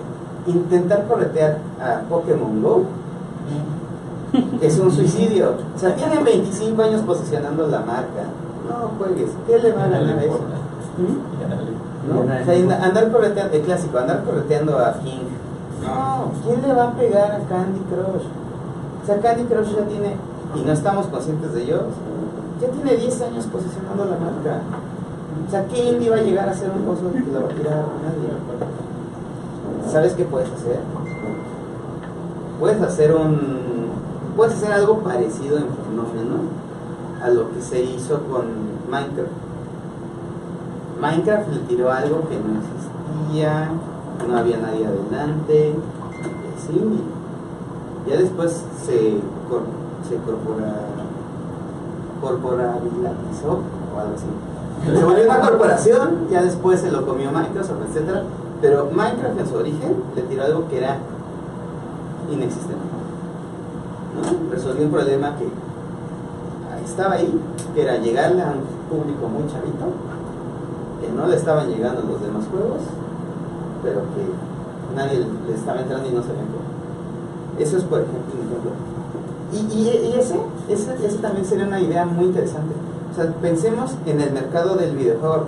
[0.48, 2.84] intentar corretear a Pokémon Go
[4.62, 5.54] es un suicidio.
[5.76, 8.24] O sea, tienen 25 años posicionando la marca.
[8.70, 9.30] No juegues.
[9.48, 10.40] ¿Qué le va a ganar eso?
[10.98, 12.12] ¿Mm?
[12.14, 12.22] ¿No?
[12.22, 15.26] O sea, and- andar correteando, el clásico, andar correteando a King.
[15.84, 18.26] No, ¿quién le va a pegar a Candy Crush?
[19.04, 20.16] O sea, Candy Crush ya tiene,
[20.56, 21.82] y no estamos conscientes de ello,
[22.62, 24.62] ya tiene 10 años posicionando la marca.
[25.48, 27.56] O sea, ¿qué indie va a llegar a hacer un coso que lo va a
[27.56, 28.30] tirar a nadie?
[29.92, 30.80] ¿Sabes qué puedes hacer?
[32.60, 33.71] Puedes hacer un.
[34.42, 36.50] Puedes hacer algo parecido en fenómeno
[37.24, 38.46] a lo que se hizo con
[38.90, 39.30] Minecraft.
[41.00, 43.70] Minecraft le tiró algo que no existía,
[44.28, 45.76] no había nadie adelante.
[48.10, 49.62] Ya después se, cor-
[50.10, 50.74] se corpora,
[52.20, 53.60] corporabilizó
[53.96, 54.26] o algo así.
[54.98, 58.24] Se volvió una corporación, ya después se lo comió Microsoft, etcétera.
[58.60, 60.98] Pero Minecraft en su origen le tiró algo que era
[62.32, 62.82] inexistente.
[64.52, 65.48] Resolvió un problema que
[66.86, 67.40] estaba ahí,
[67.74, 69.86] que era llegarle a un público muy chavito,
[71.02, 72.82] que no le estaban llegando los demás juegos,
[73.84, 77.60] pero que nadie le estaba entrando y no sabía cómo.
[77.60, 78.72] Eso es, por ejemplo, un ejemplo.
[79.54, 80.36] Y, y- y ese,
[80.70, 82.74] ese, ese también sería una idea muy interesante.
[83.12, 85.48] O sea, pensemos en el mercado del videojuego.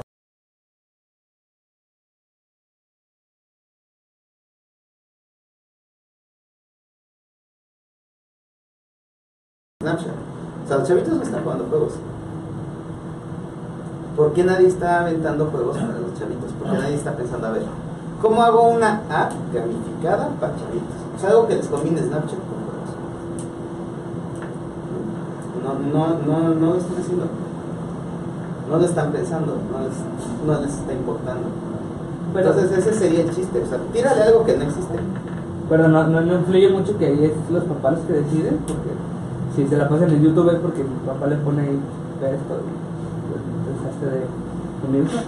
[9.84, 10.08] Snapchat.
[10.64, 11.94] O sea, los chavitos no están jugando juegos.
[14.16, 16.52] ¿Por qué nadie está aventando juegos para los chavitos?
[16.54, 17.64] ¿Por qué nadie está pensando, a ver,
[18.22, 20.98] ¿cómo hago una app gamificada para chavitos?
[21.16, 22.90] O sea, algo que les combine Snapchat con juegos.
[25.64, 27.26] No, no, no, no lo están haciendo.
[28.70, 29.98] No lo están pensando, no les,
[30.60, 31.48] no les está importando.
[32.34, 34.96] Pero- Entonces ese sería el chiste, o sea, tírale algo que no existe.
[35.70, 38.90] Pero no, no, no influye mucho que ahí es los papás los que deciden, porque
[39.56, 41.80] si se la pasan en YouTube es porque mi papá le pone ahí,
[42.22, 42.74] ve esto y
[43.30, 43.42] pues,
[43.78, 44.26] dejaste de
[44.88, 45.24] unirse.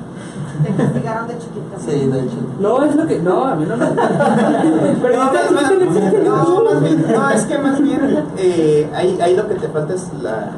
[0.64, 1.78] Te castigaron de chiquita.
[1.80, 2.38] Sí, de hecho.
[2.60, 3.20] No, es lo que.
[3.20, 3.86] No, a mí no me.
[5.02, 6.72] Pero no, no, más, más- no existe no, YouTube.
[6.74, 10.12] más bien, no, es que más bien eh, ahí, ahí lo que te falta es
[10.22, 10.52] la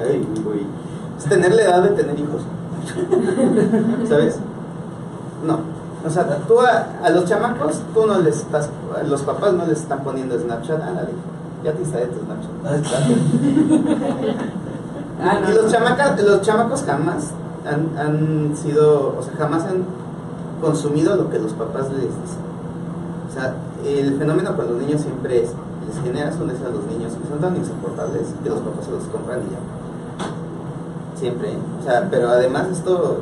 [0.00, 0.60] ay, güey,
[1.18, 2.42] es tener la edad de tener hijos.
[4.08, 4.38] ¿Sabes?
[5.46, 5.58] No.
[6.06, 8.68] O sea, tú a, a los chamacos, tú no les estás,
[8.98, 11.02] a los papás no les están poniendo Snapchat, ah, la
[11.64, 13.02] ya te instalé tu Snapchat.
[15.20, 15.70] Ah, no, y los, no.
[15.70, 17.30] chamacas, los chamacos jamás
[17.64, 19.84] han, han sido, o sea, jamás han
[20.60, 22.44] consumido lo que los papás les dicen.
[23.30, 23.54] O sea,
[23.86, 25.50] el fenómeno con los niños siempre es,
[25.86, 28.90] les generas un deseo a los niños que son tan insoportables que los papás se
[28.90, 29.58] los compran y ya.
[31.18, 31.58] Siempre, ¿eh?
[31.80, 33.20] O sea, pero además esto,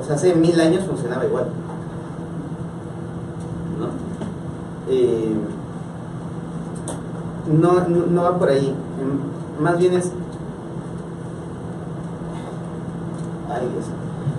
[0.00, 1.46] o sea, hace mil años funcionaba igual.
[3.78, 3.86] ¿No?
[4.92, 5.36] Eh,
[7.48, 8.74] no, no, va por ahí.
[9.60, 10.10] Más bien es
[13.52, 13.84] Ay, Dios.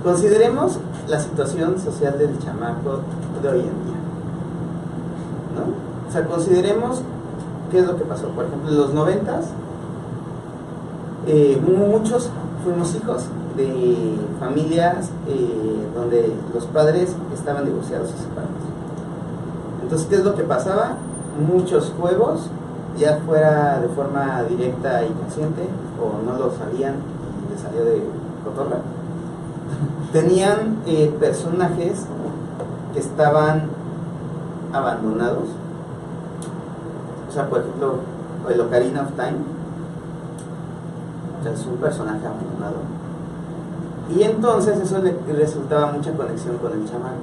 [0.03, 2.99] Consideremos la situación social del chamaco
[3.41, 3.99] de hoy en día.
[5.56, 6.07] ¿No?
[6.07, 7.02] O sea, consideremos
[7.69, 8.30] qué es lo que pasó.
[8.30, 9.48] Por ejemplo, en los noventas,
[11.28, 12.30] eh, muchos
[12.64, 13.26] fuimos hijos
[13.57, 18.49] de familias eh, donde los padres estaban divorciados o separados.
[19.84, 20.95] Entonces, ¿qué es lo que pasaba?
[21.52, 22.49] Muchos juegos,
[22.97, 25.68] ya fuera de forma directa y consciente,
[25.99, 26.95] o no lo sabían
[27.47, 28.03] y les salió de
[28.43, 28.77] cotorra,
[30.13, 32.05] tenían eh, personajes
[32.93, 33.63] que estaban
[34.73, 35.49] abandonados.
[37.30, 37.95] O sea, por ejemplo,
[38.49, 39.61] el Ocarina of Time
[41.41, 42.77] o sea, es un personaje abandonado.
[44.15, 47.15] Y entonces eso le resultaba mucha conexión con el chamán.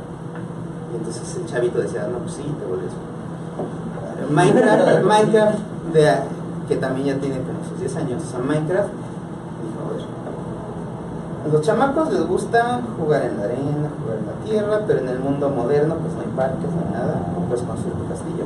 [0.93, 2.91] Y entonces el chavito decía, no, pues sí, te vuelves.
[4.31, 5.59] Minecraft, Minecraft
[6.69, 9.81] que también ya tiene como sus 10 años, o sea, Minecraft, dijo,
[11.45, 15.09] a los chamacos les gusta jugar en la arena, jugar en la tierra, pero en
[15.09, 18.45] el mundo moderno pues no hay parques, no hay nada, no puedes construir tu castillo,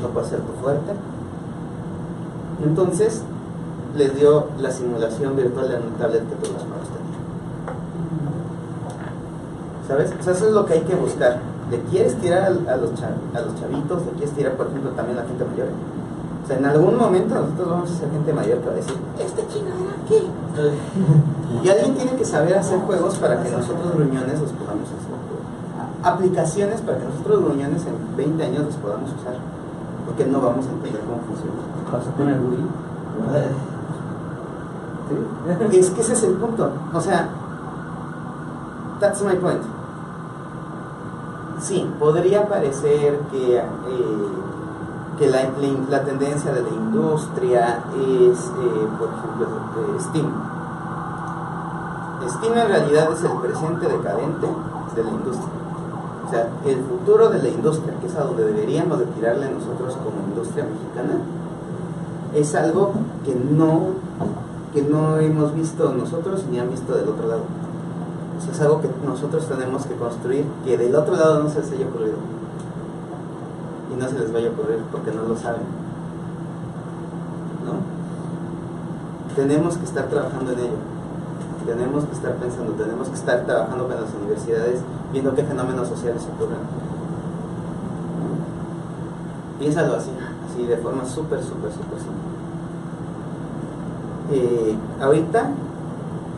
[0.00, 0.92] no puedes ser tu fuerte.
[2.64, 3.22] Entonces
[3.96, 7.10] les dio la simulación virtual de una tablet que todos los magos tenían.
[9.88, 10.14] ¿Sabes?
[10.20, 11.49] O sea, eso es lo que hay que buscar.
[11.70, 14.04] ¿Le quieres tirar a, los, cha- a los chavitos?
[14.06, 15.68] ¿Le quieres tirar, por ejemplo, también a la gente mayor?
[16.42, 18.96] O sea, en algún momento nosotros vamos a ser gente mayor que va a decir,
[19.20, 20.26] este chingadera aquí.
[21.62, 25.14] Y alguien tiene que saber hacer juegos para que nosotros, gruñones, los podamos hacer.
[26.02, 29.34] aplicaciones para que nosotros gruñones en 20 años los podamos usar.
[30.06, 31.60] Porque no vamos a entender cómo funciona.
[31.90, 32.66] Pasó con el Wii.
[35.78, 36.70] Es que ese es el punto.
[36.92, 37.28] O sea,
[39.00, 39.60] that's my point.
[41.60, 43.62] Sí, podría parecer que, eh,
[45.18, 45.42] que la,
[45.90, 49.46] la- tendencia de la industria es, eh, por ejemplo,
[50.00, 50.26] Steam.
[52.28, 54.46] Steam en realidad es el presente decadente
[54.96, 55.48] de la industria.
[56.26, 59.96] O sea, el futuro de la industria, que es a donde deberíamos de tirarle nosotros
[59.96, 61.20] como industria mexicana,
[62.34, 62.92] es algo
[63.24, 63.80] que no,
[64.72, 67.42] que no hemos visto nosotros ni han visto del otro lado.
[68.40, 71.72] Sea, es algo que nosotros tenemos que construir, que del otro lado no se les
[71.72, 72.16] haya ocurrido.
[73.92, 75.62] Y no se les vaya a ocurrir porque no lo saben.
[77.66, 79.34] ¿No?
[79.36, 80.78] Tenemos que estar trabajando en ello.
[81.66, 84.80] Tenemos que estar pensando, tenemos que estar trabajando con las universidades,
[85.12, 86.58] viendo qué fenómenos sociales ocurren.
[89.58, 90.10] Piénsalo así,
[90.48, 92.30] así de forma súper, súper, súper simple.
[94.32, 95.50] Eh, ahorita,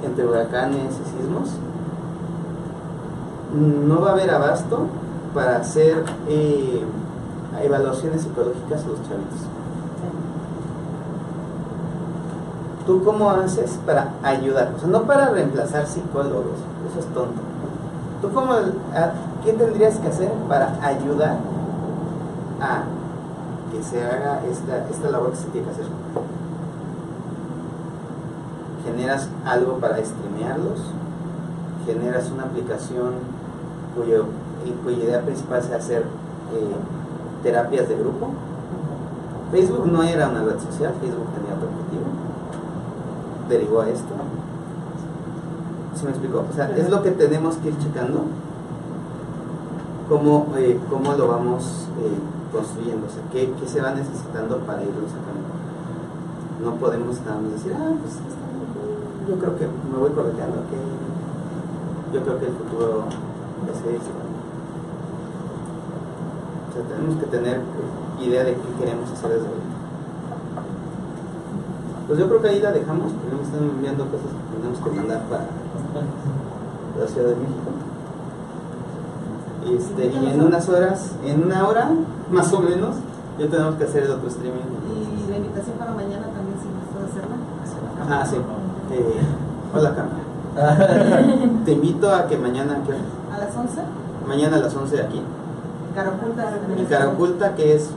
[0.03, 1.51] entre huracanes y sismos,
[3.55, 4.87] no va a haber abasto
[5.35, 6.83] para hacer eh,
[7.63, 9.41] evaluaciones psicológicas a los chavitos.
[12.87, 14.73] ¿Tú cómo haces para ayudar?
[14.77, 16.59] O sea, no para reemplazar psicólogos,
[16.91, 17.41] eso es tonto.
[18.21, 19.13] ¿Tú cómo, a-
[19.45, 21.37] qué tendrías que hacer para ayudar
[22.61, 22.83] a
[23.71, 25.87] que se haga esta, esta labor que se tiene que hacer?
[28.85, 30.81] Generas algo para streamearlos,
[31.87, 33.13] generas una aplicación
[33.95, 34.27] cuyo,
[34.85, 36.75] cuya idea principal sea hacer eh,
[37.43, 38.31] terapias de grupo.
[39.51, 42.05] Facebook no era una red social, Facebook tenía otro objetivo.
[43.49, 44.15] Derivó a esto.
[45.95, 46.45] ¿Sí me explico?
[46.51, 48.25] O sea, es lo que tenemos que ir checando.
[50.09, 52.19] Cómo, eh, cómo lo vamos eh,
[52.53, 55.49] construyendo, qué, qué se va necesitando para irlo sacando.
[56.63, 58.19] No podemos nada más decir, ah, pues
[59.29, 60.77] yo creo que me voy correteando, que
[62.15, 63.05] yo creo que el futuro
[63.71, 64.11] es esto.
[66.69, 67.61] O sea, tenemos que tener
[68.21, 69.73] idea de qué queremos hacer desde ahorita.
[72.07, 74.91] Pues yo creo que ahí la dejamos, porque me están enviando cosas que tenemos que
[74.91, 75.47] mandar para
[76.99, 77.71] la Ciudad de México.
[79.65, 81.91] Este, y en unas horas, en una hora
[82.31, 82.97] más o menos,
[83.39, 84.61] ya tenemos que hacer el otro streaming.
[84.91, 87.37] Y la invitación para mañana también, si gustas hacerla.
[88.11, 88.37] Ah, sí.
[88.93, 89.21] Eh,
[89.75, 90.07] hola, Cam.
[91.65, 92.93] Te invito a que mañana, ¿qué?
[93.35, 93.81] A las 11,
[94.27, 97.91] mañana a las 11 aquí, en Cara Oculta, que es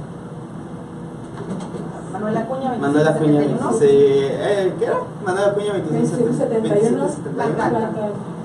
[2.13, 2.81] Manuel Acuña, 2671.
[2.81, 4.99] Manuel Acuña 26, eh, ¿qué era?
[5.25, 8.35] Manuel Acuña 2671, 2671.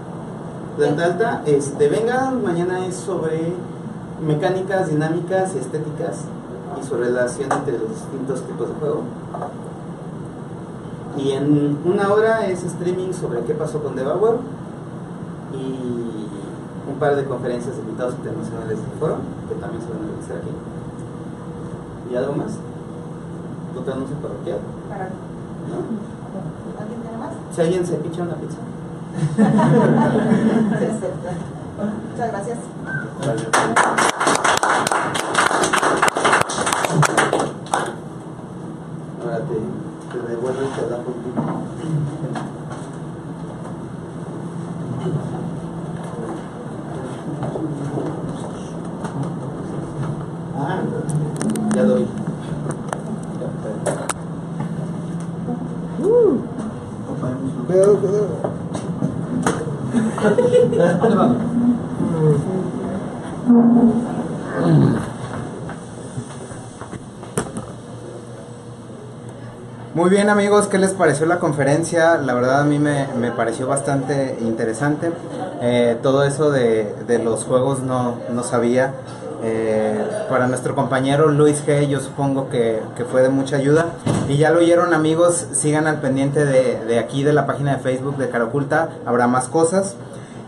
[0.76, 3.52] Planta alta, este, vengan, mañana es sobre
[4.26, 6.24] mecánicas, dinámicas y estéticas
[6.80, 9.02] y su relación entre los distintos tipos de juego.
[11.16, 14.38] Y en una hora es streaming sobre qué pasó con Devour
[15.52, 19.16] y un par de conferencias de invitados internacionales del foro
[19.48, 20.50] que también se van a realizar aquí.
[22.12, 22.52] ¿Y algo más?
[23.78, 24.58] ¿Otro anuncio parroquial?
[24.88, 25.08] Para-
[25.68, 25.76] ¿No?
[26.80, 27.30] ¿Alguien tiene más?
[27.54, 28.58] Si alguien se picha una pizza.
[30.78, 31.32] Se acepta.
[32.10, 32.58] Muchas gracias
[39.38, 41.30] te, te devuelvo y te da por ti.
[50.58, 50.80] Ah,
[51.74, 52.06] ya lo vi.
[57.66, 58.26] Cuidado, cuidado.
[70.10, 72.16] Muy bien amigos, ¿qué les pareció la conferencia?
[72.16, 73.06] La verdad a mí me,
[73.36, 75.12] pareció bastante interesante.
[75.62, 78.92] Eh, todo eso de, de los juegos no, no sabía.
[79.44, 83.86] Eh, para nuestro compañero Luis G, yo supongo que, que fue de mucha ayuda.
[84.28, 87.78] Y ya lo oyeron amigos, sigan al pendiente de, de aquí de la página de
[87.78, 89.94] Facebook de Caraculta, habrá más cosas.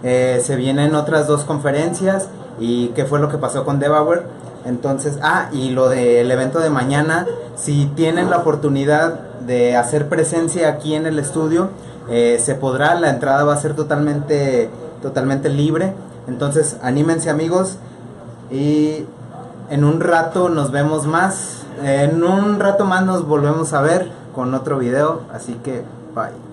[0.02, 2.26] Eh, se vienen otras dos conferencias
[2.59, 4.24] y qué fue lo que pasó con Devour.
[4.64, 7.26] Entonces, ah, y lo del evento de mañana,
[7.56, 9.14] si tienen la oportunidad
[9.47, 11.70] de hacer presencia aquí en el estudio,
[12.09, 14.70] eh, se podrá, la entrada va a ser totalmente,
[15.01, 15.94] totalmente libre.
[16.28, 17.76] Entonces, anímense amigos
[18.51, 19.05] y
[19.70, 21.62] en un rato nos vemos más.
[21.82, 25.82] En un rato más nos volvemos a ver con otro video, así que
[26.14, 26.51] bye.